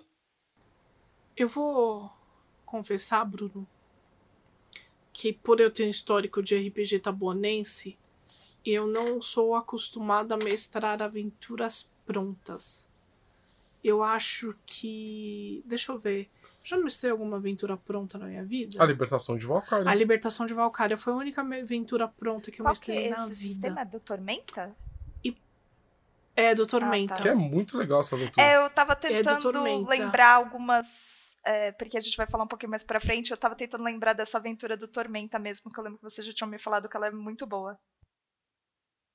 Eu 1.36 1.48
vou 1.48 2.12
confessar, 2.66 3.26
Bruno, 3.26 3.68
que 5.12 5.34
por 5.34 5.60
eu 5.60 5.72
ter 5.72 5.86
um 5.86 5.90
histórico 5.90 6.42
de 6.42 6.56
RPG 6.56 7.00
tabonense, 7.00 7.98
eu 8.66 8.88
não 8.88 9.22
sou 9.22 9.55
acostumada 9.55 10.36
a 10.36 10.38
mestrar 10.38 11.01
aventuras 11.01 11.89
prontas. 12.05 12.89
Eu 13.84 14.03
acho 14.03 14.55
que. 14.66 15.64
Deixa 15.66 15.91
eu 15.91 15.97
ver. 15.97 16.30
Já 16.64 16.78
mestrei 16.78 17.12
alguma 17.12 17.38
aventura 17.38 17.78
pronta 17.78 18.18
na 18.18 18.26
minha 18.26 18.43
vida? 18.43 18.82
A 18.84 18.86
Libertação 18.86 19.38
de 19.38 19.45
Valkyria. 19.45 19.89
A 19.89 19.95
Libertação 19.95 20.45
de 20.45 20.53
Valkyria 20.53 20.97
foi 20.97 21.14
a 21.14 21.16
única 21.16 21.41
aventura 21.41 22.07
pronta 22.07 22.51
que 22.51 22.60
eu 22.62 22.66
Qual 22.66 22.72
mestrei 22.72 23.07
que 23.07 23.14
é 23.14 23.18
na 23.18 23.28
esse 23.30 23.41
vida. 23.47 23.68
sistema 23.68 23.86
do 23.86 23.99
Tormenta? 23.99 24.76
É, 26.36 26.55
do 26.55 26.66
Tormenta. 26.66 27.16
tá. 27.16 27.22
Que 27.22 27.28
é 27.30 27.34
muito 27.36 27.78
legal 27.78 27.99
essa 28.01 28.16
aventura. 28.16 28.45
É, 28.45 28.55
eu 28.57 28.70
tava 28.70 28.95
do 28.95 28.99
tentando 29.01 29.41
Tormenta. 29.51 29.89
lembrar 29.89 30.34
algumas. 30.36 30.88
é, 31.43 31.72
porque 31.74 31.97
a 31.97 32.01
gente 32.01 32.16
vai 32.16 32.28
falar 32.28 32.43
um 32.43 32.47
pouquinho 32.47 32.70
mais 32.70 32.84
pra 32.84 32.99
frente. 33.01 33.32
Eu 33.32 33.38
tava 33.38 33.55
tentando 33.55 33.84
lembrar 33.84 34.14
dessa 34.14 34.38
aventura 34.38 34.78
do 34.78 34.88
Tormenta 34.88 35.38
mesmo, 35.39 35.72
que 35.72 35.78
eu 35.80 35.84
lembro 35.84 35.97
que 35.99 36.03
vocês 36.03 36.26
já 36.26 36.34
tinham 36.34 36.49
me 36.49 36.57
falado 36.60 36.88
que 36.88 36.95
ela 36.95 37.07
é 37.07 37.12
muito 37.12 37.45
boa. 37.45 37.78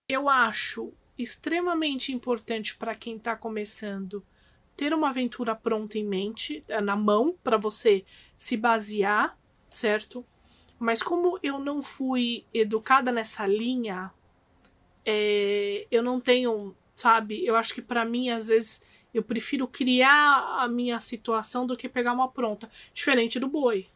Eu 0.07 0.29
acho 0.29 0.93
extremamente 1.17 2.13
importante 2.13 2.77
para 2.77 2.95
quem 2.95 3.19
tá 3.19 3.35
começando 3.35 4.23
ter 4.77 4.93
uma 4.93 5.09
aventura 5.09 5.55
pronta 5.55 5.97
em 5.97 6.05
mente, 6.05 6.63
eh, 6.69 6.81
na 6.81 6.95
mão, 6.95 7.35
para 7.43 7.57
você 7.57 8.05
se 8.37 8.57
basear, 8.57 9.39
certo? 9.71 10.23
Mas 10.79 11.03
como 11.03 11.39
eu 11.43 11.59
não 11.59 11.81
fui 11.81 12.45
educada 12.53 13.11
nessa 13.11 13.47
linha, 13.47 14.13
é, 15.07 15.87
eu 15.91 16.03
não 16.03 16.21
tenho, 16.21 16.77
sabe? 16.95 17.47
Eu 17.47 17.57
acho 17.57 17.73
que 17.73 17.81
para 17.81 18.05
mim, 18.05 18.29
às 18.29 18.49
vezes, 18.49 18.83
eu 19.15 19.23
prefiro 19.23 19.67
criar 19.67 20.59
a 20.61 20.69
minha 20.69 21.01
situação 21.01 21.67
do 21.67 21.77
que 21.77 21.89
pegar 21.89 22.13
uma 22.13 22.29
pronta. 22.29 22.69
Diferente 22.93 23.39
do 23.39 23.49
boi. 23.49 23.87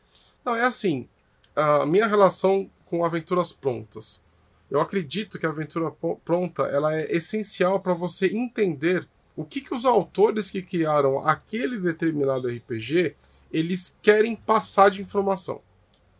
Não, 0.42 0.54
é 0.56 0.62
assim. 0.62 1.06
A 1.54 1.84
minha 1.84 2.06
relação 2.06 2.70
com 2.86 3.04
aventuras 3.04 3.52
prontas. 3.52 4.22
Eu 4.70 4.80
acredito 4.80 5.38
que 5.38 5.46
a 5.46 5.48
aventura 5.48 5.90
pronta 6.24 6.62
ela 6.64 6.94
é 6.94 7.10
essencial 7.14 7.80
para 7.80 7.94
você 7.94 8.26
entender 8.26 9.08
o 9.36 9.44
que, 9.44 9.60
que 9.60 9.72
os 9.72 9.84
autores 9.86 10.50
que 10.50 10.60
criaram 10.60 11.26
aquele 11.26 11.78
determinado 11.78 12.48
RPG 12.48 13.14
eles 13.52 13.96
querem 14.02 14.36
passar 14.36 14.90
de 14.90 15.00
informação, 15.00 15.62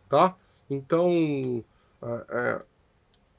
tá? 0.09 0.35
Então, 0.69 1.63
é, 2.01 2.25
é, 2.29 2.61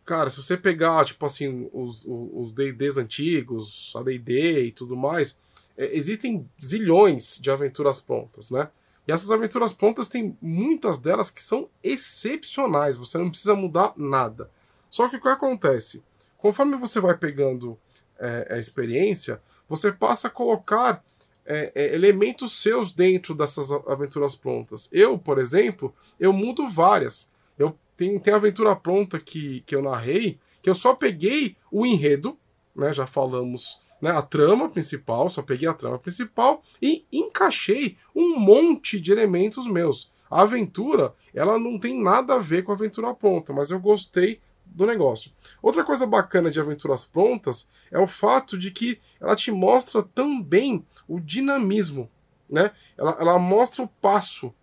cara, 0.05 0.31
se 0.31 0.37
você 0.43 0.57
pegar 0.57 1.05
tipo 1.05 1.25
assim 1.27 1.69
os 1.73 2.05
os- 2.05 2.29
os 2.47 2.53
D&Ds 2.53 2.99
antigos, 2.99 3.93
a 3.97 4.03
D&D 4.03 4.67
e 4.67 4.73
tudo 4.73 4.97
mais, 4.97 5.37
é, 5.77 5.97
existem 5.97 6.49
zilhões 6.63 7.39
de 7.41 7.51
aventuras 7.51 8.01
prontas, 8.01 8.51
né? 8.51 8.69
E 9.09 9.13
essas 9.13 9.31
aventuras 9.31 9.73
prontas 9.73 10.09
tem 10.09 10.37
muitas 10.41 10.99
delas 11.01 11.31
que 11.31 11.43
são 11.43 11.69
excepcionais, 11.83 12.97
você 12.97 13.19
não 13.19 13.31
precisa 13.31 13.55
mudar 13.57 13.93
nada. 13.97 14.49
Só 14.91 15.09
que 15.09 15.17
o 15.17 15.21
que 15.21 15.29
acontece? 15.29 16.03
Conforme 16.37 16.77
você 16.77 17.01
vai 17.01 17.17
pegando 17.17 17.79
é, 18.19 18.55
a 18.55 18.59
experiência, 18.59 19.41
você 19.69 19.93
passa 19.93 20.29
a 20.29 20.31
colocar 20.31 21.03
é, 21.47 21.73
é, 21.75 21.95
elementos 21.95 22.61
seus 22.61 22.93
dentro 22.93 23.35
dessas 23.35 23.71
aventuras 23.73 24.35
prontas. 24.35 24.89
Eu, 24.93 25.19
por 25.19 25.39
exemplo, 25.39 25.95
eu 26.19 26.33
mudo 26.33 26.69
várias. 26.69 27.31
Eu 27.59 27.79
tenho, 27.97 28.21
tem 28.21 28.35
aventura 28.35 28.75
pronta 28.77 29.19
que, 29.19 29.61
que 29.63 29.75
eu 29.75 29.83
narrei, 29.83 30.39
que 30.63 30.69
eu 30.69 30.75
só 30.75 30.95
peguei 30.95 31.57
o 31.71 31.87
enredo, 31.87 32.39
né? 32.75 32.93
Já 32.93 33.07
falamos, 33.07 33.81
né? 34.01 34.11
A 34.11 34.23
trama 34.23 34.69
principal, 34.69 35.29
só 35.29 35.43
peguei 35.43 35.69
a 35.69 35.75
trama 35.75 35.99
principal 35.99 36.63
e 36.81 37.05
encaixei 37.13 37.97
um 38.15 38.39
monte 38.39 39.01
de 39.01 39.13
elementos 39.13 39.67
meus. 39.67 40.11
A 40.31 40.43
aventura, 40.43 41.15
ela 41.35 41.59
não 41.59 41.79
tem 41.79 42.01
nada 42.01 42.35
a 42.35 42.39
ver 42.39 42.63
com 42.63 42.71
a 42.71 42.75
aventura 42.75 43.13
pronta, 43.15 43.53
mas 43.53 43.71
eu 43.71 43.81
gostei 43.81 44.41
do 44.73 44.87
negócio. 44.87 45.33
Outra 45.61 45.85
coisa 45.85 46.07
bacana 46.07 46.51
de 46.51 46.61
aventuras 46.61 47.05
prontas 47.05 47.69
é 47.91 47.99
o 47.99 48.07
fato 48.07 48.57
de 48.57 48.71
que 48.71 49.01
ela 49.21 49.37
te 49.37 49.51
mostra 49.51 50.03
também 50.03 50.85
o 51.09 51.21
dinamismo, 51.21 52.09
né? 52.49 52.73
Ela, 52.97 53.17
ela 53.21 53.39
mostra 53.39 53.83
o 53.83 53.89
passo. 53.89 54.55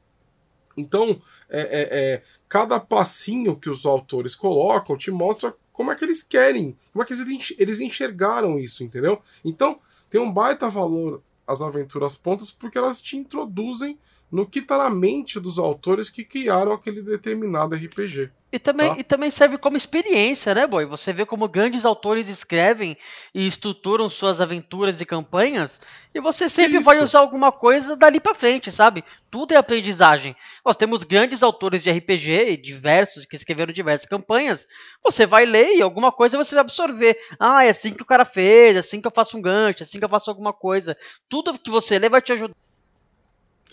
Então, 0.75 1.21
é, 1.49 1.61
é, 1.61 1.99
é, 1.99 2.23
cada 2.47 2.79
passinho 2.79 3.55
que 3.55 3.69
os 3.69 3.85
autores 3.85 4.35
colocam 4.35 4.97
te 4.97 5.11
mostra 5.11 5.53
como 5.73 5.91
é 5.91 5.95
que 5.95 6.05
eles 6.05 6.23
querem, 6.23 6.77
como 6.91 7.03
é 7.03 7.05
que 7.05 7.13
eles 7.13 7.27
enx- 7.27 7.55
eles 7.57 7.79
enxergaram 7.79 8.57
isso, 8.57 8.83
entendeu? 8.83 9.21
Então, 9.43 9.79
tem 10.09 10.19
um 10.21 10.31
baita 10.31 10.69
valor 10.69 11.21
as 11.45 11.61
aventuras 11.61 12.17
prontas 12.17 12.51
porque 12.51 12.77
elas 12.77 13.01
te 13.01 13.15
introduzem 13.17 13.97
no 14.31 14.45
que 14.45 14.59
está 14.59 14.77
na 14.77 14.89
mente 14.89 15.39
dos 15.39 15.57
autores 15.57 16.09
que 16.09 16.23
criaram 16.23 16.73
aquele 16.73 17.01
determinado 17.01 17.75
RPG. 17.75 18.29
E 18.49 18.57
também, 18.57 18.93
Tá. 18.93 18.99
e 18.99 19.03
também 19.03 19.29
serve 19.29 19.57
como 19.57 19.75
experiência, 19.75 20.55
né, 20.55 20.65
boy? 20.65 20.85
Você 20.85 21.11
vê 21.11 21.25
como 21.25 21.49
grandes 21.49 21.83
autores 21.83 22.29
escrevem 22.29 22.97
e 23.35 23.45
estruturam 23.45 24.07
suas 24.07 24.39
aventuras 24.39 25.01
e 25.01 25.05
campanhas, 25.05 25.81
e 26.15 26.21
você 26.21 26.47
sempre 26.47 26.79
vai 26.79 26.95
Isso. 26.95 27.03
usar 27.05 27.19
alguma 27.19 27.51
coisa 27.51 27.95
dali 27.97 28.21
pra 28.21 28.33
frente, 28.33 28.71
sabe? 28.71 29.03
Tudo 29.29 29.53
é 29.53 29.57
aprendizagem. 29.57 30.33
Nós 30.65 30.77
temos 30.77 31.03
grandes 31.03 31.43
autores 31.43 31.83
de 31.83 31.91
RPG, 31.91 32.55
diversos, 32.55 33.25
que 33.25 33.35
escreveram 33.35 33.73
diversas 33.73 34.07
campanhas. 34.07 34.65
Você 35.03 35.25
vai 35.25 35.45
ler 35.45 35.75
e 35.75 35.81
alguma 35.81 36.11
coisa 36.11 36.37
você 36.37 36.55
vai 36.55 36.61
absorver. 36.61 37.17
Ah, 37.37 37.65
é 37.65 37.69
assim 37.69 37.93
que 37.93 38.01
o 38.01 38.05
cara 38.05 38.23
fez, 38.23 38.77
é 38.77 38.79
assim 38.79 39.01
que 39.01 39.07
eu 39.07 39.11
faço 39.13 39.37
um 39.37 39.41
gancho, 39.41 39.83
é 39.83 39.85
assim 39.85 39.99
que 39.99 40.05
eu 40.05 40.09
faço 40.09 40.29
alguma 40.29 40.53
coisa. 40.53 40.97
Tudo 41.27 41.59
que 41.59 41.69
você 41.69 41.99
lê 41.99 42.07
vai 42.07 42.21
te 42.21 42.31
ajudar. 42.31 42.55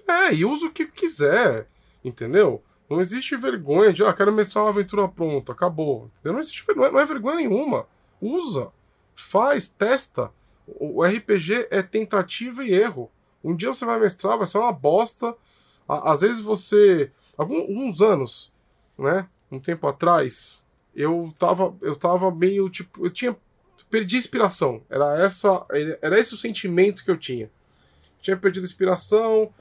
É, 0.06 0.34
e 0.34 0.44
usa 0.44 0.66
o 0.66 0.70
que 0.70 0.86
quiser, 0.86 1.66
entendeu? 2.04 2.62
Não 2.88 3.00
existe 3.00 3.36
vergonha 3.36 3.92
de, 3.92 4.04
ah, 4.04 4.12
quero 4.12 4.32
mestrar 4.32 4.64
uma 4.64 4.70
aventura 4.70 5.08
pronta, 5.08 5.52
acabou. 5.52 6.10
Entendeu? 6.14 6.34
Não 6.34 6.40
existe 6.40 6.64
ver- 6.66 6.76
não 6.76 6.84
é, 6.84 6.90
não 6.90 7.00
é 7.00 7.06
vergonha 7.06 7.36
nenhuma. 7.36 7.86
Usa, 8.20 8.70
faz, 9.14 9.68
testa. 9.68 10.30
O, 10.66 11.02
RPG 11.04 11.68
é 11.70 11.82
tentativa 11.82 12.64
e 12.64 12.72
erro. 12.72 13.10
Um 13.42 13.54
dia 13.54 13.68
você 13.72 13.84
vai 13.84 13.98
mestrar, 13.98 14.36
vai 14.38 14.46
ser 14.46 14.58
uma 14.58 14.72
bosta. 14.72 15.34
Às 15.88 16.20
vezes 16.20 16.40
você. 16.40 17.10
Alguns 17.36 18.00
anos, 18.00 18.52
né? 18.96 19.28
Um 19.50 19.58
tempo 19.58 19.86
atrás, 19.86 20.62
eu 20.94 21.34
tava, 21.38 21.76
eu 21.82 21.96
tava 21.96 22.30
meio 22.30 22.70
tipo. 22.70 23.04
Eu 23.04 23.10
tinha. 23.10 23.36
Perdi 23.90 24.16
inspiração. 24.16 24.82
Era, 24.88 25.22
essa, 25.22 25.66
era 26.00 26.18
esse 26.18 26.34
o 26.34 26.38
sentimento 26.38 27.04
que 27.04 27.10
eu 27.10 27.16
tinha. 27.16 27.50
Tinha 28.22 28.36
perdido 28.36 28.64
inspiração 28.64 29.52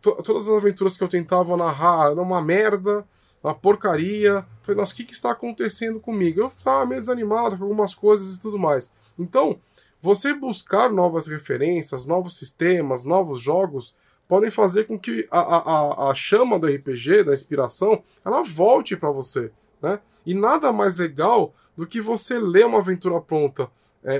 to- 0.00 0.22
todas 0.22 0.48
as 0.48 0.54
aventuras 0.56 0.96
que 0.96 1.04
eu 1.04 1.08
tentava 1.08 1.56
narrar 1.56 2.10
eram 2.10 2.22
uma 2.22 2.42
merda, 2.42 3.06
uma 3.42 3.54
porcaria. 3.54 4.46
Falei, 4.62 4.80
nossa, 4.80 4.92
o 4.92 4.96
que, 4.96 5.04
que 5.04 5.14
está 5.14 5.30
acontecendo 5.32 5.98
comigo? 6.00 6.40
Eu 6.40 6.46
estava 6.48 6.86
meio 6.86 7.00
desanimado 7.00 7.56
com 7.56 7.64
algumas 7.64 7.94
coisas 7.94 8.36
e 8.36 8.40
tudo 8.40 8.58
mais. 8.58 8.92
Então, 9.18 9.58
você 10.00 10.34
buscar 10.34 10.90
novas 10.90 11.26
referências, 11.26 12.06
novos 12.06 12.36
sistemas, 12.36 13.04
novos 13.04 13.40
jogos, 13.40 13.94
podem 14.26 14.50
fazer 14.50 14.84
com 14.84 14.98
que 14.98 15.26
a, 15.30 15.40
a, 15.40 16.10
a- 16.10 16.14
chama 16.14 16.58
do 16.58 16.66
RPG, 16.66 17.24
da 17.24 17.32
inspiração, 17.32 18.02
ela 18.24 18.42
volte 18.42 18.96
para 18.96 19.10
você. 19.10 19.50
Né? 19.80 19.98
E 20.24 20.34
nada 20.34 20.72
mais 20.72 20.96
legal 20.96 21.54
do 21.76 21.86
que 21.86 22.00
você 22.00 22.38
ler 22.38 22.66
uma 22.66 22.78
aventura 22.78 23.20
pronta 23.20 23.68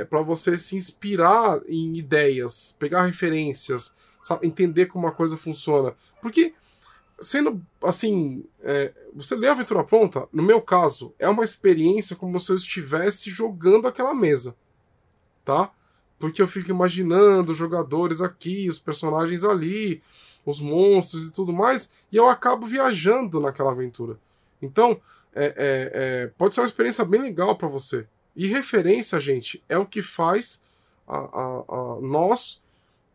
para 0.08 0.22
você 0.22 0.56
se 0.56 0.76
inspirar 0.76 1.60
em 1.66 1.96
ideias, 1.96 2.76
pegar 2.78 3.04
referências, 3.04 3.92
sabe, 4.22 4.46
entender 4.46 4.86
como 4.86 5.04
uma 5.04 5.12
coisa 5.12 5.36
funciona. 5.36 5.94
Porque, 6.22 6.54
sendo 7.20 7.60
assim, 7.82 8.44
é, 8.62 8.92
você 9.12 9.34
lê 9.34 9.48
a 9.48 9.52
aventura 9.52 9.84
pronta, 9.84 10.26
no 10.32 10.42
meu 10.42 10.62
caso, 10.62 11.12
é 11.18 11.28
uma 11.28 11.44
experiência 11.44 12.16
como 12.16 12.40
se 12.40 12.52
eu 12.52 12.56
estivesse 12.56 13.28
jogando 13.28 13.88
aquela 13.88 14.14
mesa, 14.14 14.54
tá? 15.44 15.70
Porque 16.18 16.40
eu 16.40 16.46
fico 16.46 16.70
imaginando 16.70 17.50
os 17.52 17.58
jogadores 17.58 18.22
aqui, 18.22 18.68
os 18.68 18.78
personagens 18.78 19.42
ali, 19.42 20.00
os 20.46 20.60
monstros 20.60 21.26
e 21.26 21.32
tudo 21.32 21.52
mais, 21.52 21.90
e 22.10 22.16
eu 22.16 22.28
acabo 22.28 22.64
viajando 22.64 23.40
naquela 23.40 23.72
aventura. 23.72 24.16
Então, 24.60 25.00
é, 25.34 25.46
é, 25.46 25.52
é, 25.56 26.26
pode 26.38 26.54
ser 26.54 26.60
uma 26.60 26.66
experiência 26.66 27.04
bem 27.04 27.20
legal 27.20 27.56
para 27.56 27.66
você. 27.66 28.06
E 28.36 28.46
referência, 28.46 29.18
gente, 29.18 29.62
é 29.68 29.76
o 29.76 29.84
que 29.84 30.00
faz 30.00 30.62
a, 31.06 31.18
a, 31.18 31.64
a 31.68 32.00
nós, 32.00 32.61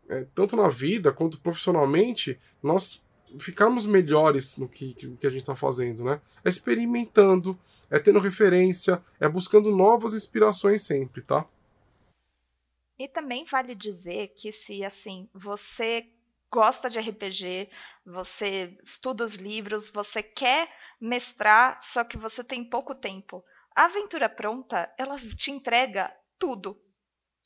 é, 0.08 0.26
tanto 0.34 0.56
na 0.56 0.68
vida 0.68 1.12
quanto 1.12 1.40
profissionalmente, 1.40 2.40
nós 2.62 3.02
ficarmos 3.38 3.84
melhores 3.84 4.56
no 4.56 4.68
que, 4.68 4.94
que 4.94 5.26
a 5.26 5.30
gente 5.30 5.40
está 5.42 5.54
fazendo, 5.54 6.04
né? 6.04 6.20
É 6.44 6.48
experimentando, 6.48 7.58
é 7.90 7.98
tendo 7.98 8.18
referência, 8.18 9.02
é 9.20 9.28
buscando 9.28 9.74
novas 9.74 10.14
inspirações 10.14 10.82
sempre, 10.82 11.22
tá? 11.22 11.46
E 12.98 13.06
também 13.06 13.44
vale 13.44 13.74
dizer 13.74 14.28
que 14.36 14.50
se 14.50 14.82
assim 14.84 15.28
você 15.32 16.08
gosta 16.50 16.88
de 16.88 16.98
RPG, 16.98 17.68
você 18.04 18.76
estuda 18.82 19.24
os 19.24 19.36
livros, 19.36 19.90
você 19.90 20.22
quer 20.22 20.68
mestrar, 21.00 21.78
só 21.82 22.02
que 22.02 22.16
você 22.16 22.42
tem 22.42 22.64
pouco 22.64 22.94
tempo. 22.94 23.44
A 23.76 23.84
aventura 23.84 24.28
pronta, 24.28 24.92
ela 24.98 25.16
te 25.18 25.50
entrega 25.50 26.12
tudo 26.38 26.80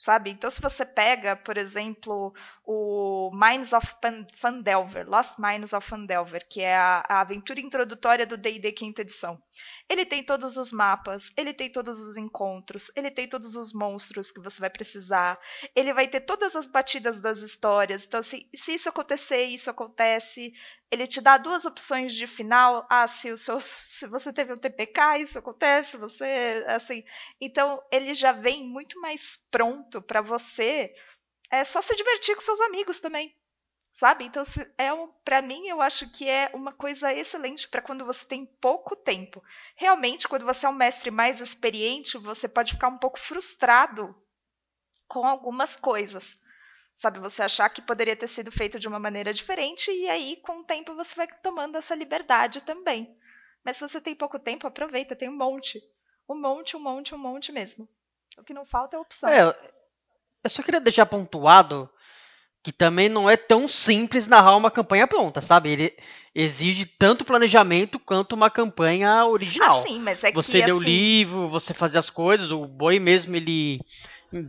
sabe? 0.03 0.30
Então, 0.30 0.50
se 0.50 0.61
você 0.61 0.84
pega, 0.84 1.36
por 1.36 1.57
exemplo, 1.57 2.34
o 2.64 3.30
Mines 3.32 3.72
of 3.72 3.86
Fandelver, 4.34 5.09
Lost 5.09 5.38
Mines 5.38 5.72
of 5.72 5.88
Fandelver, 5.88 6.44
que 6.48 6.61
é 6.61 6.74
a, 6.74 7.05
a 7.09 7.20
aventura 7.20 7.61
introdutória 7.61 8.26
do 8.26 8.36
D&D 8.36 8.72
quinta 8.72 9.03
edição, 9.03 9.40
ele 9.88 10.05
tem 10.05 10.24
todos 10.24 10.57
os 10.57 10.72
mapas, 10.72 11.30
ele 11.36 11.55
tem 11.55 11.70
todos 11.70 12.00
os 12.00 12.16
encontros, 12.16 12.90
ele 12.96 13.12
tem 13.12 13.28
todos 13.28 13.55
os 13.55 13.72
monstros 13.72 14.32
que 14.32 14.40
você 14.40 14.59
vai 14.59 14.70
precisar, 14.70 15.38
ele 15.72 15.92
vai 15.92 16.09
ter 16.09 16.22
todas 16.22 16.57
as 16.57 16.66
batidas 16.66 17.20
das 17.20 17.38
histórias. 17.38 18.05
Então, 18.05 18.24
se, 18.24 18.48
se 18.53 18.74
isso 18.74 18.88
acontecer, 18.88 19.44
isso 19.44 19.70
acontece. 19.70 20.53
Ele 20.93 21.07
te 21.09 21.20
dá 21.20 21.38
duas 21.38 21.64
opções 21.64 22.14
de 22.14 22.26
final. 22.28 22.86
Ah, 22.90 23.09
se, 23.09 23.32
o 23.32 23.36
seu, 23.38 23.61
se 23.61 24.07
você 24.07 24.32
teve 24.32 24.53
um 24.55 24.59
TPK, 24.59 25.18
isso 25.18 25.38
acontece, 25.38 25.97
você. 25.97 26.64
assim. 26.68 27.05
Então, 27.40 27.82
ele 27.90 28.14
já 28.14 28.32
vem 28.32 28.64
muito 28.68 29.01
mais 29.01 29.38
pronto 29.51 30.03
para 30.03 30.20
você. 30.22 30.95
É 31.51 31.64
só 31.64 31.82
se 31.82 31.97
divertir 31.97 32.34
com 32.36 32.43
seus 32.43 32.61
amigos 32.62 33.01
também 33.01 33.34
sabe? 33.95 34.24
Então, 34.24 34.43
é 34.78 34.93
um, 34.93 35.09
para 35.24 35.43
mim, 35.43 35.68
eu 35.68 35.80
acho 35.82 36.11
que 36.11 36.28
é 36.28 36.51
uma 36.55 36.72
coisa 36.72 37.12
excelente 37.14 37.68
para 37.68 37.82
quando 37.82 38.05
você 38.07 38.26
tem 38.26 38.47
pouco 38.61 38.97
tempo. 38.97 39.43
Realmente, 39.76 40.28
quando 40.28 40.45
você 40.47 40.66
é 40.66 40.68
um 40.68 40.74
mestre 40.74 41.11
mais 41.11 41.40
experiente, 41.40 42.18
você 42.18 42.49
pode 42.49 42.72
ficar 42.74 42.88
um 42.88 42.99
pouco 42.99 43.18
frustrado 43.18 44.14
com 45.09 45.26
algumas 45.26 45.76
coisas. 45.76 46.36
Sabe, 46.97 47.18
você 47.18 47.43
achar 47.43 47.68
que 47.68 47.82
poderia 47.82 48.14
ter 48.14 48.28
sido 48.28 48.53
feito 48.53 48.78
de 48.78 48.86
uma 48.86 48.99
maneira 48.99 49.32
diferente 49.34 49.90
e 49.90 50.09
aí 50.09 50.36
com 50.36 50.61
o 50.61 50.64
tempo 50.64 50.95
você 50.95 51.14
vai 51.14 51.26
tomando 51.43 51.76
essa 51.76 51.95
liberdade 51.95 52.61
também. 52.61 53.16
Mas 53.64 53.76
se 53.76 53.82
você 53.82 54.01
tem 54.01 54.14
pouco 54.14 54.38
tempo, 54.38 54.66
aproveita, 54.66 55.16
tem 55.16 55.28
um 55.28 55.36
monte. 55.36 55.80
Um 56.28 56.40
monte, 56.40 56.76
um 56.76 56.80
monte, 56.80 57.14
um 57.14 57.18
monte 57.18 57.51
mesmo. 57.53 57.88
O 58.38 58.45
que 58.45 58.55
não 58.55 58.64
falta 58.64 58.97
é 58.97 59.01
opção. 59.01 59.28
É, 59.28 59.57
eu 60.45 60.51
só 60.51 60.62
queria 60.62 60.80
deixar 60.80 61.07
pontuado 61.07 61.88
que 62.62 62.72
também 62.72 63.09
não 63.09 63.28
é 63.28 63.36
tão 63.36 63.66
simples 63.66 64.26
narrar 64.28 64.57
uma 64.57 64.70
campanha 64.70 65.07
pronta, 65.09 65.43
sabe? 65.43 65.70
Ele 65.70 65.99
exige 66.32 66.86
tanto 66.86 67.24
planejamento 67.24 67.99
quanto 67.99 68.34
uma 68.34 68.49
campanha 68.49 69.26
original. 69.26 69.80
Ah, 69.80 69.82
sim, 69.82 69.99
mas 69.99 70.22
é 70.22 70.30
que, 70.30 70.36
você 70.36 70.64
lê 70.64 70.70
o 70.72 70.76
assim- 70.76 70.84
livro, 70.84 71.49
você 71.49 71.74
fazer 71.74 71.99
as 71.99 72.09
coisas, 72.09 72.53
o 72.53 72.64
Boi 72.64 73.01
mesmo 73.01 73.34
ele 73.34 73.80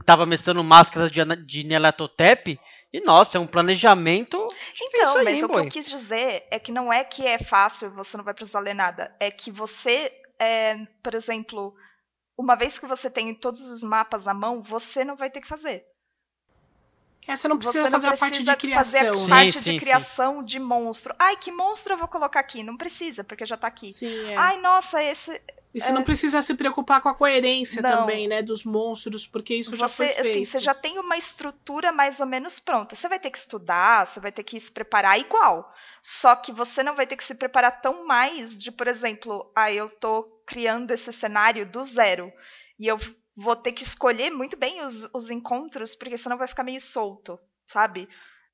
tava 0.06 0.26
mestrando 0.26 0.64
máscaras 0.64 1.12
de, 1.12 1.24
de 1.46 1.64
Nelatotep, 1.64 2.60
e 2.94 3.02
nossa, 3.02 3.38
é 3.38 3.42
um 3.42 3.48
planejamento 3.48 4.48
Então, 4.80 5.18
aí, 5.18 5.26
mas 5.26 5.44
o 5.44 5.50
que 5.50 5.56
eu 5.56 5.70
quis 5.70 5.90
dizer 5.90 6.46
é 6.52 6.60
que 6.60 6.72
não 6.72 6.94
é 6.94 7.04
que 7.04 7.26
é 7.26 7.40
fácil 7.40 7.88
e 7.88 7.92
você 7.92 8.16
não 8.16 8.24
vai 8.24 8.36
precisar 8.36 8.60
ler 8.60 8.76
nada. 8.76 9.16
É 9.20 9.32
que 9.32 9.50
você, 9.50 10.12
é, 10.40 10.78
por 11.02 11.16
exemplo, 11.16 11.74
uma 12.38 12.56
vez 12.56 12.78
que 12.78 12.86
você 12.86 13.10
tem 13.10 13.34
todos 13.34 13.62
os 13.62 13.82
mapas 13.82 14.28
à 14.28 14.34
mão, 14.34 14.62
você 14.62 15.04
não 15.04 15.16
vai 15.16 15.32
ter 15.32 15.42
que 15.42 15.48
fazer. 15.48 15.84
É, 17.28 17.36
você 17.36 17.48
não 17.48 17.58
precisa 17.58 17.80
você 17.80 17.90
não 17.90 17.92
fazer 17.92 18.08
a 18.08 18.18
parte 18.18 18.44
de 18.44 18.56
precisa 18.56 18.76
fazer 18.76 18.98
criação. 19.00 19.08
a 19.08 19.12
né? 19.12 19.18
Sim, 19.18 19.30
parte 19.30 19.52
sim, 19.54 19.60
de 19.60 19.72
sim. 19.72 19.80
criação 19.80 20.44
de 20.44 20.60
monstro. 20.60 21.16
Ai, 21.18 21.38
que 21.38 21.52
monstro 21.52 21.94
eu 21.94 21.98
vou 21.98 22.08
colocar 22.08 22.40
aqui? 22.40 22.64
Não 22.64 22.78
precisa, 22.78 23.24
porque 23.24 23.46
já 23.46 23.58
tá 23.58 23.68
aqui. 23.68 23.92
Sim, 23.92 24.30
é. 24.30 24.36
Ai, 24.36 24.60
nossa, 24.60 25.02
esse. 25.02 25.42
E 25.74 25.82
você 25.82 25.92
não 25.92 26.04
precisa 26.04 26.42
se 26.42 26.54
preocupar 26.54 27.02
com 27.02 27.10
a 27.10 27.16
coerência 27.16 27.82
Não. 27.82 27.90
também, 27.90 28.28
né? 28.28 28.44
Dos 28.44 28.64
monstros, 28.64 29.26
porque 29.26 29.56
isso 29.56 29.76
já 29.76 29.88
foi 29.90 30.08
você, 30.08 30.14
feito. 30.14 30.28
assim, 30.28 30.46
você 30.46 30.60
já 30.60 30.74
tem 30.74 31.00
uma 31.00 31.18
estrutura 31.18 31.92
mais 31.92 32.20
ou 32.20 32.28
menos 32.28 32.60
pronta. 32.60 32.96
Você 32.96 33.10
vai 33.10 33.18
ter 33.20 33.32
que 33.32 33.40
estudar, 33.40 34.06
você 34.06 34.20
vai 34.20 34.32
ter 34.32 34.44
que 34.44 34.60
se 34.60 34.72
preparar 34.72 35.20
igual. 35.20 35.74
Só 36.04 36.36
que 36.36 36.52
você 36.52 36.84
não 36.84 36.96
vai 36.96 37.08
ter 37.08 37.16
que 37.16 37.24
se 37.24 37.34
preparar 37.34 37.82
tão 37.82 38.06
mais 38.06 38.62
de, 38.62 38.72
por 38.72 38.88
exemplo, 38.88 39.52
ah, 39.56 39.72
eu 39.72 39.90
tô 39.90 40.24
criando 40.46 40.92
esse 40.92 41.12
cenário 41.12 41.66
do 41.66 41.84
zero. 41.84 42.32
E 42.78 42.88
eu 42.88 43.00
vou 43.36 43.56
ter 43.56 43.72
que 43.72 43.84
escolher 43.84 44.30
muito 44.30 44.56
bem 44.56 44.86
os, 44.86 45.10
os 45.14 45.32
encontros, 45.32 45.96
porque 45.96 46.18
senão 46.18 46.38
vai 46.38 46.48
ficar 46.48 46.64
meio 46.64 46.82
solto, 46.82 47.40
sabe? 47.66 48.08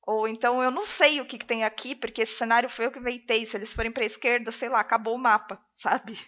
Ou 0.06 0.26
então 0.26 0.62
eu 0.62 0.70
não 0.70 0.86
sei 0.86 1.20
o 1.20 1.26
que, 1.26 1.38
que 1.38 1.44
tem 1.44 1.64
aqui, 1.64 1.94
porque 1.94 2.22
esse 2.22 2.34
cenário 2.34 2.68
foi 2.68 2.86
eu 2.86 2.92
que 2.92 2.98
inventei. 2.98 3.44
Se 3.44 3.56
eles 3.56 3.72
forem 3.72 3.92
para 3.92 4.02
a 4.02 4.06
esquerda, 4.06 4.50
sei 4.50 4.68
lá, 4.68 4.80
acabou 4.80 5.14
o 5.14 5.18
mapa, 5.18 5.60
sabe? 5.72 6.18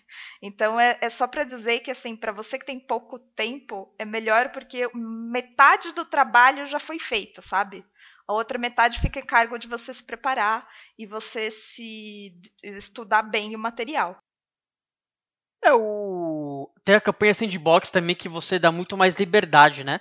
Então 0.40 0.78
é, 0.78 0.98
é 1.00 1.08
só 1.08 1.26
para 1.26 1.44
dizer 1.44 1.80
que 1.80 1.90
assim, 1.90 2.14
para 2.14 2.32
você 2.32 2.58
que 2.58 2.66
tem 2.66 2.78
pouco 2.78 3.18
tempo, 3.18 3.94
é 3.98 4.04
melhor 4.04 4.50
porque 4.52 4.88
metade 4.94 5.92
do 5.92 6.04
trabalho 6.04 6.66
já 6.66 6.78
foi 6.78 6.98
feito, 6.98 7.40
sabe? 7.40 7.84
A 8.28 8.34
outra 8.34 8.58
metade 8.58 9.00
fica 9.00 9.18
em 9.18 9.26
cargo 9.26 9.58
de 9.58 9.66
você 9.66 9.92
se 9.92 10.02
preparar 10.02 10.68
e 10.98 11.06
você 11.06 11.50
se 11.50 12.32
estudar 12.62 13.22
bem 13.22 13.54
o 13.56 13.58
material. 13.58 14.22
É 15.62 15.72
o. 15.72 16.70
Tem 16.84 16.94
a 16.96 17.00
campanha 17.00 17.34
Sandbox 17.34 17.90
também 17.90 18.16
que 18.16 18.28
você 18.28 18.58
dá 18.58 18.72
muito 18.72 18.96
mais 18.96 19.14
liberdade, 19.14 19.84
né? 19.84 20.00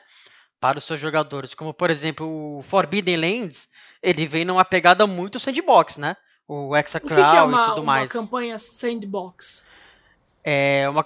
Para 0.61 0.77
os 0.77 0.85
seus 0.85 0.99
jogadores. 0.99 1.53
Como, 1.53 1.73
por 1.73 1.89
exemplo, 1.89 2.59
o 2.59 2.61
Forbidden 2.61 3.17
Lands, 3.17 3.67
ele 4.01 4.25
vem 4.25 4.45
numa 4.45 4.63
pegada 4.63 5.05
muito 5.05 5.39
sandbox, 5.39 5.97
né? 5.97 6.15
O 6.47 6.71
que 6.99 7.13
é 7.13 7.41
uma, 7.41 7.61
e 7.61 7.65
tudo 7.65 7.81
uma 7.81 7.93
mais. 7.93 8.11
campanha 8.11 8.59
sandbox? 8.59 9.65
É 10.43 10.87
uma. 10.89 11.05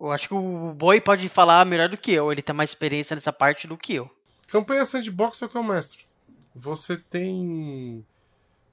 Eu 0.00 0.12
acho 0.12 0.28
que 0.28 0.34
o 0.34 0.74
Boi 0.74 1.00
pode 1.00 1.28
falar 1.28 1.64
melhor 1.64 1.88
do 1.88 1.96
que 1.96 2.12
eu. 2.12 2.30
Ele 2.30 2.42
tem 2.42 2.54
mais 2.54 2.70
experiência 2.70 3.14
nessa 3.14 3.32
parte 3.32 3.66
do 3.66 3.76
que 3.76 3.94
eu. 3.94 4.10
Campanha 4.48 4.84
sandbox 4.84 5.42
é 5.42 5.46
o 5.46 5.48
que 5.48 5.56
eu 5.56 5.62
mestro. 5.62 6.04
Você 6.54 6.96
tem 6.96 8.04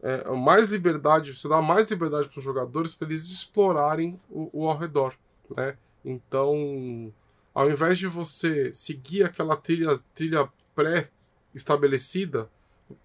é, 0.02 0.30
mais 0.32 0.70
liberdade, 0.70 1.34
você 1.34 1.48
dá 1.48 1.62
mais 1.62 1.90
liberdade 1.92 2.28
para 2.28 2.40
os 2.40 2.44
jogadores 2.44 2.94
para 2.94 3.08
eles 3.08 3.30
explorarem 3.30 4.20
o, 4.30 4.50
o 4.52 4.68
ao 4.68 4.78
redor, 4.78 5.14
né? 5.56 5.78
Então, 6.04 7.14
ao 7.54 7.70
invés 7.70 7.98
de 7.98 8.08
você 8.08 8.74
seguir 8.74 9.24
aquela 9.24 9.56
trilha, 9.56 10.00
trilha 10.14 10.50
pré-estabelecida, 10.76 12.50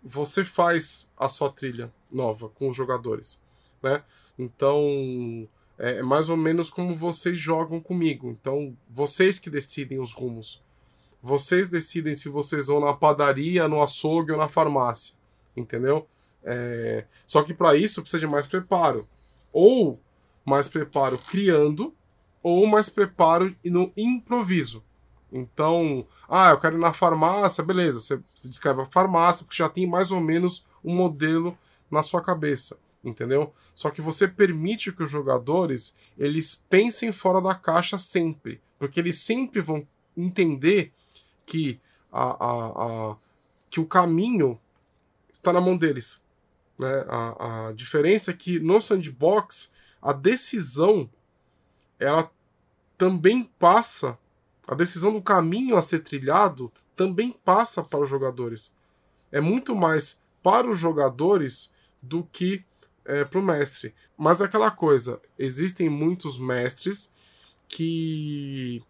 você 0.02 0.44
faz 0.44 1.10
a 1.16 1.28
sua 1.28 1.50
trilha 1.50 1.92
nova 2.10 2.48
com 2.48 2.68
os 2.68 2.76
jogadores, 2.76 3.40
né? 3.82 4.02
Então, 4.38 5.48
é 5.78 6.02
mais 6.02 6.28
ou 6.28 6.36
menos 6.36 6.70
como 6.70 6.96
vocês 6.96 7.38
jogam 7.38 7.80
comigo. 7.80 8.30
Então, 8.30 8.76
vocês 8.88 9.38
que 9.38 9.50
decidem 9.50 9.98
os 9.98 10.12
rumos. 10.12 10.62
Vocês 11.22 11.68
decidem 11.68 12.14
se 12.14 12.28
vocês 12.28 12.66
vão 12.66 12.80
na 12.80 12.94
padaria, 12.94 13.66
no 13.66 13.82
açougue 13.82 14.32
ou 14.32 14.38
na 14.38 14.48
farmácia. 14.48 15.14
Entendeu? 15.56 16.06
É, 16.44 17.06
Só 17.26 17.42
que 17.42 17.52
para 17.52 17.76
isso 17.76 18.00
precisa 18.00 18.20
de 18.20 18.26
mais 18.26 18.46
preparo. 18.46 19.08
Ou 19.52 20.00
mais 20.44 20.68
preparo 20.68 21.18
criando, 21.18 21.94
ou 22.48 22.64
mais 22.66 22.88
preparo 22.88 23.56
no 23.64 23.92
improviso. 23.96 24.80
Então, 25.32 26.06
ah, 26.28 26.50
eu 26.50 26.60
quero 26.60 26.76
ir 26.76 26.80
na 26.80 26.92
farmácia, 26.92 27.64
beleza. 27.64 27.98
Você 27.98 28.20
você 28.34 28.48
descreve 28.48 28.80
a 28.82 28.86
farmácia, 28.86 29.44
porque 29.44 29.56
já 29.56 29.68
tem 29.68 29.84
mais 29.84 30.12
ou 30.12 30.20
menos 30.20 30.64
um 30.84 30.94
modelo 30.94 31.58
na 31.90 32.04
sua 32.04 32.22
cabeça. 32.22 32.78
Entendeu? 33.02 33.52
Só 33.74 33.90
que 33.90 34.00
você 34.00 34.28
permite 34.28 34.92
que 34.92 35.02
os 35.02 35.10
jogadores 35.10 35.96
eles 36.16 36.64
pensem 36.70 37.10
fora 37.10 37.40
da 37.40 37.52
caixa 37.54 37.98
sempre. 37.98 38.60
Porque 38.78 39.00
eles 39.00 39.18
sempre 39.18 39.60
vão 39.60 39.84
entender 40.16 40.92
que, 41.44 41.80
a, 42.12 42.22
a, 42.22 43.10
a- 43.10 43.16
que 43.68 43.80
o 43.80 43.86
caminho 43.86 44.56
está 45.32 45.52
na 45.52 45.60
mão 45.60 45.76
deles. 45.76 46.22
Né? 46.78 47.04
A, 47.08 47.68
a 47.68 47.72
diferença 47.72 48.30
é 48.30 48.34
que 48.34 48.60
no 48.60 48.80
sandbox 48.80 49.72
a 50.00 50.12
decisão 50.12 51.10
ela 51.98 52.30
também 52.96 53.44
passa, 53.58 54.18
a 54.66 54.74
decisão 54.74 55.12
do 55.12 55.22
caminho 55.22 55.76
a 55.76 55.82
ser 55.82 56.00
trilhado 56.00 56.72
também 56.94 57.32
passa 57.44 57.82
para 57.82 58.00
os 58.00 58.10
jogadores. 58.10 58.74
É 59.30 59.40
muito 59.40 59.74
mais 59.74 60.20
para 60.42 60.68
os 60.68 60.78
jogadores 60.78 61.72
do 62.00 62.24
que 62.24 62.64
é, 63.04 63.24
pro 63.24 63.42
mestre. 63.42 63.94
Mas 64.16 64.40
é 64.40 64.44
aquela 64.44 64.70
coisa, 64.70 65.20
existem 65.38 65.88
muitos 65.88 66.38
mestres 66.38 67.12
que 67.68 68.82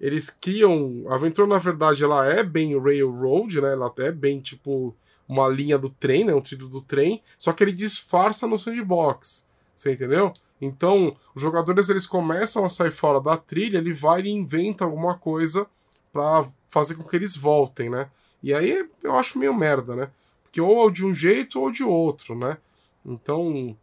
eles 0.00 0.28
criam. 0.28 1.04
A 1.08 1.14
aventura, 1.14 1.46
na 1.46 1.58
verdade, 1.58 2.02
ela 2.02 2.26
é 2.26 2.42
bem 2.42 2.78
railroad, 2.78 3.60
né? 3.60 3.72
Ela 3.72 3.92
é 3.98 4.12
bem 4.12 4.40
tipo 4.40 4.94
uma 5.28 5.48
linha 5.48 5.78
do 5.78 5.90
trem, 5.90 6.24
né? 6.24 6.34
Um 6.34 6.40
trilho 6.40 6.68
do 6.68 6.82
trem, 6.82 7.22
só 7.38 7.52
que 7.52 7.64
ele 7.64 7.72
disfarça 7.72 8.46
no 8.46 8.58
sandbox. 8.58 9.46
Você 9.74 9.92
entendeu? 9.92 10.32
Então, 10.60 11.16
os 11.34 11.42
jogadores 11.42 11.88
eles 11.88 12.06
começam 12.06 12.64
a 12.64 12.68
sair 12.68 12.90
fora 12.90 13.20
da 13.20 13.36
trilha, 13.36 13.78
ele 13.78 13.92
vai 13.92 14.22
e 14.22 14.30
inventa 14.30 14.84
alguma 14.84 15.16
coisa 15.16 15.66
para 16.12 16.46
fazer 16.68 16.94
com 16.94 17.04
que 17.04 17.14
eles 17.14 17.36
voltem, 17.36 17.90
né? 17.90 18.10
E 18.42 18.54
aí 18.54 18.88
eu 19.02 19.16
acho 19.16 19.38
meio 19.38 19.54
merda, 19.54 19.94
né? 19.94 20.10
Porque 20.42 20.60
ou 20.60 20.90
de 20.90 21.04
um 21.04 21.12
jeito 21.12 21.60
ou 21.60 21.70
de 21.70 21.84
outro, 21.84 22.34
né? 22.34 22.56
Então, 23.04 23.76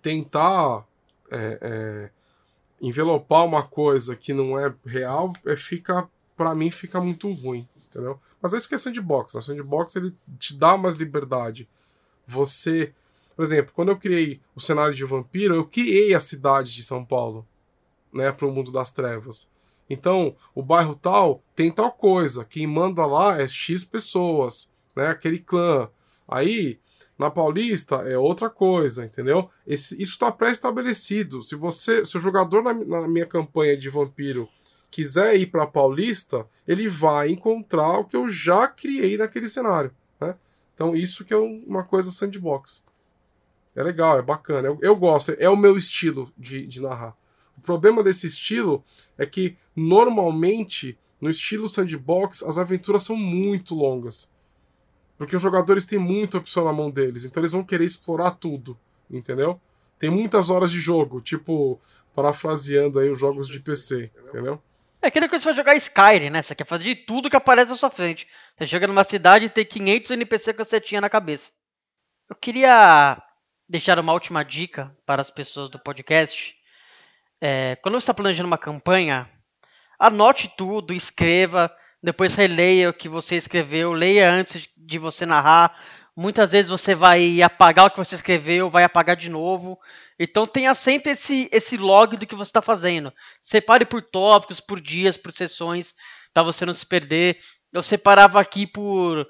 tentar 0.00 0.86
é, 1.30 1.58
é, 1.60 2.10
envelopar 2.80 3.44
uma 3.44 3.62
coisa 3.62 4.16
que 4.16 4.32
não 4.32 4.58
é 4.58 4.74
real, 4.84 5.32
é, 5.44 5.56
fica, 5.56 6.08
para 6.36 6.54
mim, 6.54 6.70
fica 6.70 7.00
muito 7.00 7.30
ruim, 7.32 7.68
entendeu? 7.86 8.18
Mas 8.40 8.54
é 8.54 8.56
isso 8.56 8.68
que 8.68 8.74
é 8.74 8.78
sandbox. 8.78 9.34
Né? 9.34 9.40
Sandbox 9.40 9.96
ele 9.96 10.14
te 10.38 10.54
dá 10.54 10.76
mais 10.76 10.94
liberdade. 10.94 11.68
Você, 12.26 12.94
por 13.36 13.42
exemplo, 13.42 13.72
quando 13.74 13.90
eu 13.90 13.96
criei 13.98 14.40
o 14.54 14.60
cenário 14.60 14.94
de 14.94 15.04
vampiro, 15.04 15.54
eu 15.54 15.66
criei 15.66 16.14
a 16.14 16.20
cidade 16.20 16.74
de 16.74 16.82
São 16.82 17.04
Paulo, 17.04 17.46
né, 18.12 18.32
para 18.32 18.46
o 18.46 18.50
mundo 18.50 18.72
das 18.72 18.90
trevas. 18.90 19.48
Então, 19.88 20.34
o 20.54 20.62
bairro 20.62 20.94
tal 20.94 21.42
tem 21.54 21.70
tal 21.70 21.92
coisa, 21.92 22.46
quem 22.46 22.66
manda 22.66 23.04
lá 23.04 23.38
é 23.38 23.46
X 23.46 23.84
pessoas, 23.84 24.72
né, 24.96 25.08
aquele 25.08 25.38
clã. 25.38 25.88
Aí, 26.26 26.80
na 27.18 27.30
Paulista 27.30 27.96
é 27.96 28.16
outra 28.16 28.48
coisa, 28.48 29.04
entendeu? 29.04 29.50
Esse, 29.66 29.94
isso 30.00 30.12
está 30.12 30.32
pré-estabelecido. 30.32 31.42
Se 31.42 31.54
você, 31.54 32.04
se 32.04 32.16
o 32.16 32.20
jogador 32.20 32.62
na, 32.62 32.72
na 32.72 33.06
minha 33.06 33.26
campanha 33.26 33.76
de 33.76 33.88
vampiro 33.88 34.48
quiser 34.90 35.36
ir 35.36 35.46
para 35.46 35.66
Paulista, 35.66 36.46
ele 36.66 36.88
vai 36.88 37.30
encontrar 37.30 37.98
o 37.98 38.04
que 38.04 38.16
eu 38.16 38.28
já 38.28 38.66
criei 38.66 39.16
naquele 39.18 39.48
cenário, 39.48 39.94
né? 40.18 40.34
Então 40.74 40.96
isso 40.96 41.24
que 41.24 41.34
é 41.34 41.36
uma 41.36 41.84
coisa 41.84 42.10
sandbox. 42.10 42.85
É 43.76 43.82
legal, 43.82 44.18
é 44.18 44.22
bacana. 44.22 44.66
Eu, 44.66 44.78
eu 44.80 44.96
gosto, 44.96 45.36
é 45.38 45.50
o 45.50 45.56
meu 45.56 45.76
estilo 45.76 46.32
de, 46.36 46.66
de 46.66 46.80
narrar. 46.80 47.14
O 47.58 47.60
problema 47.60 48.02
desse 48.02 48.26
estilo 48.26 48.82
é 49.18 49.26
que 49.26 49.56
normalmente 49.74 50.98
no 51.20 51.28
estilo 51.28 51.68
sandbox 51.68 52.42
as 52.42 52.56
aventuras 52.56 53.02
são 53.02 53.16
muito 53.16 53.74
longas. 53.74 54.32
Porque 55.18 55.36
os 55.36 55.42
jogadores 55.42 55.84
têm 55.84 55.98
muita 55.98 56.38
opção 56.38 56.64
na 56.64 56.72
mão 56.72 56.90
deles, 56.90 57.24
então 57.24 57.40
eles 57.40 57.52
vão 57.52 57.62
querer 57.62 57.84
explorar 57.84 58.32
tudo, 58.32 58.78
entendeu? 59.10 59.60
Tem 59.98 60.10
muitas 60.10 60.50
horas 60.50 60.70
de 60.70 60.80
jogo, 60.80 61.20
tipo, 61.20 61.80
parafraseando 62.14 62.98
aí 62.98 63.10
os 63.10 63.18
jogos 63.18 63.48
de 63.48 63.60
PC, 63.60 64.10
entendeu? 64.26 64.60
É 65.00 65.08
aquele 65.08 65.28
que 65.28 65.38
você 65.38 65.44
vai 65.44 65.54
jogar 65.54 65.76
Skyrim, 65.76 66.30
né? 66.30 66.42
Você 66.42 66.54
quer 66.54 66.66
fazer 66.66 66.84
de 66.84 66.96
tudo 66.96 67.30
que 67.30 67.36
aparece 67.36 67.70
na 67.70 67.76
sua 67.76 67.90
frente. 67.90 68.26
Você 68.56 68.66
chega 68.66 68.86
numa 68.86 69.04
cidade 69.04 69.46
e 69.46 69.50
tem 69.50 69.64
500 69.64 70.10
NPC 70.10 70.52
que 70.52 70.64
você 70.64 70.80
tinha 70.80 71.00
na 71.00 71.08
cabeça. 71.08 71.50
Eu 72.28 72.36
queria 72.36 73.22
deixar 73.68 73.98
uma 73.98 74.12
última 74.12 74.44
dica 74.44 74.94
para 75.04 75.20
as 75.20 75.30
pessoas 75.30 75.68
do 75.68 75.78
podcast. 75.78 76.54
É, 77.40 77.76
quando 77.76 77.94
você 77.94 78.04
está 78.04 78.14
planejando 78.14 78.46
uma 78.46 78.58
campanha, 78.58 79.28
anote 79.98 80.48
tudo, 80.56 80.92
escreva, 80.92 81.74
depois 82.02 82.34
releia 82.34 82.90
o 82.90 82.94
que 82.94 83.08
você 83.08 83.36
escreveu, 83.36 83.92
leia 83.92 84.30
antes 84.30 84.68
de 84.76 84.98
você 84.98 85.26
narrar. 85.26 85.76
Muitas 86.14 86.50
vezes 86.50 86.70
você 86.70 86.94
vai 86.94 87.42
apagar 87.42 87.86
o 87.86 87.90
que 87.90 87.98
você 87.98 88.14
escreveu, 88.14 88.70
vai 88.70 88.84
apagar 88.84 89.16
de 89.16 89.28
novo. 89.28 89.78
Então 90.18 90.46
tenha 90.46 90.74
sempre 90.74 91.12
esse, 91.12 91.48
esse 91.52 91.76
log 91.76 92.16
do 92.16 92.26
que 92.26 92.34
você 92.34 92.48
está 92.48 92.62
fazendo. 92.62 93.12
Separe 93.42 93.84
por 93.84 94.00
tópicos, 94.00 94.60
por 94.60 94.80
dias, 94.80 95.16
por 95.16 95.32
sessões, 95.32 95.94
para 96.32 96.42
você 96.42 96.64
não 96.64 96.72
se 96.72 96.86
perder. 96.86 97.38
Eu 97.70 97.82
separava 97.82 98.40
aqui 98.40 98.66
por, 98.66 99.26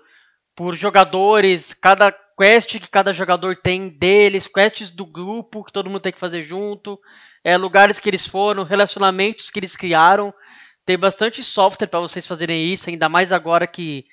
por 0.54 0.76
jogadores, 0.76 1.74
cada 1.74 2.14
quest 2.36 2.78
que 2.78 2.88
cada 2.88 3.12
jogador 3.12 3.56
tem 3.56 3.88
deles, 3.88 4.46
quests 4.46 4.90
do 4.90 5.06
grupo 5.06 5.64
que 5.64 5.72
todo 5.72 5.88
mundo 5.88 6.02
tem 6.02 6.12
que 6.12 6.20
fazer 6.20 6.42
junto, 6.42 7.00
é, 7.42 7.56
lugares 7.56 7.98
que 7.98 8.08
eles 8.08 8.26
foram, 8.26 8.62
relacionamentos 8.62 9.50
que 9.50 9.58
eles 9.58 9.76
criaram. 9.76 10.32
Tem 10.84 10.98
bastante 10.98 11.42
software 11.42 11.88
para 11.88 12.00
vocês 12.00 12.26
fazerem 12.26 12.72
isso, 12.72 12.88
ainda 12.88 13.08
mais 13.08 13.32
agora 13.32 13.66
que 13.66 14.04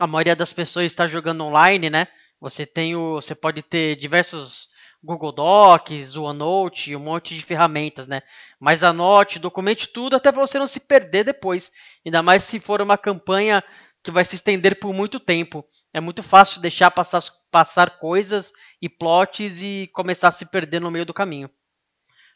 a 0.00 0.06
maioria 0.06 0.34
das 0.34 0.52
pessoas 0.52 0.86
está 0.86 1.06
jogando 1.06 1.44
online, 1.44 1.90
né? 1.90 2.08
Você 2.40 2.64
tem 2.64 2.96
o, 2.96 3.14
você 3.14 3.34
pode 3.34 3.62
ter 3.62 3.96
diversos 3.96 4.68
Google 5.02 5.32
Docs, 5.32 6.16
OneNote, 6.16 6.96
um 6.96 7.00
monte 7.00 7.34
de 7.34 7.42
ferramentas, 7.42 8.08
né? 8.08 8.22
Mas 8.58 8.82
anote, 8.82 9.38
documente 9.38 9.88
tudo 9.88 10.16
até 10.16 10.32
para 10.32 10.44
você 10.44 10.58
não 10.58 10.66
se 10.66 10.80
perder 10.80 11.24
depois. 11.24 11.70
Ainda 12.04 12.22
mais 12.22 12.44
se 12.44 12.58
for 12.58 12.80
uma 12.80 12.98
campanha 12.98 13.62
que 14.02 14.10
vai 14.10 14.24
se 14.24 14.36
estender 14.36 14.78
por 14.78 14.92
muito 14.92 15.18
tempo. 15.18 15.64
É 15.92 16.00
muito 16.00 16.22
fácil 16.22 16.60
deixar 16.60 16.90
passar, 16.90 17.22
passar 17.50 17.98
coisas 17.98 18.52
e 18.80 18.88
plots 18.88 19.60
e 19.60 19.90
começar 19.92 20.28
a 20.28 20.32
se 20.32 20.46
perder 20.46 20.80
no 20.80 20.90
meio 20.90 21.04
do 21.04 21.14
caminho. 21.14 21.50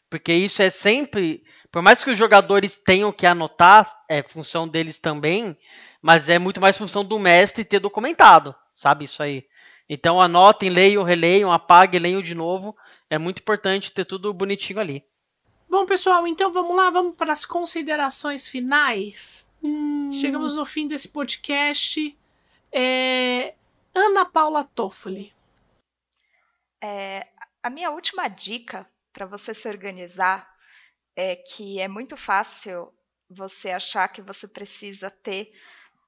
Porque 0.09 0.33
isso 0.33 0.61
é 0.61 0.69
sempre, 0.69 1.43
por 1.71 1.81
mais 1.81 2.03
que 2.03 2.11
os 2.11 2.17
jogadores 2.17 2.77
tenham 2.85 3.11
que 3.11 3.25
anotar, 3.25 4.03
é 4.07 4.21
função 4.21 4.67
deles 4.67 4.99
também, 4.99 5.57
mas 6.01 6.29
é 6.29 6.37
muito 6.37 6.61
mais 6.61 6.77
função 6.77 7.03
do 7.03 7.17
mestre 7.17 7.65
ter 7.65 7.79
documentado, 7.79 8.53
sabe 8.73 9.05
isso 9.05 9.23
aí. 9.23 9.45
Então 9.89 10.21
anotem, 10.21 10.69
leiam, 10.69 11.03
releiam, 11.03 11.51
apaguem, 11.51 11.99
leiam 11.99 12.21
de 12.21 12.35
novo. 12.35 12.75
É 13.09 13.17
muito 13.17 13.39
importante 13.39 13.91
ter 13.91 14.05
tudo 14.05 14.33
bonitinho 14.33 14.79
ali. 14.79 15.03
Bom, 15.69 15.85
pessoal, 15.85 16.27
então 16.27 16.51
vamos 16.51 16.75
lá, 16.75 16.89
vamos 16.89 17.15
para 17.15 17.33
as 17.33 17.45
considerações 17.45 18.47
finais. 18.47 19.49
Chegamos 20.11 20.55
no 20.55 20.65
fim 20.65 20.87
desse 20.87 21.09
podcast. 21.09 22.17
É... 22.71 23.55
Ana 23.93 24.25
Paula 24.25 24.63
Toffoli. 24.63 25.33
É, 26.81 27.27
a 27.61 27.69
minha 27.69 27.91
última 27.91 28.27
dica 28.27 28.87
para 29.11 29.25
você 29.25 29.53
se 29.53 29.67
organizar 29.67 30.51
é 31.15 31.35
que 31.35 31.79
é 31.79 31.87
muito 31.87 32.17
fácil 32.17 32.93
você 33.29 33.71
achar 33.71 34.07
que 34.07 34.21
você 34.21 34.47
precisa 34.47 35.09
ter 35.09 35.53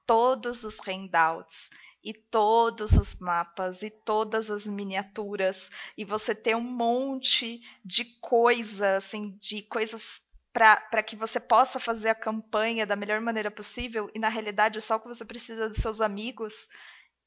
todos 0.06 0.64
os 0.64 0.78
handouts 0.80 1.70
e 2.02 2.12
todos 2.14 2.92
os 2.92 3.14
mapas 3.14 3.82
e 3.82 3.90
todas 3.90 4.50
as 4.50 4.66
miniaturas 4.66 5.70
e 5.96 6.04
você 6.04 6.34
ter 6.34 6.54
um 6.54 6.60
monte 6.60 7.60
de 7.84 8.04
coisa, 8.20 8.98
assim, 8.98 9.36
de 9.40 9.62
coisas 9.62 10.22
para 10.56 11.02
que 11.02 11.14
você 11.14 11.38
possa 11.38 11.78
fazer 11.78 12.08
a 12.08 12.14
campanha 12.14 12.86
da 12.86 12.96
melhor 12.96 13.20
maneira 13.20 13.50
possível 13.50 14.10
e 14.14 14.18
na 14.18 14.30
realidade 14.30 14.78
é 14.78 14.80
só 14.80 14.98
que 14.98 15.06
você 15.06 15.24
precisa 15.24 15.68
dos 15.68 15.76
seus 15.76 16.00
amigos 16.00 16.68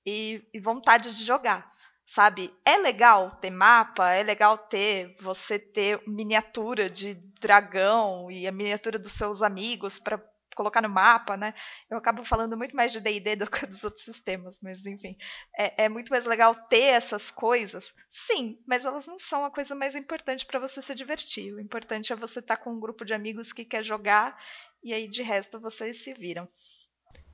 e, 0.04 0.44
e 0.52 0.60
vontade 0.60 1.16
de 1.16 1.24
jogar 1.24 1.72
sabe? 2.10 2.52
É 2.66 2.76
legal 2.76 3.38
ter 3.40 3.52
mapa, 3.52 4.12
é 4.12 4.24
legal 4.24 4.58
ter 4.58 5.16
você 5.22 5.60
ter 5.60 6.02
miniatura 6.08 6.90
de 6.90 7.14
dragão 7.40 8.32
e 8.32 8.48
a 8.48 8.52
miniatura 8.52 8.98
dos 8.98 9.12
seus 9.12 9.44
amigos 9.44 10.00
para 10.00 10.20
colocar 10.60 10.82
no 10.82 10.90
mapa, 10.90 11.38
né? 11.38 11.54
Eu 11.90 11.98
acabo 11.98 12.26
falando 12.26 12.58
muito 12.58 12.76
mais 12.76 12.92
de 12.92 13.00
D&D 13.00 13.38
do 13.40 13.50
que 13.50 13.66
dos 13.66 13.86
outros 13.86 14.04
sistemas, 14.04 14.60
mas 14.62 14.86
enfim. 14.86 15.16
É, 15.58 15.86
é 15.86 15.90
muito 15.90 16.10
mais 16.10 16.26
legal 16.26 16.54
ter 16.54 16.82
essas 16.82 17.32
coisas, 17.32 17.94
sim, 18.12 18.60
mas 18.68 18.84
elas 18.84 19.08
não 19.08 19.18
são 19.18 19.46
a 19.46 19.52
coisa 19.52 19.74
mais 19.74 19.96
importante 19.96 20.46
para 20.46 20.60
você 20.60 20.82
se 20.82 20.94
divertir. 20.94 21.54
O 21.54 21.62
importante 21.62 22.12
é 22.12 22.16
você 22.16 22.40
estar 22.40 22.58
tá 22.58 22.62
com 22.62 22.74
um 22.74 22.80
grupo 22.80 23.06
de 23.06 23.14
amigos 23.14 23.54
que 23.54 23.64
quer 23.64 23.84
jogar 23.84 24.38
e 24.84 24.94
aí 24.94 25.08
de 25.08 25.24
resto 25.24 25.62
vocês 25.62 26.04
se 26.04 26.14
viram. 26.14 26.46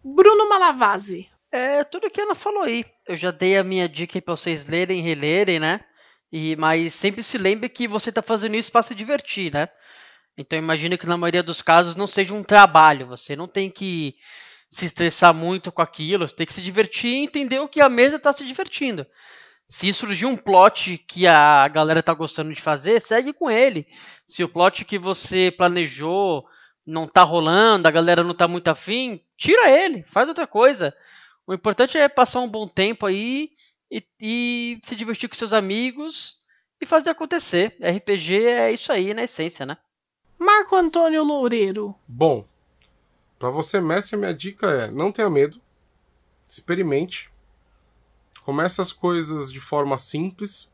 Bruno 0.04 0.48
Malavasi. 0.48 1.28
É 1.52 1.84
tudo 1.84 2.12
que 2.12 2.22
ela 2.22 2.36
falou 2.36 2.62
aí. 2.62 2.86
Eu 3.08 3.16
já 3.16 3.32
dei 3.32 3.58
a 3.58 3.64
minha 3.64 3.90
dica 3.90 4.22
para 4.22 4.36
vocês 4.36 4.68
lerem, 4.68 5.02
relerem, 5.02 5.60
né? 5.60 5.84
E, 6.32 6.56
mas 6.58 6.94
sempre 6.94 7.24
se 7.24 7.38
lembre 7.38 7.70
que 7.70 7.88
você 7.88 8.10
está 8.10 8.22
fazendo 8.22 8.56
isso 8.56 8.72
para 8.72 8.84
se 8.84 8.94
divertir, 8.94 9.52
né? 9.52 9.68
Então 10.38 10.60
imagino 10.60 10.98
que 10.98 11.08
na 11.08 11.18
maioria 11.18 11.44
dos 11.44 11.62
casos 11.62 11.96
não 11.96 12.08
seja 12.08 12.34
um 12.34 12.44
trabalho. 12.44 13.08
Você 13.08 13.36
não 13.36 13.48
tem 13.48 13.70
que 13.70 14.16
se 14.70 14.86
estressar 14.86 15.34
muito 15.34 15.72
com 15.72 15.82
aquilo. 15.82 16.28
Você 16.28 16.36
tem 16.36 16.46
que 16.46 16.54
se 16.54 16.62
divertir 16.62 17.12
e 17.12 17.24
entender 17.24 17.60
o 17.60 17.68
que 17.68 17.82
a 17.82 17.90
mesa 17.90 18.18
está 18.18 18.34
se 18.34 18.46
divertindo. 18.46 19.06
Se 19.68 19.92
surgir 19.94 20.26
um 20.26 20.38
plot 20.38 20.98
que 21.08 21.26
a 21.26 21.68
galera 21.68 22.00
está 22.00 22.14
gostando 22.14 22.54
de 22.54 22.62
fazer, 22.62 23.02
segue 23.02 23.34
com 23.34 23.50
ele. 23.50 23.88
Se 24.28 24.44
o 24.44 24.50
plot 24.50 24.86
que 24.86 25.00
você 25.00 25.52
planejou 25.52 26.46
não 26.86 27.06
está 27.06 27.24
rolando, 27.24 27.88
a 27.88 27.92
galera 27.92 28.24
não 28.24 28.32
está 28.32 28.48
muito 28.48 28.68
afim, 28.68 29.20
tira 29.36 29.70
ele, 29.70 30.04
faz 30.04 30.28
outra 30.28 30.46
coisa. 30.46 30.96
O 31.48 31.54
importante 31.54 31.98
é 31.98 32.08
passar 32.08 32.42
um 32.42 32.50
bom 32.50 32.68
tempo 32.68 33.08
aí 33.08 33.50
e, 33.90 34.04
e 34.20 34.80
se 34.84 34.96
divertir 34.96 35.30
com 35.30 35.36
seus 35.36 35.54
amigos 35.54 36.36
e 36.80 36.86
fazer 36.86 37.10
acontecer. 37.10 37.76
RPG 37.82 38.46
é 38.46 38.72
isso 38.72 38.92
aí 38.92 39.14
na 39.14 39.24
essência, 39.24 39.66
né? 39.66 39.78
Marco 40.38 40.76
Antônio 40.76 41.24
Loureiro. 41.24 41.96
Bom, 42.08 42.46
para 43.40 43.50
você, 43.50 43.80
mestre, 43.80 44.18
minha 44.18 44.34
dica 44.34 44.68
é: 44.68 44.92
não 44.92 45.12
tenha 45.12 45.30
medo, 45.30 45.62
experimente, 46.48 47.32
comece 48.42 48.82
as 48.82 48.92
coisas 48.92 49.52
de 49.52 49.60
forma 49.60 49.98
simples, 49.98 50.72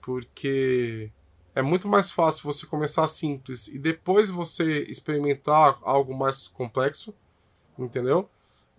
porque 0.00 1.10
é 1.54 1.62
muito 1.62 1.88
mais 1.88 2.10
fácil 2.10 2.44
você 2.44 2.66
começar 2.66 3.06
simples 3.08 3.68
e 3.68 3.78
depois 3.78 4.30
você 4.30 4.82
experimentar 4.84 5.78
algo 5.82 6.16
mais 6.16 6.48
complexo, 6.48 7.14
entendeu? 7.78 8.28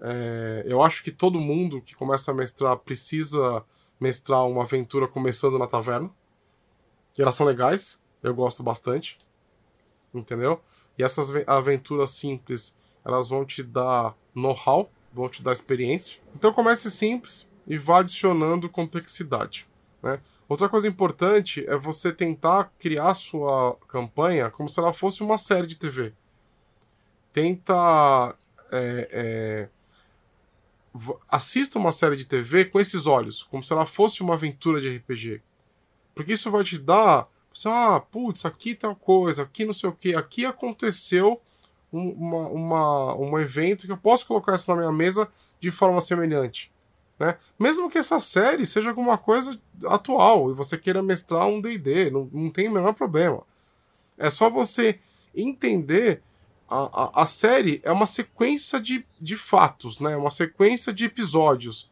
É, 0.01 0.63
eu 0.65 0.81
acho 0.81 1.03
que 1.03 1.11
todo 1.11 1.39
mundo 1.39 1.81
que 1.81 1.93
começa 1.93 2.31
a 2.31 2.33
mestrar 2.33 2.77
precisa 2.77 3.63
mestrar 3.99 4.47
uma 4.47 4.63
aventura 4.63 5.07
começando 5.07 5.59
na 5.59 5.67
taverna. 5.67 6.09
E 7.17 7.21
elas 7.21 7.35
são 7.35 7.45
legais, 7.45 8.01
eu 8.23 8.33
gosto 8.33 8.63
bastante, 8.63 9.19
entendeu? 10.13 10.61
E 10.97 11.03
essas 11.03 11.29
aventuras 11.47 12.11
simples, 12.11 12.75
elas 13.05 13.29
vão 13.29 13.45
te 13.45 13.63
dar 13.63 14.15
know-how, 14.35 14.91
vão 15.13 15.29
te 15.29 15.41
dar 15.41 15.53
experiência. 15.53 16.19
Então 16.35 16.53
comece 16.53 16.89
simples 16.91 17.49
e 17.67 17.77
vá 17.77 17.99
adicionando 17.99 18.69
complexidade, 18.69 19.67
né? 20.01 20.19
Outra 20.49 20.67
coisa 20.67 20.87
importante 20.87 21.63
é 21.67 21.77
você 21.77 22.11
tentar 22.11 22.73
criar 22.79 23.13
sua 23.13 23.77
campanha 23.87 24.49
como 24.49 24.67
se 24.67 24.79
ela 24.79 24.91
fosse 24.91 25.21
uma 25.21 25.37
série 25.37 25.67
de 25.67 25.77
TV. 25.77 26.11
Tenta. 27.31 28.35
É, 28.71 29.09
é, 29.11 29.69
assista 31.29 31.77
uma 31.77 31.91
série 31.91 32.15
de 32.15 32.25
TV 32.25 32.65
com 32.65 32.79
esses 32.79 33.05
olhos, 33.05 33.43
como 33.43 33.61
se 33.61 33.71
ela 33.71 33.85
fosse 33.85 34.21
uma 34.23 34.33
aventura 34.33 34.81
de 34.81 34.97
RPG. 34.97 35.39
Porque 36.15 36.33
isso 36.33 36.49
vai 36.49 36.63
te 36.63 36.79
dar. 36.79 37.27
Ah, 37.67 37.99
putz, 37.99 38.45
aqui 38.45 38.77
uma 38.83 38.95
coisa, 38.95 39.43
aqui 39.43 39.65
não 39.65 39.73
sei 39.73 39.89
o 39.89 39.93
que, 39.93 40.15
aqui 40.15 40.45
aconteceu 40.45 41.41
um, 41.91 42.09
uma, 42.09 42.47
uma, 42.47 43.15
um 43.15 43.39
evento 43.39 43.85
que 43.85 43.91
eu 43.91 43.97
posso 43.97 44.25
colocar 44.25 44.55
isso 44.55 44.69
na 44.69 44.77
minha 44.77 44.91
mesa 44.91 45.29
de 45.59 45.71
forma 45.71 45.99
semelhante. 45.99 46.71
Né? 47.19 47.37
Mesmo 47.59 47.89
que 47.89 47.97
essa 47.97 48.19
série 48.19 48.65
seja 48.65 48.89
alguma 48.89 49.17
coisa 49.17 49.59
atual 49.85 50.49
e 50.49 50.53
você 50.53 50.77
queira 50.77 51.03
mestrar 51.03 51.47
um 51.47 51.59
DD, 51.59 52.11
não, 52.11 52.29
não 52.31 52.49
tem 52.49 52.69
o 52.69 52.71
menor 52.71 52.93
problema. 52.93 53.43
É 54.17 54.29
só 54.29 54.49
você 54.49 54.99
entender. 55.35 56.21
A, 56.71 57.19
a, 57.19 57.23
a 57.23 57.25
série 57.25 57.81
é 57.83 57.91
uma 57.91 58.05
sequência 58.05 58.79
de, 58.79 59.03
de 59.19 59.35
fatos, 59.35 59.99
né? 59.99 60.15
uma 60.15 60.29
sequência 60.29 60.93
de 60.93 61.05
episódios. 61.05 61.89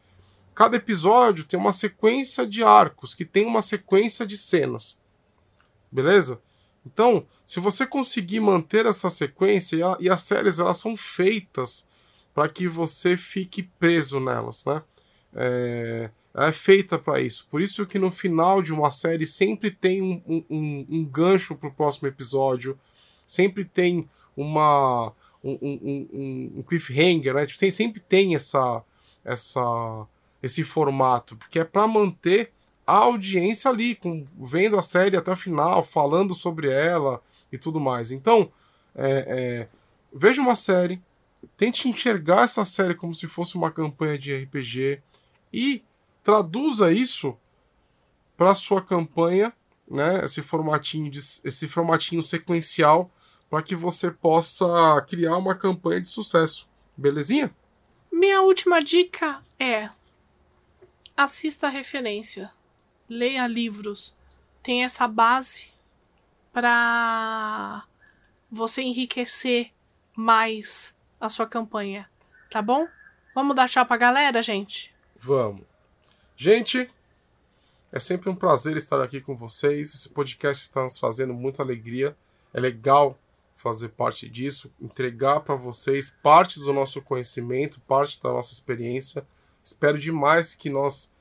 Cada 0.54 0.76
episódio 0.76 1.44
tem 1.44 1.58
uma 1.58 1.72
sequência 1.72 2.46
de 2.46 2.62
arcos, 2.62 3.12
que 3.12 3.24
tem 3.24 3.44
uma 3.44 3.60
sequência 3.60 4.24
de 4.24 4.38
cenas. 4.38 5.00
Beleza? 5.90 6.40
Então, 6.86 7.26
se 7.44 7.60
você 7.60 7.86
conseguir 7.86 8.40
manter 8.40 8.86
essa 8.86 9.10
sequência, 9.10 9.76
e, 10.00 10.08
as 10.08 10.22
séries 10.22 10.58
elas 10.58 10.78
são 10.78 10.96
feitas 10.96 11.88
para 12.34 12.48
que 12.48 12.68
você 12.68 13.16
fique 13.16 13.62
preso 13.62 14.20
nelas, 14.20 14.64
né? 14.64 14.82
é, 15.34 16.10
é 16.34 16.52
feita 16.52 16.98
para 16.98 17.20
isso. 17.20 17.46
Por 17.50 17.60
isso 17.60 17.86
que 17.86 17.98
no 17.98 18.10
final 18.10 18.62
de 18.62 18.72
uma 18.72 18.90
série 18.90 19.26
sempre 19.26 19.70
tem 19.70 20.02
um, 20.02 20.44
um, 20.48 20.86
um 20.88 21.04
gancho 21.04 21.56
para 21.56 21.68
o 21.68 21.72
próximo 21.72 22.08
episódio, 22.08 22.78
sempre 23.26 23.64
tem 23.64 24.08
uma 24.36 25.12
um, 25.42 26.62
cliffhanger, 26.66 27.34
né? 27.34 27.46
Tem, 27.46 27.70
sempre 27.70 28.00
tem 28.00 28.34
essa, 28.34 28.82
essa, 29.24 30.06
esse 30.42 30.64
formato, 30.64 31.36
porque 31.36 31.58
é 31.58 31.64
para 31.64 31.86
manter 31.86 32.52
a 32.88 32.96
audiência 33.00 33.70
ali, 33.70 33.94
com, 33.94 34.24
vendo 34.40 34.78
a 34.78 34.80
série 34.80 35.14
até 35.14 35.30
o 35.30 35.36
final, 35.36 35.84
falando 35.84 36.32
sobre 36.32 36.70
ela 36.70 37.22
e 37.52 37.58
tudo 37.58 37.78
mais. 37.78 38.10
Então, 38.10 38.50
é, 38.94 39.26
é, 39.28 39.68
veja 40.10 40.40
uma 40.40 40.54
série, 40.54 40.98
tente 41.54 41.86
enxergar 41.86 42.44
essa 42.44 42.64
série 42.64 42.94
como 42.94 43.14
se 43.14 43.28
fosse 43.28 43.56
uma 43.56 43.70
campanha 43.70 44.18
de 44.18 44.34
RPG, 44.34 45.02
e 45.52 45.84
traduza 46.22 46.90
isso 46.90 47.36
para 48.38 48.54
sua 48.54 48.80
campanha, 48.80 49.52
né? 49.86 50.24
Esse 50.24 50.40
formatinho, 50.40 51.10
de, 51.10 51.18
esse 51.18 51.68
formatinho 51.68 52.22
sequencial 52.22 53.10
para 53.50 53.62
que 53.62 53.76
você 53.76 54.10
possa 54.10 54.66
criar 55.06 55.36
uma 55.36 55.54
campanha 55.54 56.00
de 56.00 56.08
sucesso. 56.08 56.66
Belezinha? 56.96 57.54
Minha 58.10 58.40
última 58.40 58.80
dica 58.80 59.42
é: 59.60 59.90
assista 61.14 61.66
a 61.66 61.70
referência, 61.70 62.50
leia 63.08 63.46
livros, 63.46 64.16
tem 64.62 64.84
essa 64.84 65.08
base 65.08 65.68
para 66.52 67.84
você 68.50 68.82
enriquecer 68.82 69.70
mais 70.14 70.96
a 71.20 71.28
sua 71.28 71.46
campanha, 71.46 72.08
tá 72.50 72.60
bom? 72.60 72.86
Vamos 73.34 73.54
dar 73.54 73.68
tchau 73.68 73.86
pra 73.86 73.96
galera, 73.96 74.42
gente? 74.42 74.94
Vamos. 75.16 75.62
Gente, 76.36 76.90
é 77.90 77.98
sempre 77.98 78.28
um 78.28 78.34
prazer 78.34 78.76
estar 78.76 79.02
aqui 79.02 79.20
com 79.20 79.36
vocês. 79.36 79.94
Esse 79.94 80.08
podcast 80.08 80.62
está 80.62 80.82
nos 80.82 80.98
trazendo 80.98 81.32
muita 81.32 81.62
alegria. 81.62 82.16
É 82.52 82.60
legal 82.60 83.18
fazer 83.56 83.88
parte 83.88 84.28
disso, 84.28 84.72
entregar 84.80 85.40
para 85.40 85.56
vocês 85.56 86.16
parte 86.22 86.60
do 86.60 86.72
nosso 86.72 87.02
conhecimento, 87.02 87.80
parte 87.80 88.22
da 88.22 88.30
nossa 88.30 88.52
experiência. 88.52 89.26
Espero 89.64 89.98
demais 89.98 90.54
que 90.54 90.70
nós 90.70 91.12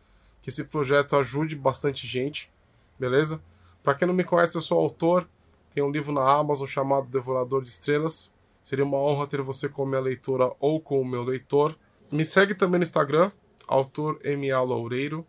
que 0.47 0.51
esse 0.51 0.63
projeto 0.63 1.17
ajude 1.17 1.57
bastante 1.57 2.07
gente, 2.07 2.49
beleza? 2.97 3.41
Para 3.83 3.95
quem 3.95 4.07
não 4.07 4.15
me 4.15 4.23
conhece, 4.23 4.55
eu 4.55 4.61
sou 4.61 4.79
autor, 4.79 5.27
tem 5.75 5.83
um 5.83 5.91
livro 5.91 6.13
na 6.13 6.21
Amazon 6.21 6.65
chamado 6.65 7.09
Devorador 7.09 7.61
de 7.61 7.67
Estrelas. 7.67 8.33
Seria 8.63 8.85
uma 8.85 8.97
honra 8.97 9.27
ter 9.27 9.41
você 9.41 9.67
como 9.67 9.89
minha 9.89 9.99
leitora 9.99 10.49
ou 10.57 10.79
como 10.79 11.03
meu 11.03 11.21
leitor. 11.21 11.77
Me 12.09 12.23
segue 12.23 12.55
também 12.55 12.79
no 12.79 12.85
Instagram, 12.85 13.29
autor 13.67 14.21
M.A. 14.23 14.61
Loureiro. 14.61 15.27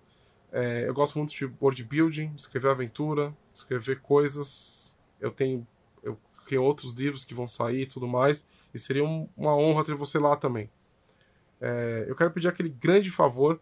É, 0.53 0.85
eu 0.87 0.95
gosto 0.95 1.19
muito 1.19 1.35
de 1.35 1.49
board 1.49 1.83
building, 1.83 2.33
escrever 2.37 2.71
aventura, 2.71 3.37
escrever 3.53 4.01
coisas. 4.01 4.95
Eu 5.21 5.33
tenho, 5.33 5.67
eu 6.01 6.17
tenho 6.47 6.63
outros 6.63 6.93
livros 6.93 7.25
que 7.25 7.35
vão 7.35 7.49
sair 7.49 7.81
e 7.81 7.87
tudo 7.87 8.07
mais. 8.07 8.47
E 8.73 8.79
seria 8.79 9.05
um, 9.05 9.29
uma 9.37 9.57
honra 9.57 9.83
ter 9.83 9.97
você 9.97 10.17
lá 10.17 10.37
também. 10.37 10.71
É, 11.61 12.05
eu 12.07 12.15
quero 12.15 12.31
pedir 12.31 12.47
aquele 12.47 12.69
grande 12.69 13.11
favor 13.11 13.61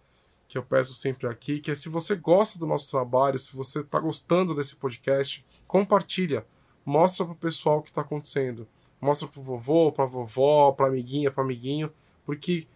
que 0.49 0.57
eu 0.57 0.63
peço 0.63 0.95
sempre 0.95 1.27
aqui, 1.27 1.61
que 1.61 1.71
é 1.71 1.75
se 1.75 1.89
você 1.89 2.15
gosta 2.15 2.59
do 2.59 2.67
nosso 2.67 2.91
trabalho, 2.91 3.39
se 3.39 3.55
você 3.55 3.81
está 3.81 3.99
gostando 3.99 4.55
desse 4.55 4.77
podcast, 4.77 5.45
compartilha, 5.67 6.47
mostra 6.85 7.25
para 7.25 7.35
o 7.35 7.37
pessoal 7.37 7.79
o 7.79 7.83
que 7.83 7.89
está 7.91 8.03
acontecendo, 8.03 8.67
mostra 9.01 9.27
para 9.29 9.41
o 9.41 9.43
vovô, 9.43 9.91
para 9.91 10.05
a 10.05 10.09
vovó, 10.09 10.73
para 10.73 10.87
amiguinha, 10.87 11.31
para 11.31 11.43
amiguinho, 11.43 11.93
porque 12.25 12.67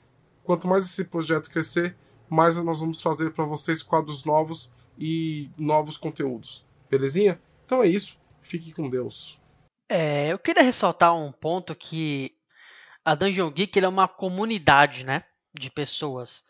Quanto 0.50 0.66
mais 0.66 0.84
esse 0.84 1.04
projeto 1.04 1.48
crescer, 1.48 1.96
mais 2.28 2.56
nós 2.56 2.80
vamos 2.80 3.00
trazer 3.00 3.30
para 3.32 3.44
vocês 3.44 3.84
quadros 3.84 4.24
novos 4.24 4.72
e 4.98 5.48
novos 5.56 5.96
conteúdos. 5.96 6.66
Belezinha? 6.90 7.40
Então 7.64 7.82
é 7.84 7.86
isso. 7.86 8.18
Fique 8.42 8.72
com 8.72 8.90
Deus. 8.90 9.40
É, 9.88 10.32
eu 10.32 10.38
queria 10.40 10.64
ressaltar 10.64 11.16
um 11.16 11.30
ponto 11.30 11.72
que 11.74 12.32
a 13.04 13.14
Dungeon 13.14 13.50
Geek 13.50 13.78
é 13.78 13.86
uma 13.86 14.08
comunidade, 14.08 15.04
né, 15.04 15.24
de 15.54 15.70
pessoas. 15.70 16.44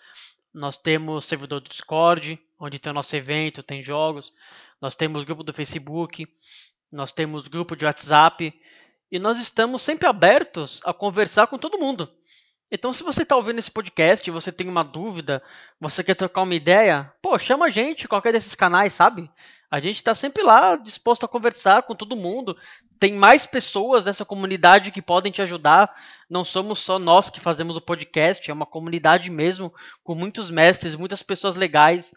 Nós 0.53 0.77
temos 0.77 1.25
servidor 1.25 1.61
do 1.61 1.69
Discord, 1.69 2.39
onde 2.59 2.79
tem 2.79 2.91
o 2.91 2.95
nosso 2.95 3.15
evento, 3.15 3.63
tem 3.63 3.83
jogos. 3.83 4.33
Nós 4.81 4.97
temos 4.97 5.25
grupo 5.25 5.43
do 5.43 5.53
Facebook, 5.53 6.27
nós 6.91 7.13
temos 7.13 7.47
grupo 7.47 7.77
de 7.77 7.85
WhatsApp 7.85 8.53
e 9.11 9.19
nós 9.19 9.39
estamos 9.39 9.83
sempre 9.83 10.09
abertos 10.09 10.81
a 10.85 10.93
conversar 10.93 11.47
com 11.47 11.59
todo 11.59 11.79
mundo. 11.79 12.11
Então, 12.71 12.93
se 12.93 13.03
você 13.03 13.23
está 13.23 13.37
ouvindo 13.37 13.59
esse 13.59 13.71
podcast 13.71 14.31
você 14.31 14.53
tem 14.53 14.69
uma 14.69 14.85
dúvida, 14.85 15.43
você 15.81 16.05
quer 16.05 16.15
trocar 16.15 16.43
uma 16.43 16.55
ideia, 16.55 17.13
pô, 17.21 17.37
chama 17.39 17.67
a 17.67 17.69
gente, 17.69 18.07
qualquer 18.07 18.33
desses 18.33 18.55
canais, 18.55 18.93
sabe? 18.93 19.29
A 19.71 19.79
gente 19.79 19.97
está 19.97 20.15
sempre 20.15 20.43
lá 20.43 20.75
disposto 20.75 21.25
a 21.25 21.29
conversar 21.29 21.85
com 21.85 21.95
todo 21.95 22.17
mundo. 22.17 22.57
Tem 22.99 23.15
mais 23.15 23.47
pessoas 23.47 24.03
dessa 24.03 24.25
comunidade 24.25 24.91
que 24.91 25.01
podem 25.01 25.31
te 25.31 25.41
ajudar. 25.41 25.95
Não 26.29 26.43
somos 26.43 26.81
só 26.81 26.99
nós 26.99 27.31
que 27.31 27.39
fazemos 27.39 27.77
o 27.77 27.81
podcast, 27.81 28.51
é 28.51 28.55
uma 28.55 28.67
comunidade 28.67 29.31
mesmo, 29.31 29.73
com 30.03 30.15
muitos 30.15 30.51
mestres, 30.51 30.97
muitas 30.97 31.23
pessoas 31.23 31.55
legais. 31.55 32.13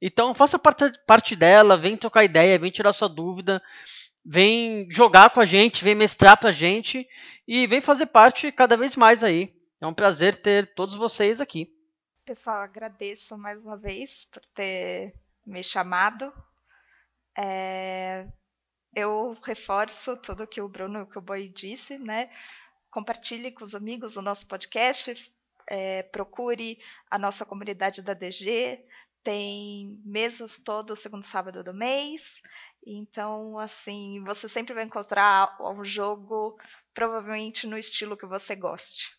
Então, 0.00 0.34
faça 0.34 0.58
parte 0.58 1.34
dela, 1.34 1.78
vem 1.78 1.96
trocar 1.96 2.24
ideia, 2.24 2.58
vem 2.58 2.70
tirar 2.70 2.92
sua 2.92 3.08
dúvida, 3.08 3.60
vem 4.24 4.86
jogar 4.90 5.30
com 5.30 5.40
a 5.40 5.44
gente, 5.46 5.82
vem 5.82 5.94
mestrar 5.94 6.36
pra 6.36 6.50
gente 6.50 7.08
e 7.46 7.66
vem 7.66 7.80
fazer 7.80 8.06
parte 8.06 8.52
cada 8.52 8.76
vez 8.76 8.94
mais 8.94 9.24
aí. 9.24 9.52
É 9.80 9.86
um 9.86 9.94
prazer 9.94 10.42
ter 10.42 10.74
todos 10.74 10.94
vocês 10.94 11.40
aqui. 11.40 11.72
Pessoal, 12.24 12.58
agradeço 12.58 13.38
mais 13.38 13.58
uma 13.64 13.76
vez 13.76 14.26
por 14.30 14.42
ter 14.54 15.14
me 15.46 15.62
chamado. 15.62 16.30
É... 17.38 18.26
Eu 18.94 19.36
reforço 19.44 20.16
tudo 20.16 20.46
que 20.46 20.60
o 20.60 20.68
Bruno 20.68 21.08
e 21.14 21.18
o 21.18 21.20
Boi 21.20 21.48
disse, 21.48 21.98
né? 21.98 22.30
Compartilhe 22.90 23.52
com 23.52 23.62
os 23.62 23.74
amigos 23.74 24.16
o 24.16 24.22
nosso 24.22 24.46
podcast, 24.46 25.14
é, 25.68 26.02
procure 26.02 26.80
a 27.10 27.18
nossa 27.18 27.44
comunidade 27.44 28.02
da 28.02 28.14
DG, 28.14 28.82
tem 29.22 30.00
mesas 30.04 30.58
todo 30.58 30.96
segundo 30.96 31.26
sábado 31.26 31.62
do 31.62 31.74
mês. 31.74 32.40
Então, 32.86 33.58
assim, 33.58 34.24
você 34.24 34.48
sempre 34.48 34.72
vai 34.74 34.84
encontrar 34.84 35.56
um 35.60 35.84
jogo 35.84 36.58
provavelmente 36.94 37.66
no 37.66 37.78
estilo 37.78 38.16
que 38.16 38.26
você 38.26 38.56
goste. 38.56 39.17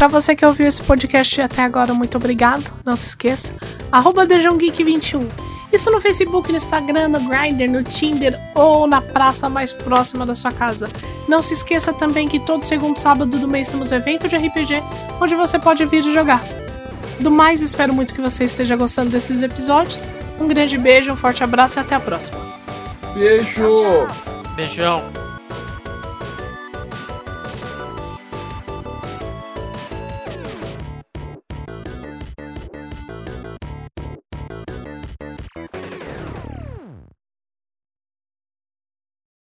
Para 0.00 0.08
Para 0.08 0.18
você 0.18 0.34
que 0.34 0.46
ouviu 0.46 0.66
esse 0.66 0.82
podcast 0.82 1.42
até 1.42 1.60
agora, 1.60 1.92
muito 1.92 2.16
obrigado. 2.16 2.72
Não 2.86 2.96
se 2.96 3.08
esqueça. 3.08 3.54
Arroba 3.92 4.24
21 4.24 5.28
Isso 5.70 5.90
no 5.90 6.00
Facebook, 6.00 6.50
no 6.50 6.56
Instagram, 6.56 7.08
no 7.08 7.20
Grindr, 7.20 7.70
no 7.70 7.84
Tinder 7.84 8.40
ou 8.54 8.86
na 8.86 9.02
praça 9.02 9.50
mais 9.50 9.74
próxima 9.74 10.24
da 10.24 10.34
sua 10.34 10.52
casa. 10.52 10.88
Não 11.28 11.42
se 11.42 11.52
esqueça 11.52 11.92
também 11.92 12.26
que 12.26 12.40
todo 12.40 12.64
segundo 12.64 12.96
sábado 12.96 13.38
do 13.38 13.46
mês 13.46 13.68
temos 13.68 13.92
evento 13.92 14.26
de 14.26 14.38
RPG 14.38 14.82
onde 15.20 15.34
você 15.34 15.58
pode 15.58 15.84
vir 15.84 16.02
jogar. 16.02 16.42
Do 17.18 17.30
mais, 17.30 17.60
espero 17.60 17.92
muito 17.92 18.14
que 18.14 18.22
você 18.22 18.44
esteja 18.44 18.76
gostando 18.76 19.10
desses 19.10 19.42
episódios. 19.42 20.02
Um 20.40 20.48
grande 20.48 20.78
beijo, 20.78 21.12
um 21.12 21.16
forte 21.16 21.44
abraço 21.44 21.78
e 21.78 21.80
até 21.80 21.94
a 21.94 22.00
próxima. 22.00 22.38
Beijo! 23.12 23.52
Tchau, 23.52 24.06
tchau. 24.08 24.54
Beijão. 24.56 25.29